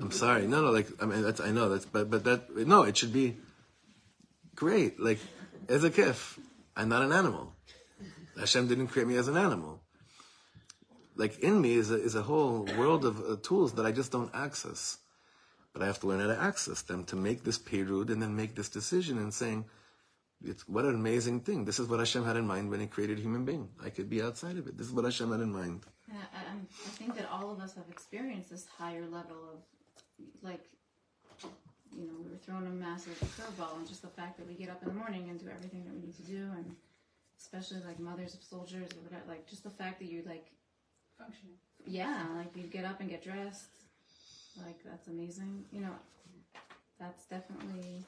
I'm 0.00 0.12
sorry. 0.12 0.46
No, 0.46 0.60
no, 0.60 0.70
like, 0.70 0.88
I 1.00 1.06
mean, 1.06 1.22
that's, 1.22 1.40
I 1.40 1.50
know 1.50 1.70
that's, 1.70 1.86
but, 1.86 2.10
but 2.10 2.24
that, 2.24 2.54
no, 2.54 2.82
it 2.82 2.96
should 2.96 3.12
be 3.12 3.36
great. 4.58 5.00
Like, 5.08 5.20
as 5.68 5.84
a 5.84 5.90
kif, 5.90 6.38
I'm 6.76 6.88
not 6.88 7.02
an 7.02 7.12
animal. 7.12 7.54
Hashem 8.38 8.68
didn't 8.68 8.88
create 8.88 9.08
me 9.08 9.16
as 9.16 9.28
an 9.28 9.36
animal 9.36 9.82
like 11.18 11.40
in 11.40 11.60
me 11.60 11.74
is 11.74 11.90
a, 11.90 12.00
is 12.00 12.14
a 12.14 12.22
whole 12.22 12.66
world 12.78 13.04
of 13.04 13.20
uh, 13.20 13.36
tools 13.42 13.74
that 13.74 13.84
I 13.84 13.92
just 13.92 14.12
don't 14.12 14.30
access. 14.32 14.98
But 15.74 15.82
I 15.82 15.86
have 15.86 16.00
to 16.00 16.06
learn 16.06 16.20
how 16.20 16.28
to 16.28 16.40
access 16.40 16.80
them 16.82 17.04
to 17.06 17.16
make 17.16 17.44
this 17.44 17.58
perud 17.58 18.10
and 18.10 18.22
then 18.22 18.34
make 18.34 18.54
this 18.54 18.68
decision 18.68 19.18
and 19.18 19.34
saying, 19.34 19.66
it's, 20.42 20.66
what 20.68 20.84
an 20.84 20.94
amazing 20.94 21.40
thing. 21.40 21.64
This 21.64 21.80
is 21.80 21.88
what 21.88 21.98
Hashem 21.98 22.24
had 22.24 22.36
in 22.36 22.46
mind 22.46 22.70
when 22.70 22.80
He 22.80 22.86
created 22.86 23.18
human 23.18 23.44
being. 23.44 23.68
I 23.84 23.90
could 23.90 24.08
be 24.08 24.22
outside 24.22 24.56
of 24.56 24.68
it. 24.68 24.78
This 24.78 24.86
is 24.86 24.92
what 24.92 25.04
Hashem 25.04 25.30
had 25.30 25.40
in 25.40 25.52
mind. 25.52 25.82
Yeah, 26.08 26.14
I, 26.32 26.54
I 26.54 26.90
think 26.90 27.16
that 27.16 27.28
all 27.30 27.50
of 27.50 27.60
us 27.60 27.74
have 27.74 27.88
experienced 27.90 28.50
this 28.50 28.66
higher 28.78 29.04
level 29.06 29.36
of, 29.52 29.60
like, 30.42 30.64
you 31.98 32.06
know, 32.06 32.14
we 32.22 32.30
were 32.30 32.36
thrown 32.38 32.66
a 32.66 32.70
massive 32.70 33.18
curveball, 33.36 33.76
and 33.78 33.88
just 33.88 34.02
the 34.02 34.08
fact 34.08 34.38
that 34.38 34.46
we 34.46 34.54
get 34.54 34.70
up 34.70 34.82
in 34.82 34.88
the 34.88 34.94
morning 34.94 35.28
and 35.30 35.38
do 35.40 35.46
everything 35.48 35.84
that 35.84 35.92
we 35.94 36.00
need 36.00 36.16
to 36.16 36.22
do, 36.22 36.48
and 36.56 36.76
especially 37.40 37.78
like 37.86 37.98
mothers 37.98 38.34
of 38.34 38.42
soldiers 38.42 38.88
or 38.96 39.00
whatever, 39.02 39.22
like 39.28 39.48
just 39.48 39.64
the 39.64 39.70
fact 39.70 39.98
that 40.00 40.08
you 40.08 40.22
like, 40.26 40.46
Functioning. 41.18 41.54
yeah, 41.86 42.26
like 42.36 42.54
you 42.54 42.64
get 42.64 42.84
up 42.84 43.00
and 43.00 43.10
get 43.10 43.24
dressed, 43.24 43.66
like 44.64 44.78
that's 44.84 45.08
amazing. 45.08 45.64
You 45.72 45.80
know, 45.80 45.94
that's 47.00 47.24
definitely. 47.26 48.04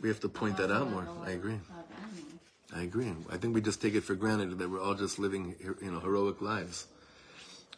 We 0.00 0.08
have 0.08 0.20
to 0.20 0.28
point 0.28 0.56
that 0.58 0.70
out 0.70 0.90
more. 0.90 1.08
I 1.24 1.32
agree. 1.32 1.58
I 2.74 2.82
agree. 2.82 3.12
I 3.30 3.36
think 3.36 3.54
we 3.54 3.60
just 3.60 3.82
take 3.82 3.94
it 3.94 4.02
for 4.04 4.14
granted 4.14 4.58
that 4.58 4.70
we're 4.70 4.80
all 4.80 4.94
just 4.94 5.18
living, 5.18 5.56
you 5.82 5.90
know, 5.90 5.98
heroic 5.98 6.40
lives. 6.40 6.86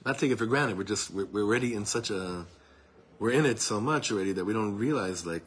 Not 0.05 0.19
take 0.19 0.31
it 0.31 0.37
for 0.37 0.47
granted. 0.47 0.77
We're 0.77 0.85
just 0.85 1.11
we're, 1.11 1.27
we're 1.27 1.45
already 1.45 1.75
in 1.75 1.87
such 1.87 2.11
a 2.11 2.45
we're 3.21 3.31
in 3.31 3.47
it 3.47 3.61
so 3.61 3.81
much 3.81 4.11
already 4.11 4.33
that 4.33 4.45
we 4.45 4.53
don't 4.53 4.77
realize 4.77 5.25
like 5.25 5.45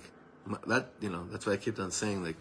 that. 0.68 0.92
You 1.02 1.10
know, 1.10 1.28
that's 1.30 1.46
why 1.46 1.54
I 1.54 1.58
kept 1.58 1.80
on 1.80 1.92
saying 1.92 2.24
like 2.24 2.38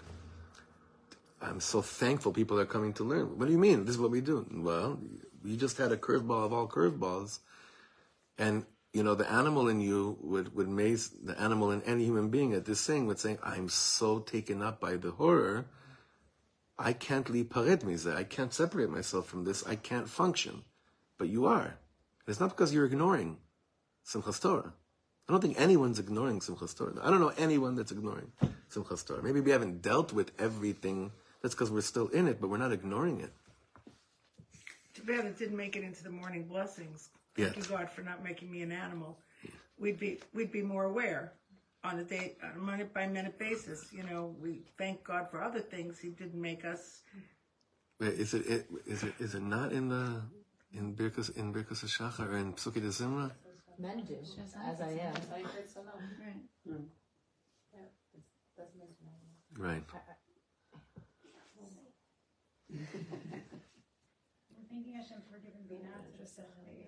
I'm 1.40 1.58
so 1.58 1.82
thankful 1.82 2.32
people 2.32 2.60
are 2.60 2.66
coming 2.66 2.92
to 2.94 3.04
learn. 3.04 3.36
What 3.38 3.46
do 3.46 3.52
you 3.52 3.58
mean? 3.58 3.84
This 3.84 3.96
is 3.96 4.00
what 4.00 4.12
we 4.12 4.20
do. 4.20 4.46
Well, 4.52 5.00
you 5.44 5.56
just 5.56 5.78
had 5.78 5.90
a 5.90 5.96
curveball 5.96 6.44
of 6.44 6.52
all 6.52 6.68
curveballs, 6.68 7.40
and 8.38 8.64
you 8.92 9.02
know 9.02 9.16
the 9.16 9.28
animal 9.28 9.68
in 9.68 9.80
you 9.80 10.18
would 10.20 10.54
would 10.54 10.68
maze 10.68 11.08
the 11.08 11.38
animal 11.40 11.72
in 11.72 11.82
any 11.82 12.04
human 12.04 12.28
being 12.28 12.52
at 12.52 12.66
this 12.66 12.86
thing 12.86 13.06
would 13.06 13.18
say, 13.18 13.38
"I'm 13.42 13.68
so 13.70 14.20
taken 14.20 14.62
up 14.62 14.80
by 14.80 14.96
the 14.96 15.12
horror." 15.12 15.66
I 16.78 16.92
can't 16.92 17.28
leave 17.30 17.50
pared 17.50 17.80
mize. 17.80 18.12
I 18.12 18.24
can't 18.24 18.52
separate 18.52 18.90
myself 18.90 19.26
from 19.26 19.44
this. 19.44 19.64
I 19.66 19.76
can't 19.76 20.08
function. 20.08 20.64
But 21.16 21.28
you 21.28 21.46
are. 21.46 21.62
and 21.66 22.26
It's 22.26 22.40
not 22.40 22.50
because 22.50 22.74
you're 22.74 22.86
ignoring 22.86 23.38
Simchas 24.04 24.40
Torah. 24.40 24.72
I 25.28 25.32
don't 25.32 25.40
think 25.40 25.60
anyone's 25.60 25.98
ignoring 25.98 26.40
Simchas 26.40 26.76
Torah. 26.76 26.92
I 27.02 27.10
don't 27.10 27.20
know 27.20 27.32
anyone 27.38 27.76
that's 27.76 27.92
ignoring 27.92 28.30
Simchas 28.70 29.06
Torah. 29.06 29.22
Maybe 29.22 29.40
we 29.40 29.50
haven't 29.50 29.80
dealt 29.80 30.12
with 30.12 30.32
everything. 30.38 31.12
That's 31.42 31.54
because 31.54 31.70
we're 31.70 31.80
still 31.80 32.08
in 32.08 32.26
it, 32.26 32.40
but 32.40 32.48
we're 32.48 32.58
not 32.58 32.72
ignoring 32.72 33.20
it. 33.20 33.32
Too 34.94 35.02
bad 35.04 35.24
it 35.24 35.38
didn't 35.38 35.56
make 35.56 35.76
it 35.76 35.84
into 35.84 36.02
the 36.02 36.10
morning 36.10 36.44
blessings. 36.44 37.10
Yeah. 37.36 37.46
Thank 37.46 37.56
you, 37.56 37.76
God, 37.76 37.90
for 37.90 38.02
not 38.02 38.22
making 38.22 38.50
me 38.50 38.62
an 38.62 38.72
animal. 38.72 39.16
We'd 39.78 39.98
be 39.98 40.20
we'd 40.34 40.52
be 40.52 40.62
more 40.62 40.84
aware 40.84 41.32
on 41.82 41.98
a 41.98 42.04
day 42.04 42.34
on 42.42 42.60
a 42.60 42.62
minute 42.62 42.92
by 42.92 43.06
minute 43.06 43.38
basis. 43.38 43.86
You 43.92 44.02
know, 44.02 44.34
we 44.40 44.60
thank 44.76 45.02
God 45.02 45.28
for 45.30 45.42
other 45.42 45.60
things. 45.60 45.98
He 45.98 46.08
didn't 46.10 46.40
make 46.40 46.64
us. 46.64 47.00
Wait, 47.98 48.12
is 48.14 48.34
it, 48.34 48.46
it 48.46 48.66
is 48.86 49.02
it 49.02 49.14
is 49.18 49.34
it 49.34 49.42
not 49.42 49.72
in 49.72 49.88
the 49.88 50.20
in 50.74 50.94
Birkus 50.94 51.34
in 51.36 51.52
Birkus 51.52 51.84
Hashachar 51.84 52.28
or 52.28 52.36
in 52.36 52.52
Psukei 52.52 52.82
de 52.82 52.88
Zimra? 52.88 53.32
Men 53.82 54.04
do, 54.06 54.14
as 54.14 54.80
I 54.80 54.90
am. 54.90 55.14
Right. 55.32 55.44
Hmm. 56.64 56.84
Right. 59.58 59.82
We're 62.70 62.78
thanking 64.70 64.94
Hashem 64.94 65.18
for 65.28 65.38
giving 65.38 65.66
not 65.82 66.02
just. 66.16 66.38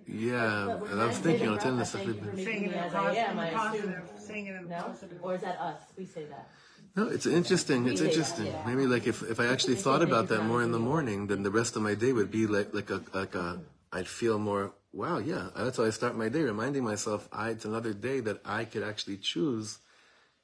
Yeah, 0.06 0.78
and 0.90 1.00
I 1.00 1.06
was 1.06 1.18
thinking, 1.18 1.46
say 1.46 1.52
I'll 1.52 1.58
tell 1.58 1.72
that, 1.72 1.78
this 1.78 1.92
thank 1.92 2.06
you 2.06 2.14
for 2.14 2.26
making 2.26 2.44
Saying 2.44 2.64
it 2.64 2.72
in 2.72 2.94
I 2.94 3.14
am, 3.16 3.38
I 3.38 3.50
positive, 3.50 4.10
saying 4.18 4.46
it 4.46 4.54
in 4.54 4.68
No? 4.68 4.82
positive. 4.82 5.18
Or 5.22 5.34
is 5.34 5.40
that 5.40 5.58
us? 5.60 5.80
We 5.98 6.06
say 6.06 6.26
that. 6.26 6.48
No, 6.94 7.08
it's 7.08 7.26
interesting. 7.26 7.88
It's 7.88 7.92
We 7.92 7.96
say 7.96 8.04
that, 8.04 8.10
interesting. 8.12 8.46
yeah. 8.46 8.62
Maybe 8.66 8.86
like 8.86 9.06
if, 9.08 9.22
if 9.22 9.40
I 9.40 9.46
actually 9.46 9.74
thought 9.76 10.02
about 10.02 10.28
that 10.28 10.44
more 10.44 10.62
in 10.62 10.70
the 10.70 10.78
morning, 10.78 11.26
then 11.26 11.42
the 11.42 11.50
rest 11.50 11.74
of 11.74 11.82
my 11.82 11.94
day 11.94 12.12
would 12.12 12.30
be 12.30 12.46
like 12.46 12.72
like 12.72 12.90
a 12.90 13.02
like 13.12 13.34
a 13.34 13.60
I'd 13.92 14.06
feel 14.06 14.38
more 14.38 14.72
wow, 14.94 15.18
yeah. 15.18 15.48
That's 15.56 15.76
how 15.78 15.84
I 15.84 15.90
start 15.90 16.16
my 16.16 16.28
day, 16.28 16.42
reminding 16.42 16.84
myself 16.84 17.28
I 17.32 17.50
it's 17.50 17.64
another 17.64 17.92
day 17.92 18.20
that 18.20 18.38
I 18.44 18.64
could 18.64 18.82
actually 18.82 19.18
choose 19.18 19.78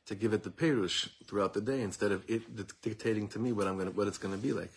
to 0.06 0.14
give 0.14 0.32
it 0.32 0.42
the 0.42 0.50
perush 0.50 1.08
throughout 1.26 1.54
the 1.54 1.60
day 1.60 1.80
instead 1.82 2.10
of 2.12 2.24
it 2.28 2.42
dictating 2.82 3.28
to 3.28 3.38
me 3.38 3.52
what 3.52 3.66
I'm 3.68 3.78
gonna 3.78 3.90
what 3.92 4.08
it's 4.08 4.18
gonna 4.18 4.36
be 4.48 4.52
like. 4.52 4.72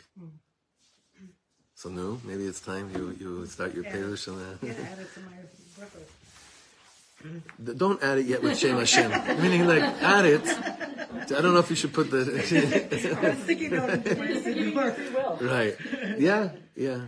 So 1.75 1.89
no, 1.89 2.21
maybe 2.23 2.45
it's 2.45 2.61
time 2.61 2.91
you 2.95 3.03
you 3.19 3.45
start 3.47 3.73
your 3.73 3.83
Yeah. 3.85 3.93
perush 3.95 4.27
and 4.27 4.37
uh, 4.37 4.43
Yeah, 4.61 4.71
add 4.71 4.99
it 4.99 5.13
to 5.15 5.19
my 5.21 5.37
breakfast. 5.77 6.11
Don't 7.83 8.03
add 8.03 8.17
it 8.19 8.25
yet 8.27 8.43
with 8.43 8.57
Shem 8.59 8.77
Hashem. 8.77 9.09
Meaning, 9.41 9.65
like, 9.65 9.81
add 10.03 10.25
it. 10.25 10.45
I 10.45 11.39
don't 11.41 11.53
know 11.53 11.59
if 11.63 11.69
you 11.69 11.75
should 11.77 11.93
put 11.93 12.11
the. 12.11 12.19
I 13.21 13.29
was 13.29 13.37
thinking 13.47 13.73
of 13.73 13.89
it. 14.05 14.17
when 14.19 14.27
I 14.27 14.41
said 14.41 14.55
Give 14.55 14.55
the 14.55 14.59
you 14.59 14.65
your 14.67 14.75
word. 14.75 14.95
free 14.95 15.09
will. 15.15 15.37
right. 15.41 15.75
Yeah, 16.19 16.49
yeah. 16.75 16.99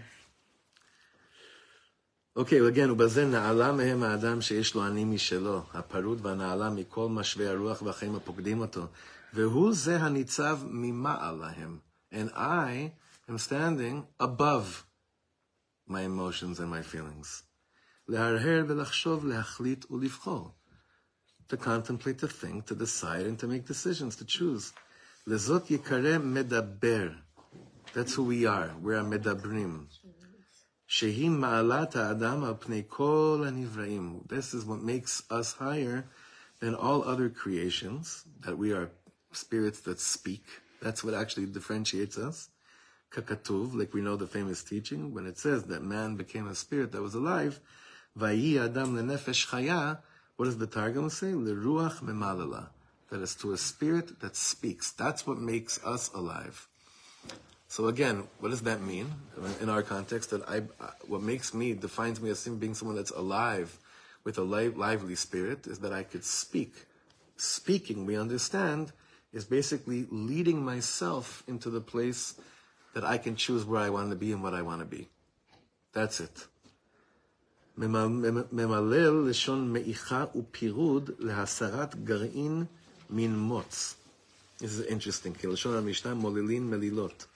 אוקיי, 2.36 2.61
okay, 2.61 2.74
again, 2.74 2.90
ובזה 2.90 3.26
נעלה 3.26 3.72
מהם 3.72 4.03
האדם 4.03 4.40
שיש 4.40 4.74
לו 4.74 4.86
אני 4.86 5.05
משלו, 5.05 5.62
הפרוד 5.74 6.26
והנעלה 6.26 6.70
מכל 6.70 7.09
משווה 7.09 7.51
הרוח 7.51 7.82
והחיים 7.82 8.14
הפוקדים 8.14 8.61
אותו, 8.61 8.86
והוא 9.34 9.74
זה 9.74 9.96
הניצב 9.96 10.59
ממעל 10.64 11.34
להם. 11.34 11.78
And 12.12 12.30
I 12.34 12.90
am 13.28 13.38
standing 13.38 14.07
above 14.20 14.84
my 15.88 16.03
emotions 16.03 16.59
and 16.61 16.70
my 16.70 16.82
feelings. 16.82 17.42
להרהר 18.09 18.64
ולחשוב, 18.68 19.26
להחליט 19.26 19.90
ולבחור. 19.90 20.51
To 21.53 21.57
contemplate, 21.57 22.18
to 22.18 22.28
think, 22.28 22.66
to 22.66 22.74
decide, 22.74 23.26
and 23.26 23.38
to 23.38 23.46
make 23.46 23.66
decisions, 23.66 24.16
to 24.16 24.24
choose. 24.24 24.72
לזאת 25.26 25.70
יקרא 25.70 26.18
מדבר. 26.18 27.11
That's 27.94 28.14
who 28.14 28.22
we 28.22 28.46
are. 28.46 28.84
We're 28.84 29.01
המדברים. 29.01 29.86
שהיא 29.90 30.03
Ma'alata 30.89 32.11
adam 32.11 32.41
apnei 32.43 32.88
kol 32.88 33.39
anivraim. 33.39 34.27
This 34.27 34.53
is 34.53 34.65
what 34.65 34.81
makes 34.81 35.23
us 35.29 35.53
higher 35.53 36.05
than 36.59 36.75
all 36.75 37.03
other 37.03 37.29
creations, 37.29 38.23
that 38.41 38.57
we 38.57 38.71
are 38.71 38.89
spirits 39.31 39.81
that 39.81 39.99
speak. 39.99 40.45
That's 40.81 41.03
what 41.03 41.13
actually 41.13 41.47
differentiates 41.47 42.17
us. 42.17 42.49
Kakatuv, 43.11 43.73
like 43.77 43.93
we 43.93 44.01
know 44.01 44.15
the 44.15 44.27
famous 44.27 44.63
teaching, 44.63 45.13
when 45.13 45.25
it 45.25 45.38
says 45.38 45.63
that 45.63 45.83
man 45.83 46.15
became 46.15 46.47
a 46.47 46.55
spirit 46.55 46.91
that 46.91 47.01
was 47.01 47.15
alive, 47.15 47.59
Vayi 48.17 48.63
adam 48.63 48.95
lenefesh 48.95 49.47
chaya, 49.47 49.99
what 50.38 50.45
does 50.45 50.57
the 50.57 50.67
Targum 50.67 51.09
say? 51.09 51.27
Leruach 51.27 52.01
memalala. 52.01 52.67
That 53.09 53.21
is 53.21 53.36
to 53.36 53.53
a 53.53 53.57
spirit 53.57 54.19
that 54.21 54.36
speaks. 54.36 54.91
That's 54.91 55.25
what 55.25 55.38
makes 55.38 55.83
us 55.83 56.09
alive. 56.13 56.67
So 57.68 57.86
again, 57.86 58.24
what 58.40 58.51
does 58.51 58.62
that 58.62 58.80
mean 58.80 59.12
in 59.61 59.68
our 59.68 59.82
context? 59.82 60.30
That 60.30 60.48
I, 60.48 60.62
what 61.07 61.22
makes 61.22 61.55
me 61.55 61.72
defines 61.72 62.20
me 62.20 62.30
as 62.30 62.44
being 62.46 62.74
someone 62.74 62.96
that's 62.96 63.12
alive 63.12 63.78
with 64.24 64.38
a 64.38 64.42
lively 64.42 65.14
spirit 65.14 65.66
is 65.66 65.78
that 65.78 65.92
I 65.92 66.03
could 66.03 66.24
speak. 66.24 66.74
Speaking, 67.36 68.07
we 68.07 68.16
understand, 68.16 68.92
is 69.32 69.44
basically 69.44 70.07
leading 70.11 70.64
myself 70.64 71.42
into 71.46 71.70
the 71.70 71.80
place 71.80 72.34
that 72.94 73.05
I 73.05 73.18
can 73.18 73.36
choose 73.36 73.64
where 73.64 73.80
I 73.80 73.90
want 73.90 74.11
to 74.11 74.16
be 74.16 74.32
and 74.32 74.42
what 74.42 74.55
I 74.55 74.62
want 74.62 74.80
to 74.80 74.86
be. 74.86 75.09
That's 75.92 76.20
it. 76.20 76.46
ממלל 78.53 79.28
לשון 79.28 79.72
מעיכה 79.72 80.24
ופירוד 80.36 81.11
להסרת 81.18 82.05
גרעין 82.05 82.64
מן 83.11 83.36
מוץ. 83.36 83.94
This 84.59 84.62
is 84.62 84.90
interesting, 84.90 85.38
כי 85.38 85.46
לשון 85.46 85.76
המשנה 85.76 86.14
מוללין 86.14 86.70
מלילות. 86.70 87.26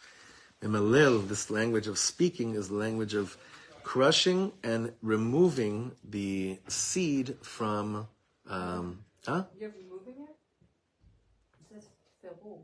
Memalil, 0.61 1.27
this 1.27 1.49
language 1.49 1.87
of 1.87 1.97
speaking, 1.97 2.55
is 2.55 2.67
the 2.69 2.75
language 2.75 3.13
of 3.13 3.37
crushing 3.83 4.51
and 4.63 4.91
removing 5.01 5.91
the 6.03 6.59
seed 6.67 7.35
from. 7.41 8.07
Um, 8.49 9.05
huh? 9.25 9.43
You're 9.59 9.71
removing 9.71 10.23
it? 10.23 10.35
It 11.59 11.81
says 11.81 11.89
Ferul. 12.23 12.59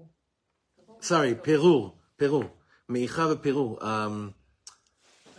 Sorry, 0.99 1.35
perur, 1.35 1.93
perur. 2.19 2.49
Meicha 2.89 3.35
perur. 3.35 3.81
Um, 3.83 4.33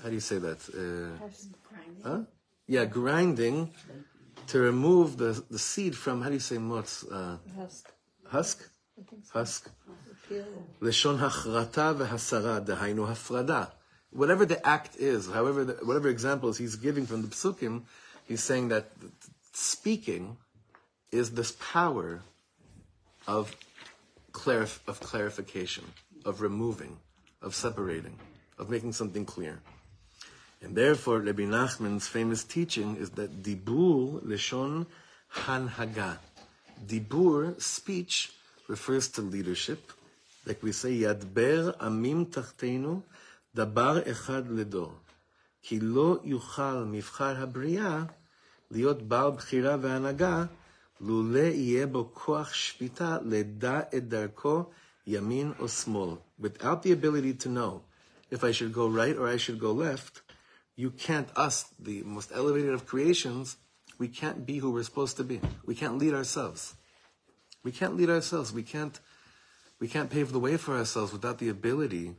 how 0.03 0.09
do 0.09 0.15
you 0.15 0.21
say 0.21 0.39
that? 0.39 0.61
Uh, 0.73 2.09
huh? 2.09 2.21
Yeah, 2.67 2.85
grinding 2.85 3.71
to 4.49 4.61
remove 4.61 5.17
the, 5.17 5.43
the 5.51 5.59
seed 5.59 5.97
from, 5.97 6.23
how 6.23 6.29
do 6.29 6.35
you 6.35 6.41
say 6.41 6.57
motz? 6.57 7.05
Uh, 7.11 7.37
Husk. 7.59 7.93
husk? 8.29 8.71
Husk. 9.33 9.71
לשון 10.82 11.20
החרטה 11.20 11.94
והסרה, 11.98 12.60
דהיינו 12.60 13.08
הפרדה. 13.12 13.64
Whatever 14.14 14.46
the 14.46 14.66
act 14.68 14.98
is, 14.98 15.28
however, 15.28 15.64
the, 15.64 15.74
whatever 15.86 16.10
examples 16.10 16.58
he's 16.58 16.76
giving 16.76 17.06
from 17.06 17.22
the 17.22 17.30
psukim, 17.30 17.84
he's 18.28 18.44
saying 18.44 18.68
that 18.68 18.92
speaking 19.54 20.36
is 21.12 21.32
this 21.32 21.54
power 21.54 22.22
of, 23.28 23.56
clarif- 24.34 24.80
of 24.88 25.00
clarification, 25.00 25.86
of 26.26 26.42
removing, 26.42 26.98
of 27.42 27.56
separating, 27.56 28.20
of 28.58 28.70
making 28.70 28.92
something 28.92 29.26
clear. 29.26 29.62
And 30.62 30.76
therefore, 30.76 31.20
Rabbi 31.20 31.44
Nachman's 31.44 32.08
famous 32.08 32.44
teaching 32.44 32.98
is 32.98 33.12
that 33.12 33.42
dibur 33.42 34.24
leshon 34.24 34.86
hanhaga. 35.34 36.18
Dibur, 36.86 37.60
speech, 37.62 38.32
refers 38.68 39.08
to 39.10 39.22
leadership. 39.22 39.92
Like 40.46 40.64
we 40.64 40.72
say, 40.72 40.92
yadber 40.92 41.78
amim 41.78 42.26
tachtenu, 42.26 43.04
dabar 43.56 44.02
echad 44.02 44.48
ledor. 44.50 44.92
כי 45.62 45.80
לא 45.80 46.20
יוכל 46.24 46.84
מבחר 46.84 47.44
הבריאה 47.44 48.04
להיות 48.72 49.02
בעל 49.02 49.32
בחירה 49.32 49.78
והנהגה, 49.82 50.46
לולא 51.02 51.40
יהיה 51.40 51.88
בו 51.88 52.10
כוח 52.14 52.54
שפיטה 52.54 53.18
לדע 53.26 53.80
את 53.98 54.08
דרכו 54.08 54.64
ימין 55.08 55.52
או 55.60 55.70
שמאל. 55.70 56.16
Without 56.42 56.84
the 56.84 56.92
ability 56.92 57.34
to 57.34 57.50
know 57.50 57.82
if 58.32 58.44
I 58.44 58.52
should 58.52 58.74
go 58.74 58.88
right 58.88 59.16
or 59.18 59.28
I 59.28 59.38
should 59.38 59.60
go 59.60 59.72
left, 59.72 60.22
you 60.76 60.90
can't, 60.90 61.30
us, 61.36 61.66
the 61.80 62.02
most 62.04 62.32
elevated 62.34 62.74
of 62.74 62.88
creations, 62.88 63.58
we 64.00 64.08
can't 64.08 64.46
be 64.46 64.58
who 64.58 64.72
we're 64.72 64.84
supposed 64.84 65.18
to 65.18 65.24
be. 65.24 65.40
We 65.66 65.76
can't 65.76 65.98
lead 66.00 66.14
ourselves. 66.14 66.74
We 67.64 67.72
can't 67.72 67.96
lead 67.98 68.10
ourselves. 68.10 68.52
We 68.52 68.64
can't, 68.64 69.00
we 69.79 69.89
can't 69.89 70.11
pave 70.11 70.33
the 70.33 70.41
way 70.41 70.57
for 70.57 70.77
ourselves 70.77 71.13
without 71.13 71.39
the 71.39 71.49
ability 71.49 72.17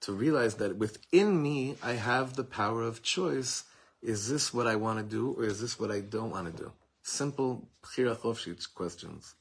to 0.00 0.12
realize 0.12 0.56
that 0.56 0.76
within 0.76 1.42
me, 1.42 1.76
I 1.82 1.92
have 1.92 2.36
the 2.36 2.44
power 2.44 2.82
of 2.82 3.02
choice. 3.02 3.64
Is 4.02 4.28
this 4.28 4.52
what 4.52 4.66
I 4.66 4.76
want 4.76 4.98
to 4.98 5.04
do 5.04 5.34
or 5.38 5.44
is 5.44 5.60
this 5.60 5.80
what 5.80 5.90
I 5.90 6.00
don't 6.00 6.30
want 6.30 6.54
to 6.54 6.62
do? 6.62 6.72
Simple 7.02 7.66
questions. 8.74 9.34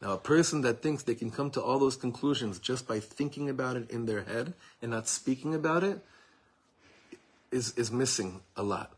Now, 0.00 0.12
a 0.12 0.18
person 0.18 0.60
that 0.62 0.82
thinks 0.82 1.02
they 1.02 1.14
can 1.14 1.30
come 1.30 1.50
to 1.52 1.62
all 1.62 1.78
those 1.78 1.96
conclusions 1.96 2.58
just 2.58 2.86
by 2.86 3.00
thinking 3.00 3.48
about 3.48 3.76
it 3.76 3.90
in 3.90 4.06
their 4.06 4.22
head 4.22 4.54
and 4.82 4.90
not 4.90 5.08
speaking 5.08 5.54
about 5.54 5.82
it 5.82 6.04
is, 7.50 7.72
is 7.76 7.90
missing 7.90 8.40
a 8.56 8.62
lot. 8.62 8.92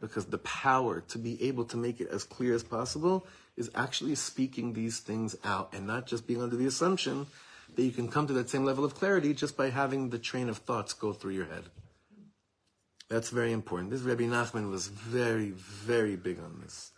Because 0.00 0.26
the 0.26 0.38
power 0.38 1.00
to 1.08 1.18
be 1.18 1.42
able 1.42 1.64
to 1.66 1.76
make 1.76 2.00
it 2.00 2.08
as 2.08 2.24
clear 2.24 2.54
as 2.54 2.62
possible 2.62 3.26
is 3.57 3.69
actually 3.75 4.15
speaking 4.15 4.73
these 4.73 4.99
things 4.99 5.35
out 5.43 5.73
and 5.73 5.85
not 5.85 6.07
just 6.07 6.27
being 6.27 6.41
under 6.41 6.55
the 6.55 6.65
assumption 6.65 7.27
that 7.75 7.83
you 7.83 7.91
can 7.91 8.07
come 8.07 8.27
to 8.27 8.33
that 8.33 8.49
same 8.49 8.65
level 8.65 8.85
of 8.85 8.95
clarity 8.95 9.33
just 9.33 9.55
by 9.57 9.69
having 9.69 10.09
the 10.09 10.19
train 10.19 10.49
of 10.49 10.57
thoughts 10.57 10.93
go 10.93 11.13
through 11.13 11.33
your 11.33 11.45
head. 11.45 11.63
That's 13.09 13.29
very 13.29 13.51
important. 13.51 13.91
This 13.91 14.01
Rabbi 14.01 14.23
Nachman 14.23 14.71
was 14.71 14.87
very, 14.87 15.51
very 15.51 16.15
big 16.15 16.39
on 16.39 16.61
this. 16.63 16.91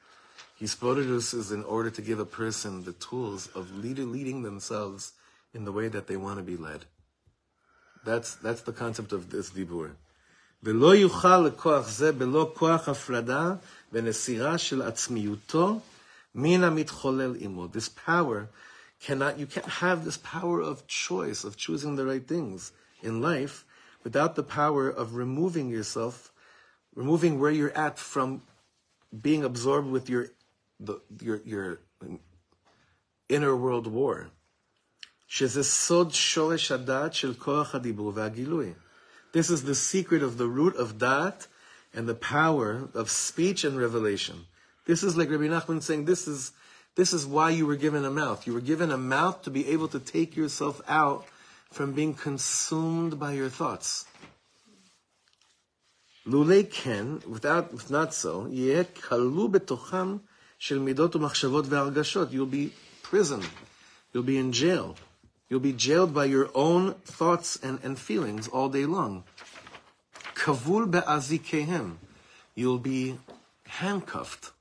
His 0.57 0.73
Spodidus 0.73 1.33
is 1.33 1.51
in 1.51 1.63
order 1.63 1.89
to 1.89 2.01
give 2.01 2.19
a 2.19 2.25
person 2.25 2.83
the 2.83 2.93
tools 2.93 3.47
of 3.47 3.77
leader, 3.77 4.03
leading 4.03 4.43
themselves 4.43 5.11
in 5.53 5.65
the 5.65 5.71
way 5.71 5.89
that 5.89 6.07
they 6.07 6.15
want 6.15 6.37
to 6.37 6.43
be 6.43 6.55
led. 6.55 6.85
That's, 8.05 8.35
that's 8.35 8.61
the 8.61 8.71
concept 8.71 9.11
of 9.11 9.29
this 9.29 9.49
dibur. 9.49 9.91
ולא 10.63 10.95
יוכל 10.95 11.37
לכוח 11.37 11.89
זה 11.89 12.11
בלא 12.11 12.53
כוח 12.55 12.89
הפרדה 12.89 13.55
ונסירה 13.91 14.57
של 14.57 14.81
עצמיותו 14.81 15.79
this 16.34 17.88
power 17.88 18.50
cannot, 19.00 19.38
you 19.38 19.46
can't 19.46 19.66
have 19.66 20.04
this 20.04 20.18
power 20.18 20.60
of 20.60 20.86
choice, 20.86 21.44
of 21.44 21.56
choosing 21.56 21.96
the 21.96 22.06
right 22.06 22.26
things 22.26 22.72
in 23.02 23.20
life 23.20 23.64
without 24.04 24.36
the 24.36 24.42
power 24.42 24.88
of 24.88 25.14
removing 25.14 25.68
yourself, 25.68 26.32
removing 26.94 27.38
where 27.38 27.50
you're 27.50 27.76
at 27.76 27.98
from 27.98 28.42
being 29.20 29.44
absorbed 29.44 29.88
with 29.88 30.08
your, 30.08 30.28
the, 30.78 31.00
your, 31.20 31.40
your 31.44 31.80
inner 33.28 33.56
world 33.56 33.86
war. 33.86 34.30
This 35.28 35.56
is 39.50 39.62
the 39.62 39.74
secret 39.74 40.22
of 40.22 40.38
the 40.38 40.48
root 40.48 40.76
of 40.76 40.98
dat 40.98 41.46
and 41.94 42.08
the 42.08 42.14
power 42.14 42.88
of 42.94 43.10
speech 43.10 43.64
and 43.64 43.78
revelation. 43.78 44.46
This 44.89 45.03
is 45.03 45.17
like 45.17 45.29
Rabbi 45.29 45.45
Nachman 45.45 45.81
saying, 45.81 46.05
this 46.05 46.27
is, 46.27 46.51
this 46.95 47.13
is 47.13 47.25
why 47.25 47.49
you 47.49 47.65
were 47.65 47.75
given 47.75 48.05
a 48.05 48.11
mouth. 48.11 48.45
You 48.45 48.53
were 48.53 48.61
given 48.61 48.91
a 48.91 48.97
mouth 48.97 49.41
to 49.43 49.49
be 49.49 49.67
able 49.69 49.87
to 49.89 49.99
take 49.99 50.35
yourself 50.35 50.81
out 50.87 51.25
from 51.71 51.93
being 51.93 52.13
consumed 52.13 53.19
by 53.19 53.33
your 53.33 53.49
thoughts. 53.49 54.05
Lule 56.27 56.63
ken, 56.71 57.21
without, 57.27 57.71
if 57.73 57.89
not 57.89 58.13
so, 58.13 58.47
יהיה 58.49 58.83
כלוא 58.83 59.49
בתוכם 59.49 60.17
של 60.59 60.79
מידות 60.79 61.15
ומחשבות 61.15 61.65
והרגשות. 61.67 62.31
You'll 62.31 62.45
be 62.45 62.71
prison. 63.03 63.41
You'll 64.13 64.23
be 64.23 64.37
in 64.37 64.51
jail. 64.51 64.95
You'll 65.49 65.59
be 65.59 65.73
jailed 65.73 66.13
by 66.13 66.25
your 66.25 66.49
own 66.55 66.93
thoughts 67.05 67.59
and, 67.61 67.79
and 67.83 67.99
feelings 67.99 68.47
all 68.47 68.69
day 68.69 68.85
long. 68.85 69.23
Kavul 70.33 70.89
be'azikehem. 70.89 71.97
You'll 72.55 72.79
be 72.79 73.17
handcuffed. 73.67 74.51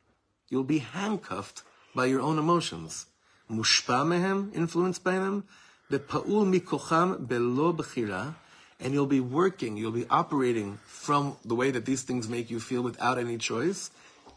You'll 0.50 0.64
be 0.64 0.80
handcuffed 0.80 1.64
by 1.96 2.06
your 2.06 2.22
own 2.22 2.40
emotions. 2.40 3.06
Mushpa 3.50 4.06
mehem, 4.06 4.54
influenced 4.56 5.04
by 5.04 5.14
them. 5.14 5.44
Be'pa'ul 5.90 6.46
mikocham 6.46 7.28
be'lo 7.28 7.74
b'chira. 7.74 8.36
And 8.80 8.94
you'll 8.94 9.06
be 9.06 9.20
working, 9.20 9.76
you'll 9.76 9.92
be 9.92 10.06
operating 10.10 10.80
from 10.86 11.38
the 11.44 11.56
way 11.56 11.70
that 11.72 11.86
these 11.86 12.04
things 12.04 12.30
make 12.30 12.50
you 12.50 12.60
feel 12.60 12.82
without 12.82 13.18
any 13.18 13.38
choice. 13.38 13.92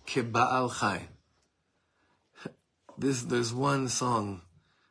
Keba'al 0.06 0.80
chai. 0.80 1.08
This, 2.98 3.22
there's 3.22 3.54
one 3.54 3.88
song 3.88 4.42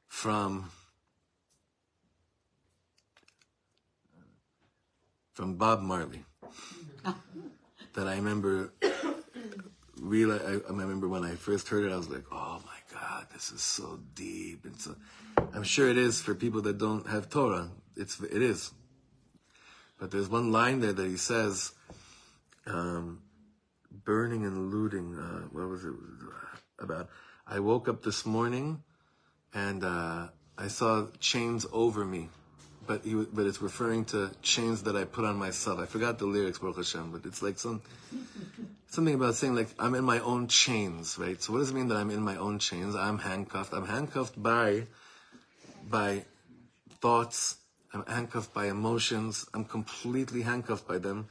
from 0.08 0.72
from 5.34 5.56
Bob 5.56 5.82
Marley 5.82 6.26
that 7.94 8.08
I 8.08 8.16
remember. 8.16 8.74
Really, 10.02 10.40
I, 10.40 10.54
I, 10.54 10.72
remember 10.72 11.08
when 11.08 11.24
I 11.24 11.36
first 11.36 11.68
heard 11.68 11.86
it, 11.86 11.92
I 11.92 11.96
was 11.96 12.10
like, 12.10 12.24
"Oh 12.32 12.60
my 12.66 13.00
God, 13.00 13.28
this 13.32 13.52
is 13.52 13.62
so 13.62 14.00
deep." 14.16 14.66
And 14.66 14.76
so, 14.82 14.96
I'm 15.54 15.62
sure 15.62 15.90
it 15.90 15.98
is 15.98 16.20
for 16.20 16.34
people 16.34 16.64
that 16.64 16.80
don't 16.80 17.08
have 17.08 17.30
Torah. 17.30 17.70
It's 17.96 18.20
it 18.20 18.42
is. 18.42 18.72
But 20.00 20.10
there's 20.10 20.28
one 20.28 20.52
line 20.52 20.80
there 20.80 20.92
that 20.92 21.06
he 21.06 21.18
says, 21.18 21.72
um, 22.66 23.22
"Burning 23.92 24.44
and 24.44 24.72
looting." 24.72 25.16
Uh, 25.16 25.48
what 25.52 25.70
was 25.70 25.86
it 25.86 25.94
about? 26.80 27.08
I 27.46 27.60
woke 27.60 27.88
up 27.88 28.02
this 28.02 28.26
morning 28.26 28.82
and 29.54 29.84
uh, 29.84 30.30
I 30.58 30.68
saw 30.68 31.08
chains 31.20 31.68
over 31.72 32.04
me, 32.06 32.30
but 32.88 33.04
he, 33.04 33.14
but 33.14 33.46
it's 33.46 33.62
referring 33.62 34.06
to 34.06 34.32
chains 34.42 34.84
that 34.84 34.96
I 34.96 35.04
put 35.04 35.26
on 35.26 35.36
myself. 35.36 35.80
I 35.80 35.86
forgot 35.86 36.18
the 36.18 36.26
lyrics, 36.26 36.58
Baruch 36.58 36.78
Hashem, 36.78 37.12
but 37.12 37.26
it's 37.26 37.42
like 37.44 37.60
some 37.60 37.82
something 38.92 39.16
about 39.16 39.36
saying 39.36 39.56
like 39.56 39.70
I'm 39.80 39.96
in 39.96 40.04
my 40.04 40.20
own 40.20 40.48
chains, 40.48 41.18
right? 41.18 41.42
So 41.42 41.54
what 41.54 41.60
does 41.60 41.72
it 41.72 41.74
mean 41.74 41.88
that 41.88 41.98
I'm 41.98 42.12
in 42.12 42.22
my 42.22 42.36
own 42.36 42.60
chains? 42.60 42.96
I'm 42.96 43.18
handcuffed. 43.18 43.74
I'm 43.74 43.88
handcuffed 43.88 44.42
by 44.42 44.88
by 45.90 46.26
thoughts. 47.02 47.58
I'm 47.94 48.06
handcuffed 48.06 48.54
by 48.54 48.68
emotions. 48.68 49.46
I'm 49.54 49.66
completely 49.66 50.44
handcuffed 50.44 50.88
by 50.88 50.98
them. 50.98 51.28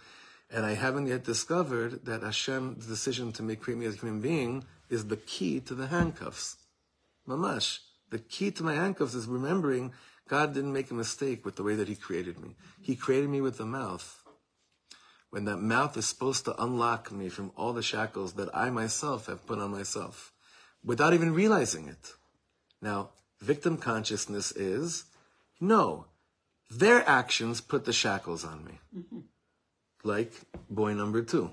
And 0.50 0.66
I 0.66 0.74
haven't 0.74 1.06
yet 1.06 1.22
discovered 1.24 2.04
that 2.06 2.22
Hashem's 2.22 2.86
decision 2.86 3.30
to 3.32 3.42
make 3.42 3.60
create 3.60 3.78
me 3.78 3.86
as 3.86 3.94
a 3.94 3.98
human 3.98 4.20
being 4.20 4.64
is 4.88 5.06
the 5.06 5.16
key 5.16 5.60
to 5.60 5.74
the 5.74 5.86
handcuffs. 5.86 6.56
Mamash. 7.28 7.78
The 8.10 8.18
key 8.18 8.50
to 8.52 8.64
my 8.64 8.74
handcuffs 8.74 9.14
is 9.14 9.26
remembering 9.26 9.92
God 10.28 10.54
didn't 10.54 10.72
make 10.72 10.90
a 10.90 10.94
mistake 10.94 11.44
with 11.44 11.56
the 11.56 11.62
way 11.62 11.76
that 11.76 11.88
He 11.88 11.94
created 11.94 12.40
me. 12.40 12.56
He 12.80 12.96
created 12.96 13.30
me 13.30 13.40
with 13.40 13.58
the 13.58 13.66
mouth. 13.66 14.19
When 15.30 15.44
that 15.44 15.58
mouth 15.58 15.96
is 15.96 16.06
supposed 16.06 16.44
to 16.46 16.62
unlock 16.62 17.12
me 17.12 17.28
from 17.28 17.52
all 17.56 17.72
the 17.72 17.82
shackles 17.82 18.32
that 18.32 18.48
I 18.54 18.70
myself 18.70 19.26
have 19.26 19.46
put 19.46 19.60
on 19.60 19.70
myself 19.70 20.32
without 20.84 21.14
even 21.14 21.32
realizing 21.34 21.86
it. 21.86 22.14
Now, 22.82 23.10
victim 23.40 23.76
consciousness 23.76 24.50
is 24.52 25.04
no, 25.60 26.06
their 26.68 27.08
actions 27.08 27.60
put 27.60 27.84
the 27.84 27.92
shackles 27.92 28.44
on 28.44 28.64
me. 28.64 28.78
Mm-hmm. 28.96 29.20
Like 30.02 30.32
boy 30.68 30.94
number 30.94 31.22
two. 31.22 31.50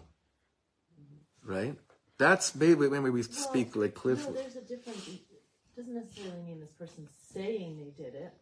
Right? 1.46 1.76
That's 2.18 2.56
maybe 2.56 2.88
when 2.88 3.04
we 3.04 3.22
speak 3.24 3.76
like 3.76 3.94
Cliff. 3.94 4.26
No, 4.26 4.34
there's 4.34 4.56
a 4.56 4.62
difference. 4.62 5.08
It 5.08 5.22
doesn't 5.76 5.94
necessarily 5.94 6.42
mean 6.42 6.60
this 6.60 6.72
person's 6.72 7.12
saying 7.32 7.78
they 7.78 8.04
did 8.04 8.16
it. 8.16 8.34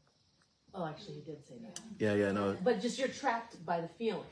Oh, 0.74 0.86
actually, 0.86 1.16
he 1.16 1.22
did 1.22 1.46
say 1.46 1.56
that. 1.62 1.80
Yeah, 2.00 2.14
yeah, 2.14 2.32
no. 2.32 2.56
But 2.64 2.82
just 2.82 2.98
you're 3.00 3.08
trapped 3.08 3.66
by 3.66 3.82
the 3.82 3.88
feelings. 3.88 4.26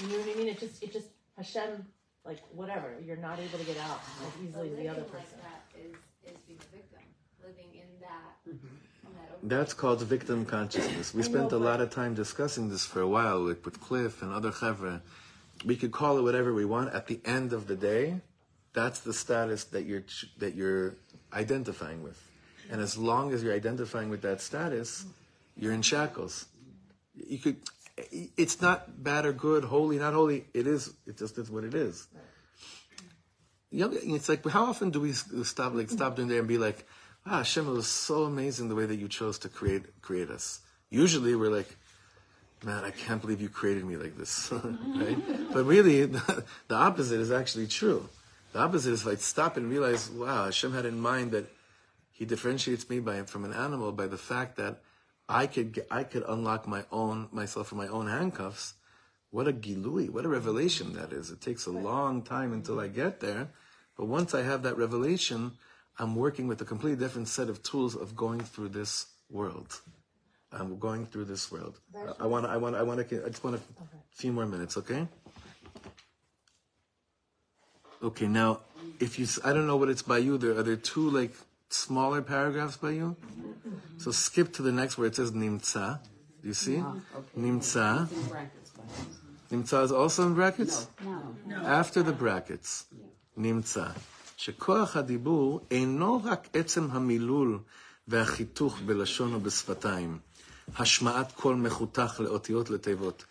You 0.00 0.08
know 0.08 0.18
what 0.18 0.34
I 0.34 0.38
mean? 0.38 0.48
It 0.48 0.58
just, 0.58 0.82
it 0.82 0.92
just 0.92 1.08
Hashem, 1.36 1.84
like 2.24 2.38
whatever. 2.54 2.96
You're 3.04 3.16
not 3.16 3.38
able 3.38 3.58
to 3.58 3.64
get 3.64 3.78
out 3.78 4.00
as 4.26 4.44
easily 4.44 4.70
as 4.70 4.76
the 4.76 4.88
other 4.88 5.00
living 5.00 5.10
person. 5.10 5.38
like 5.42 5.52
that 5.72 5.80
is 5.80 5.94
is 6.34 6.42
being 6.46 6.58
a 6.60 6.76
victim. 6.76 7.00
Living 7.42 7.70
in 7.74 7.88
that. 8.00 8.36
Mm-hmm. 8.48 8.66
in 9.06 9.12
that 9.16 9.48
That's 9.48 9.74
called 9.74 10.00
victim 10.02 10.44
consciousness. 10.44 11.14
We 11.14 11.22
I 11.22 11.24
spent 11.24 11.50
know, 11.52 11.58
a 11.58 11.62
lot 11.70 11.80
of 11.80 11.90
time 11.90 12.14
discussing 12.14 12.68
this 12.68 12.84
for 12.84 13.00
a 13.00 13.08
while 13.08 13.44
with, 13.44 13.64
with 13.64 13.80
Cliff 13.80 14.22
and 14.22 14.32
other 14.32 14.50
chevra. 14.50 15.00
We 15.64 15.76
could 15.76 15.92
call 15.92 16.18
it 16.18 16.22
whatever 16.22 16.52
we 16.54 16.64
want. 16.64 16.94
At 16.94 17.06
the 17.06 17.20
end 17.24 17.52
of 17.52 17.66
the 17.66 17.76
day, 17.76 18.20
that's 18.72 19.00
the 19.00 19.12
status 19.12 19.64
that 19.64 19.84
you're 19.84 20.02
ch- 20.02 20.30
that 20.38 20.54
you're 20.54 20.94
identifying 21.32 22.02
with. 22.02 22.18
And 22.70 22.80
as 22.80 22.96
long 22.96 23.32
as 23.32 23.42
you're 23.42 23.54
identifying 23.54 24.10
with 24.10 24.22
that 24.22 24.40
status, 24.40 25.04
you're 25.56 25.72
in 25.72 25.82
shackles. 25.82 26.46
You 27.14 27.38
could. 27.38 27.56
It's 28.36 28.60
not 28.60 29.02
bad 29.02 29.26
or 29.26 29.32
good, 29.32 29.64
holy, 29.64 29.98
not 29.98 30.14
holy. 30.14 30.44
It 30.54 30.66
is. 30.66 30.92
It 31.06 31.18
just 31.18 31.38
is 31.38 31.50
what 31.50 31.64
it 31.64 31.74
is. 31.74 32.06
You 33.70 33.90
it's 33.92 34.28
like 34.28 34.44
how 34.46 34.64
often 34.64 34.90
do 34.90 35.00
we 35.00 35.12
stop 35.12 35.74
like 35.74 35.90
stop 35.90 36.16
doing 36.16 36.28
there 36.28 36.40
and 36.40 36.48
be 36.48 36.58
like, 36.58 36.86
ah, 37.24 37.38
Hashem, 37.38 37.68
it 37.68 37.72
was 37.72 37.86
so 37.86 38.24
amazing 38.24 38.68
the 38.68 38.74
way 38.74 38.86
that 38.86 38.96
you 38.96 39.08
chose 39.08 39.38
to 39.40 39.48
create 39.48 40.02
create 40.02 40.30
us. 40.30 40.60
Usually 40.90 41.36
we're 41.36 41.54
like, 41.54 41.76
man, 42.64 42.84
I 42.84 42.90
can't 42.90 43.20
believe 43.20 43.40
you 43.40 43.48
created 43.48 43.84
me 43.84 43.96
like 43.96 44.16
this, 44.16 44.52
right? 44.52 45.52
But 45.52 45.64
really, 45.64 46.04
the, 46.06 46.44
the 46.68 46.74
opposite 46.74 47.20
is 47.20 47.30
actually 47.30 47.68
true. 47.68 48.08
The 48.52 48.58
opposite 48.58 48.92
is 48.92 49.06
like 49.06 49.20
stop 49.20 49.56
and 49.56 49.70
realize, 49.70 50.10
wow, 50.10 50.46
Hashem 50.46 50.72
had 50.72 50.84
in 50.84 51.00
mind 51.00 51.30
that 51.32 51.46
He 52.10 52.24
differentiates 52.24 52.90
me 52.90 52.98
by 52.98 53.22
from 53.22 53.44
an 53.44 53.52
animal 53.52 53.92
by 53.92 54.08
the 54.08 54.18
fact 54.18 54.56
that 54.56 54.80
I 55.30 55.46
could 55.46 55.72
get, 55.72 55.86
I 55.90 56.02
could 56.02 56.24
unlock 56.28 56.66
my 56.66 56.84
own 56.90 57.28
myself 57.30 57.68
from 57.68 57.78
my 57.78 57.86
own 57.86 58.08
handcuffs. 58.08 58.74
What 59.30 59.46
a 59.46 59.52
gilui, 59.52 60.10
what 60.10 60.24
a 60.24 60.28
revelation 60.28 60.92
that 60.94 61.12
is. 61.12 61.30
It 61.30 61.40
takes 61.40 61.66
a 61.66 61.70
long 61.70 62.22
time 62.22 62.52
until 62.52 62.80
I 62.80 62.86
mm-hmm. 62.86 62.96
get 62.96 63.20
there, 63.20 63.48
but 63.96 64.06
once 64.06 64.34
I 64.34 64.42
have 64.42 64.64
that 64.64 64.76
revelation, 64.76 65.52
I'm 65.98 66.16
working 66.16 66.48
with 66.48 66.60
a 66.60 66.64
completely 66.64 66.98
different 66.98 67.28
set 67.28 67.48
of 67.48 67.62
tools 67.62 67.94
of 67.94 68.16
going 68.16 68.40
through 68.40 68.70
this 68.70 69.06
world. 69.30 69.80
I'm 70.52 70.78
going 70.80 71.06
through 71.06 71.26
this 71.26 71.52
world. 71.52 71.78
I 72.18 72.26
want, 72.26 72.46
I 72.46 72.56
want, 72.56 72.74
I 72.74 72.82
want 72.82 73.08
to, 73.08 73.24
I 73.24 73.28
just 73.28 73.44
want 73.44 73.54
a 73.54 73.60
few 74.10 74.32
more 74.32 74.46
minutes, 74.46 74.76
okay? 74.78 75.06
Okay, 78.02 78.26
now, 78.26 78.60
if 78.98 79.18
you, 79.18 79.26
I 79.44 79.52
don't 79.52 79.68
know 79.68 79.76
what 79.76 79.90
it's 79.90 80.02
by 80.02 80.18
you. 80.18 80.38
There 80.38 80.58
are 80.58 80.62
there 80.62 80.74
two 80.74 81.08
like 81.08 81.34
smaller 81.69 82.21
paragraphs 82.21 82.77
by 82.77 82.91
you. 82.91 83.15
So 83.97 84.11
skip 84.11 84.53
to 84.53 84.61
the 84.61 84.71
next 84.71 84.97
where 84.97 85.07
it 85.07 85.15
says 85.15 85.31
nimtza. 85.31 85.99
Do 86.41 86.47
you 86.47 86.53
see? 86.53 86.83
Nimtza. 87.37 88.03
It's 88.03 88.11
in 88.11 88.27
brackets, 88.29 88.71
but 88.75 88.85
Nimtza 89.51 89.83
is 89.83 89.91
also 89.91 90.27
in 90.27 90.33
brackets. 90.35 90.87
no. 91.47 91.55
After 91.57 92.03
the 92.03 92.13
brackets, 92.13 92.85
נמצא 93.37 93.87
שכוח 94.37 94.95
הדיבור 94.97 95.61
אינו 95.71 96.21
רק 96.23 96.47
עצם 96.53 96.87
המילול 96.91 97.59
והחיתוך 98.07 98.79
בלשון 98.85 99.33
ובשפתיים, 99.35 100.19
השמעת 100.75 101.31
קול 101.31 101.55
מחותך 101.55 102.19
לאותיות 102.19 102.69
לתיבות. 102.69 103.25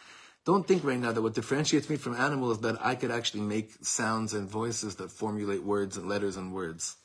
Don't 0.47 0.67
think 0.67 0.85
right 0.85 1.01
now 1.01 1.13
that 1.13 1.23
what 1.23 1.33
differentiates 1.33 1.89
me 1.89 1.97
from 1.97 2.15
animals 2.15 2.57
is 2.57 2.63
that 2.63 2.77
I 2.85 2.95
could 2.95 3.11
actually 3.11 3.41
make 3.41 3.69
sounds 3.83 4.35
and 4.35 4.47
voices 4.47 4.97
that 4.97 5.11
formulate 5.11 5.63
words 5.63 5.97
and 5.97 6.07
letters 6.07 6.37
and 6.37 6.53
words. 6.53 6.97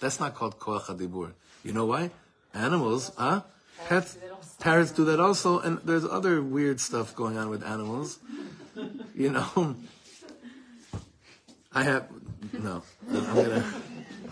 That's 0.00 0.18
not 0.18 0.34
called 0.34 0.58
koach 0.58 0.86
hadibur. 0.86 1.32
You 1.62 1.72
know 1.72 1.86
why? 1.86 2.10
Animals, 2.54 3.12
huh? 3.16 3.42
Pets, 3.88 4.18
parrots 4.58 4.92
do 4.92 5.04
that 5.06 5.20
also, 5.20 5.60
and 5.60 5.78
there's 5.84 6.04
other 6.04 6.42
weird 6.42 6.80
stuff 6.80 7.14
going 7.14 7.36
on 7.38 7.48
with 7.48 7.64
animals. 7.64 8.18
You 9.14 9.30
know, 9.30 9.76
I 11.72 11.82
have 11.84 12.08
no. 12.52 12.82
I'm 13.10 13.34
gonna. 13.34 13.64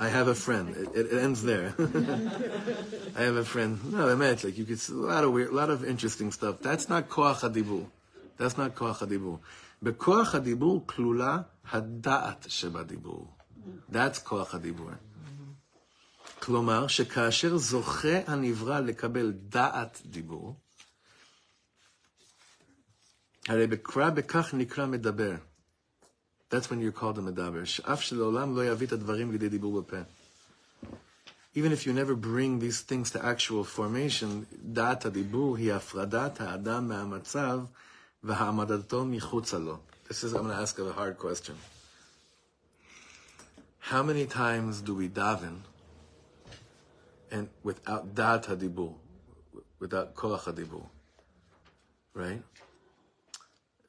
I 0.01 0.09
have 0.09 0.29
a 0.29 0.35
friend. 0.35 0.77
It, 0.95 1.07
it 1.07 1.19
ends 1.19 1.43
there. 1.43 1.75
I 3.17 3.23
have 3.23 3.37
a 3.37 3.45
friend. 3.45 3.93
No, 3.93 4.09
I 4.09 4.15
meant 4.15 4.45
like 4.45 4.57
you 4.57 4.65
could 4.65 4.79
see 4.79 4.93
a 4.93 4.97
lot 4.97 5.25
of 5.25 5.33
weird, 5.33 5.51
a 5.51 5.55
lot 5.55 5.71
of 5.71 5.85
interesting 5.85 6.31
stuff. 6.31 6.61
That's 6.61 6.89
not 6.89 7.09
koach 7.09 7.41
hadibu. 7.41 7.87
That's 8.37 8.57
not 8.57 8.75
koach 8.75 9.41
but 9.81 9.99
Bekoach 9.99 10.33
hadibu 10.33 10.85
klula 10.85 11.47
hadat 11.69 12.49
shebadibu. 12.49 13.27
That's 13.89 14.21
koach 14.21 14.49
hadibur. 14.49 14.99
כלומר, 16.48 16.88
שכאשר 16.88 17.58
זוכה 17.58 18.18
הנברא 18.28 18.80
לקבל 18.80 19.32
דעת 19.32 20.02
דיבור, 20.06 20.56
הרי 23.48 23.68
בקרא 23.68 24.10
בכך 24.10 24.54
נקרא 24.54 24.86
מדבר. 24.86 25.36
That's 26.52 26.68
when 26.68 26.80
you're 26.82 27.00
called 27.02 27.18
a 27.18 27.22
מדבר. 27.22 27.66
שאף 27.66 28.02
שלעולם 28.02 28.56
לא 28.56 28.66
יביא 28.66 28.88
את 28.88 28.92
הדברים 28.92 29.32
לידי 29.32 29.50
דיבור 29.50 29.82
בפה. 29.82 29.98
Even 31.56 31.72
if 31.72 31.86
you 31.86 31.94
never 31.94 32.16
bring 32.16 32.60
these 32.60 32.82
things 32.82 33.12
to 33.12 33.20
actual 33.24 33.64
formation, 33.78 34.44
דעת 34.64 35.06
הדיבור 35.06 35.58
היא 35.58 35.74
הפרדת 35.74 36.42
האדם 36.42 36.88
מהמצב 36.88 37.60
והעמדתו 38.24 39.06
מחוצה 39.06 39.58
לו. 39.58 39.78
This 40.10 40.24
is, 40.24 40.34
I'm 40.34 40.44
going 40.44 40.50
to 40.50 40.56
ask 40.56 40.80
a 40.80 40.92
hard 40.94 41.18
question. 41.18 41.56
How 43.80 44.04
many 44.04 44.26
times 44.26 44.82
do 44.82 44.94
we 44.96 45.08
daven 45.10 45.56
and 47.31 47.49
without 47.63 48.15
dat 48.15 48.47
hadibur, 48.47 48.95
without 49.79 50.15
koach 50.15 50.41
hadibur, 50.41 50.87
right? 52.15 52.43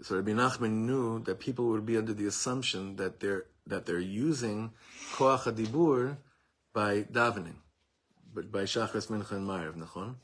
So 0.01 0.15
Rabbi 0.15 0.31
Nachman 0.31 0.71
knew 0.85 1.19
that 1.23 1.39
people 1.39 1.67
would 1.67 1.85
be 1.85 1.97
under 1.97 2.13
the 2.13 2.25
assumption 2.27 2.95
that 2.97 3.19
they're 3.19 3.45
that 3.67 3.85
they're 3.85 3.99
using 3.99 4.71
koach 5.13 5.43
hadibur 5.43 6.17
by 6.73 7.03
davening, 7.03 7.55
but 8.33 8.51
by 8.51 8.63
shachris 8.63 9.07
mincha 9.07 9.31
and 9.31 9.47
ma'ariv, 9.47 9.75
nachon. 9.75 10.15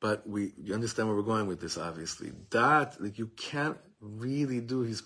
But 0.00 0.28
we 0.28 0.52
you 0.56 0.74
understand 0.74 1.08
where 1.08 1.16
we're 1.16 1.22
going 1.22 1.46
with 1.46 1.60
this, 1.60 1.78
obviously. 1.78 2.32
Dat 2.50 2.96
like 3.00 3.18
you 3.18 3.28
can't 3.36 3.78
really 4.00 4.60
do 4.60 4.80
his 4.80 5.02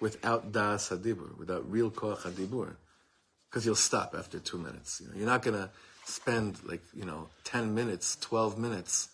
without 0.00 0.52
das 0.52 0.88
hadibur, 0.90 1.38
without 1.38 1.70
real 1.70 1.90
koach 1.90 2.22
hadibur 2.22 2.76
because 3.50 3.66
you'll 3.66 3.74
stop 3.74 4.14
after 4.16 4.38
two 4.38 4.58
minutes. 4.58 5.00
You 5.00 5.08
know, 5.08 5.14
you're 5.16 5.26
not 5.26 5.42
gonna 5.42 5.70
spend 6.04 6.62
like 6.64 6.82
you 6.94 7.04
know 7.04 7.28
ten 7.44 7.74
minutes, 7.74 8.16
twelve 8.20 8.58
minutes 8.58 9.08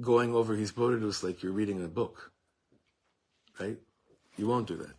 going 0.00 0.34
over 0.34 0.56
hisbodedus 0.56 1.24
like 1.24 1.42
you're 1.42 1.52
reading 1.52 1.84
a 1.84 1.88
book, 1.88 2.30
right? 3.58 3.78
You 4.36 4.46
won't 4.46 4.68
do 4.68 4.76
that. 4.76 4.96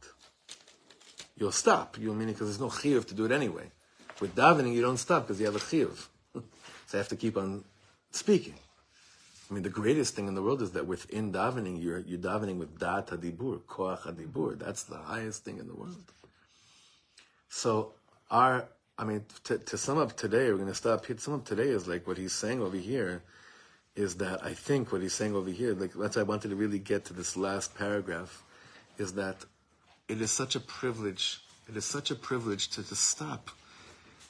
You'll 1.37 1.53
stop. 1.53 1.97
You'll 1.97 2.15
mean 2.15 2.27
because 2.27 2.47
there's 2.47 2.59
no 2.59 2.67
chiyuv 2.67 3.07
to 3.07 3.13
do 3.13 3.23
it 3.23 3.31
anyway. 3.31 3.71
With 4.19 4.35
davening, 4.35 4.73
you 4.73 4.81
don't 4.81 4.97
stop 4.97 5.23
because 5.23 5.39
you 5.39 5.45
have 5.45 5.55
a 5.55 5.59
chiyuv, 5.59 6.07
so 6.33 6.41
you 6.91 6.97
have 6.97 7.07
to 7.07 7.15
keep 7.15 7.37
on 7.37 7.63
speaking. 8.11 8.55
I 9.49 9.53
mean, 9.53 9.63
the 9.63 9.69
greatest 9.69 10.15
thing 10.15 10.27
in 10.27 10.35
the 10.35 10.43
world 10.43 10.61
is 10.61 10.71
that 10.71 10.85
within 10.85 11.31
davening, 11.31 11.81
you're 11.81 11.99
you're 11.99 12.19
davening 12.19 12.57
with 12.57 12.77
dat 12.77 13.07
hadibur, 13.07 13.61
koach 13.61 14.01
hadibur. 14.01 14.59
That's 14.59 14.83
the 14.83 14.97
highest 14.97 15.45
thing 15.45 15.57
in 15.57 15.67
the 15.67 15.73
world. 15.73 16.11
So 17.49 17.93
our 18.31 18.67
I 18.97 19.05
mean, 19.05 19.23
to, 19.45 19.57
to 19.57 19.77
sum 19.77 19.97
up 19.97 20.17
today, 20.17 20.49
we're 20.51 20.57
going 20.57 20.67
to 20.67 20.75
stop 20.75 21.05
here. 21.05 21.17
Sum 21.17 21.35
up 21.35 21.45
today 21.45 21.69
is 21.69 21.87
like 21.87 22.05
what 22.05 22.17
he's 22.17 22.33
saying 22.33 22.61
over 22.61 22.75
here 22.75 23.23
is 23.95 24.15
that 24.15 24.43
I 24.43 24.53
think 24.53 24.91
what 24.91 25.01
he's 25.01 25.13
saying 25.13 25.35
over 25.35 25.49
here, 25.49 25.73
like 25.73 25.93
that's 25.93 26.17
why 26.17 26.21
I 26.21 26.25
wanted 26.25 26.49
to 26.49 26.55
really 26.55 26.79
get 26.79 27.05
to 27.05 27.13
this 27.13 27.37
last 27.37 27.75
paragraph, 27.75 28.43
is 28.97 29.13
that 29.13 29.37
it 30.09 30.21
is 30.21 30.31
such 30.31 30.55
a 30.55 30.59
privilege. 30.59 31.39
It 31.69 31.77
is 31.77 31.85
such 31.85 32.11
a 32.11 32.15
privilege 32.15 32.69
to, 32.71 32.83
to 32.83 32.95
stop 32.95 33.49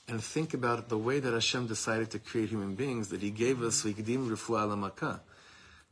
and 0.08 0.24
think 0.24 0.54
about 0.54 0.90
the 0.90 0.98
way 0.98 1.20
that 1.20 1.34
Hashem 1.34 1.68
decided 1.68 2.12
to 2.12 2.20
create 2.20 2.50
human 2.50 2.76
beings, 2.76 3.10
that 3.10 3.22
He 3.22 3.32
gave 3.32 3.62
us 3.64 3.84
Vikdim 3.84 4.30
Refuah 4.30 4.68
Lamaka. 4.68 5.20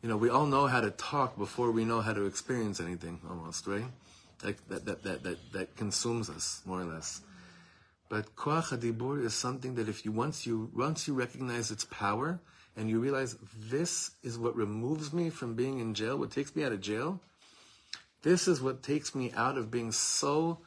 You 0.01 0.09
know, 0.09 0.17
we 0.17 0.29
all 0.29 0.45
know 0.45 0.67
how 0.67 0.81
to 0.81 0.91
talk 0.91 1.37
before 1.37 1.71
we 1.71 1.83
know 1.83 2.01
how 2.01 2.13
to 2.13 2.25
experience 2.25 2.79
anything, 2.79 3.19
almost, 3.27 3.65
right? 3.65 3.85
That, 4.39 4.69
that, 4.69 5.03
that, 5.03 5.23
that, 5.23 5.37
that 5.53 5.75
consumes 5.75 6.29
us, 6.29 6.61
more 6.65 6.81
or 6.81 6.85
less. 6.85 7.21
But 8.09 8.35
Koach 8.35 8.69
HaDibur 8.69 9.23
is 9.25 9.33
something 9.33 9.75
that 9.75 9.89
if 9.89 10.05
you 10.05 10.11
once 10.11 10.45
you 10.45 10.71
once 10.73 11.07
you 11.07 11.13
recognize 11.13 11.71
its 11.71 11.85
power 11.85 12.39
and 12.75 12.89
you 12.89 12.99
realize 12.99 13.35
this 13.57 14.11
is 14.23 14.37
what 14.37 14.55
removes 14.55 15.11
me 15.11 15.29
from 15.29 15.55
being 15.55 15.79
in 15.79 15.93
jail, 15.93 16.17
what 16.17 16.31
takes 16.31 16.55
me 16.55 16.63
out 16.63 16.71
of 16.71 16.79
jail, 16.79 17.19
this 18.21 18.47
is 18.47 18.61
what 18.61 18.81
takes 18.81 19.13
me 19.13 19.31
out 19.35 19.57
of 19.57 19.69
being 19.69 19.91
so 19.91 20.59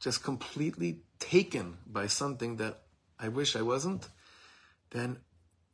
just 0.00 0.22
completely 0.22 1.00
taken 1.18 1.76
by 1.86 2.06
something 2.06 2.56
that 2.56 2.82
I 3.18 3.28
wish 3.28 3.56
I 3.56 3.62
wasn't, 3.62 4.08
then 4.90 5.18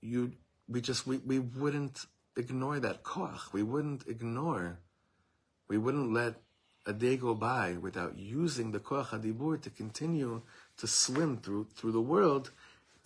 you 0.00 0.32
we 0.68 0.80
just 0.80 1.06
we, 1.06 1.18
we 1.18 1.38
wouldn't 1.38 2.04
ignore 2.36 2.80
that 2.80 3.04
koach. 3.04 3.52
We 3.52 3.62
wouldn't 3.62 4.08
ignore, 4.08 4.78
we 5.68 5.78
wouldn't 5.78 6.12
let 6.12 6.34
a 6.90 6.92
day 6.92 7.16
go 7.16 7.32
by 7.34 7.66
without 7.86 8.12
using 8.18 8.72
the 8.72 8.80
koach 8.88 9.08
hadibur 9.12 9.54
to 9.62 9.70
continue 9.82 10.42
to 10.80 10.86
swim 10.86 11.30
through 11.44 11.64
through 11.76 11.94
the 11.98 12.06
world 12.14 12.50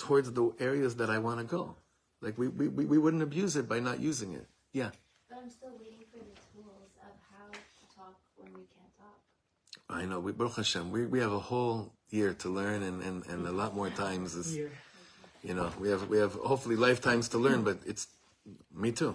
towards 0.05 0.29
the 0.39 0.47
areas 0.69 0.93
that 1.01 1.11
I 1.17 1.19
want 1.27 1.39
to 1.43 1.47
go. 1.59 1.77
Like 2.25 2.37
we, 2.41 2.47
we, 2.49 2.67
we 2.77 2.85
we 2.93 2.99
wouldn't 2.99 3.23
abuse 3.31 3.55
it 3.61 3.67
by 3.75 3.81
not 3.89 4.01
using 4.01 4.31
it. 4.41 4.47
Yeah. 4.81 4.91
But 5.29 5.39
I'm 5.41 5.51
still 5.59 5.75
waiting 5.83 6.05
for 6.11 6.21
the 6.31 6.37
tools 6.53 6.93
of 7.07 7.13
how 7.33 7.47
to 7.53 7.85
talk 7.97 8.15
when 8.39 8.51
we 8.59 8.65
can't 8.75 8.93
talk. 9.03 9.19
I 10.01 10.03
know. 10.09 10.19
We, 10.27 10.33
Baruch 10.33 10.57
Hashem, 10.57 10.91
we, 10.91 11.01
we 11.15 11.21
have 11.21 11.33
a 11.33 11.45
whole 11.51 11.93
year 12.11 12.33
to 12.43 12.49
learn 12.49 12.83
and, 12.83 13.03
and, 13.03 13.27
and 13.27 13.47
a 13.47 13.53
lot 13.53 13.75
more 13.75 13.91
times. 13.91 14.35
Is, 14.35 14.57
Year. 14.57 14.73
you 15.43 15.55
know, 15.55 15.71
we 15.79 15.89
have 15.91 16.09
we 16.09 16.19
have 16.25 16.33
hopefully 16.33 16.77
lifetimes 16.89 17.29
to 17.31 17.39
learn, 17.39 17.63
but 17.69 17.79
it's 17.85 18.07
me 18.75 18.91
too. 18.93 19.15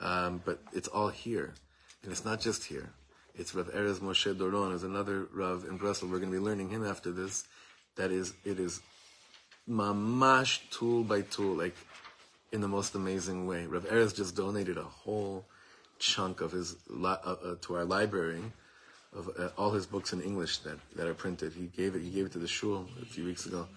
Um, 0.00 0.40
but 0.46 0.62
it's 0.72 0.88
all 0.88 1.08
here, 1.08 1.52
and 2.02 2.10
it's 2.10 2.24
not 2.24 2.40
just 2.40 2.64
here. 2.64 2.88
It's 3.34 3.54
Rav 3.54 3.72
Erez 3.72 4.00
Moshe 4.00 4.34
Doron 4.34 4.74
is 4.74 4.82
another 4.82 5.26
Rav 5.32 5.64
in 5.64 5.78
Breslov. 5.78 6.10
We're 6.10 6.18
going 6.18 6.32
to 6.32 6.38
be 6.38 6.44
learning 6.44 6.70
him 6.70 6.84
after 6.84 7.12
this. 7.12 7.44
That 7.96 8.10
is, 8.10 8.34
it 8.44 8.58
is 8.58 8.80
mamash 9.68 10.60
tool 10.70 11.04
by 11.04 11.22
tool, 11.22 11.54
like 11.54 11.76
in 12.52 12.60
the 12.60 12.68
most 12.68 12.94
amazing 12.94 13.46
way. 13.46 13.66
Rav 13.66 13.84
Erez 13.84 14.14
just 14.14 14.36
donated 14.36 14.78
a 14.78 14.82
whole 14.82 15.44
chunk 15.98 16.40
of 16.40 16.52
his 16.52 16.76
uh, 16.92 17.06
uh, 17.06 17.54
to 17.60 17.76
our 17.76 17.84
library 17.84 18.42
of 19.12 19.30
uh, 19.38 19.48
all 19.56 19.70
his 19.70 19.86
books 19.86 20.12
in 20.12 20.20
English 20.22 20.58
that, 20.58 20.78
that 20.96 21.06
are 21.06 21.14
printed. 21.14 21.52
He 21.52 21.66
gave 21.66 21.94
it. 21.94 22.02
He 22.02 22.10
gave 22.10 22.26
it 22.26 22.32
to 22.32 22.38
the 22.38 22.48
shul 22.48 22.88
a 23.00 23.04
few 23.04 23.24
weeks 23.24 23.46
ago. 23.46 23.68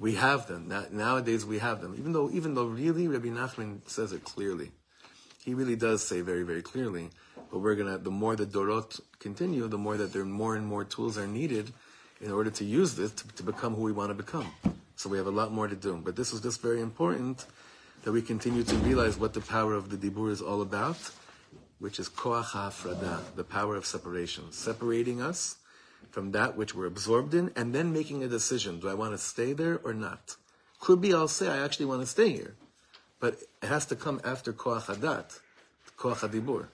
We 0.00 0.14
have 0.14 0.46
them 0.46 0.68
now, 0.68 0.84
nowadays. 0.90 1.44
We 1.44 1.58
have 1.58 1.80
them, 1.80 1.94
even 1.98 2.12
though 2.12 2.30
even 2.30 2.54
though 2.54 2.66
really 2.66 3.08
Rabbi 3.08 3.28
Nachman 3.28 3.88
says 3.88 4.12
it 4.12 4.24
clearly. 4.24 4.70
He 5.44 5.54
really 5.54 5.76
does 5.76 6.04
say 6.04 6.20
very 6.20 6.42
very 6.42 6.62
clearly. 6.62 7.10
But 7.50 7.60
we're 7.60 7.74
gonna. 7.74 7.98
The 7.98 8.10
more 8.10 8.36
the 8.36 8.46
dorot 8.46 9.00
continue, 9.18 9.66
the 9.68 9.78
more 9.78 9.96
that 9.96 10.12
there 10.12 10.22
are 10.22 10.26
more 10.26 10.56
and 10.56 10.66
more 10.66 10.84
tools 10.84 11.16
are 11.18 11.26
needed 11.26 11.72
in 12.20 12.30
order 12.30 12.50
to 12.50 12.64
use 12.64 12.94
this 12.94 13.12
to, 13.12 13.28
to 13.28 13.42
become 13.42 13.74
who 13.74 13.82
we 13.82 13.92
want 13.92 14.10
to 14.10 14.14
become. 14.14 14.52
So 14.96 15.08
we 15.08 15.18
have 15.18 15.26
a 15.26 15.30
lot 15.30 15.52
more 15.52 15.68
to 15.68 15.76
do. 15.76 16.00
But 16.04 16.16
this 16.16 16.32
is 16.32 16.40
just 16.40 16.60
very 16.60 16.80
important 16.80 17.46
that 18.02 18.12
we 18.12 18.22
continue 18.22 18.64
to 18.64 18.76
realize 18.76 19.16
what 19.16 19.34
the 19.34 19.40
power 19.40 19.74
of 19.74 19.90
the 19.90 19.96
dibur 19.96 20.30
is 20.30 20.42
all 20.42 20.62
about 20.62 20.98
which 21.78 21.98
is 21.98 22.08
koach 22.08 22.46
hafrada, 22.46 23.20
the 23.36 23.44
power 23.44 23.76
of 23.76 23.86
separation, 23.86 24.50
separating 24.50 25.22
us 25.22 25.56
from 26.10 26.32
that 26.32 26.56
which 26.56 26.74
we're 26.74 26.86
absorbed 26.86 27.34
in, 27.34 27.52
and 27.54 27.74
then 27.74 27.92
making 27.92 28.22
a 28.22 28.28
decision: 28.28 28.80
Do 28.80 28.88
I 28.88 28.94
want 28.94 29.12
to 29.12 29.18
stay 29.18 29.52
there 29.52 29.80
or 29.84 29.94
not? 29.94 30.36
Could 30.80 31.00
be 31.00 31.12
I'll 31.12 31.28
say 31.28 31.48
I 31.48 31.58
actually 31.64 31.86
want 31.86 32.02
to 32.02 32.06
stay 32.06 32.30
here, 32.30 32.54
but 33.20 33.34
it 33.62 33.68
has 33.68 33.86
to 33.86 33.96
come 33.96 34.20
after 34.24 34.52
koach 34.52 34.86
hadat, 34.86 35.38
koach 35.96 36.18
hadibur. 36.18 36.66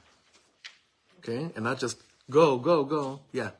Okay, 1.24 1.48
and 1.56 1.64
not 1.64 1.78
just 1.80 1.96
go, 2.28 2.58
go, 2.58 2.84
go. 2.84 3.20
Yeah, 3.32 3.50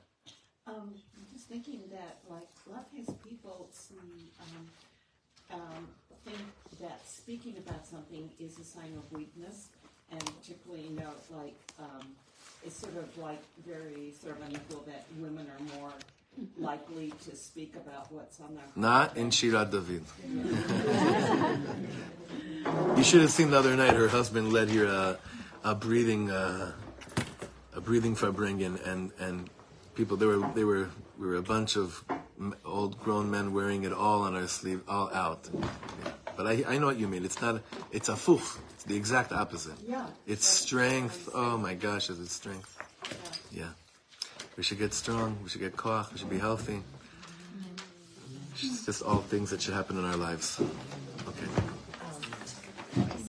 Um, 0.66 0.92
I'm 1.16 1.26
just 1.32 1.48
thinking 1.48 1.80
that, 1.90 2.18
like, 2.28 2.48
a 2.68 2.72
lot 2.72 2.84
of 2.86 2.92
times 2.92 3.08
people 3.26 3.68
see, 3.72 3.96
um, 4.44 5.60
um, 5.60 5.88
think 6.24 6.38
that 6.80 7.00
speaking 7.08 7.54
about 7.66 7.86
something 7.86 8.30
is 8.38 8.58
a 8.58 8.64
sign 8.64 8.92
of 8.96 9.12
weakness, 9.16 9.68
and 10.10 10.22
particularly, 10.40 10.88
you 10.88 10.96
know, 10.96 11.10
like, 11.30 11.54
um, 11.78 12.06
it's 12.64 12.76
sort 12.78 12.96
of 12.96 13.16
like 13.18 13.42
very 13.66 14.12
sort 14.22 14.36
of 14.38 14.46
unequal 14.48 14.82
that 14.86 15.04
women 15.20 15.46
are 15.46 15.78
more 15.78 15.92
likely 16.58 17.12
to 17.24 17.36
speak 17.36 17.74
about 17.76 18.10
what's 18.10 18.40
on 18.40 18.54
their 18.54 18.64
not 18.74 19.16
in 19.16 19.28
Shirat 19.30 19.70
David. 19.70 20.02
you 22.96 23.04
should 23.04 23.20
have 23.20 23.30
seen 23.30 23.50
the 23.50 23.58
other 23.58 23.76
night. 23.76 23.94
Her 23.94 24.08
husband 24.08 24.52
led 24.52 24.68
here 24.70 24.86
a, 24.86 25.18
a 25.62 25.74
breathing, 25.74 26.30
uh, 26.30 26.72
a 27.74 27.80
breathing 27.80 28.16
farbrengen, 28.16 28.84
and 28.86 29.12
and 29.18 29.50
people. 29.94 30.16
There 30.16 30.28
were 30.28 30.50
they 30.54 30.64
were 30.64 30.90
we 31.18 31.26
were 31.26 31.36
a 31.36 31.42
bunch 31.42 31.76
of 31.76 32.04
old 32.64 32.98
grown 33.00 33.30
men 33.30 33.52
wearing 33.52 33.84
it 33.84 33.92
all 33.92 34.22
on 34.22 34.34
our 34.34 34.48
sleeve, 34.48 34.82
all 34.88 35.10
out. 35.12 35.48
Yeah. 35.52 36.10
But 36.36 36.46
I 36.46 36.64
I 36.68 36.78
know 36.78 36.86
what 36.86 36.98
you 36.98 37.08
mean. 37.08 37.24
It's 37.24 37.40
not. 37.40 37.62
It's 37.92 38.08
a 38.08 38.14
fuch. 38.14 38.58
It's 38.74 38.84
the 38.84 38.96
exact 38.96 39.32
opposite. 39.32 39.78
Yeah. 39.86 40.06
It's 40.26 40.46
strength. 40.46 41.28
Oh 41.34 41.56
my 41.56 41.74
gosh, 41.74 42.10
is 42.10 42.18
it 42.18 42.28
strength? 42.28 42.70
Yeah. 43.52 43.70
We 44.56 44.62
should 44.62 44.78
get 44.78 44.94
strong. 44.94 45.38
We 45.42 45.48
should 45.48 45.60
get 45.60 45.76
koach. 45.76 46.12
We 46.12 46.18
should 46.18 46.30
be 46.30 46.38
healthy. 46.38 46.82
It's 48.54 48.86
just 48.86 49.02
all 49.02 49.18
things 49.18 49.50
that 49.50 49.60
should 49.60 49.74
happen 49.74 49.98
in 49.98 50.04
our 50.04 50.16
lives. 50.16 50.60
Okay. 51.28 51.73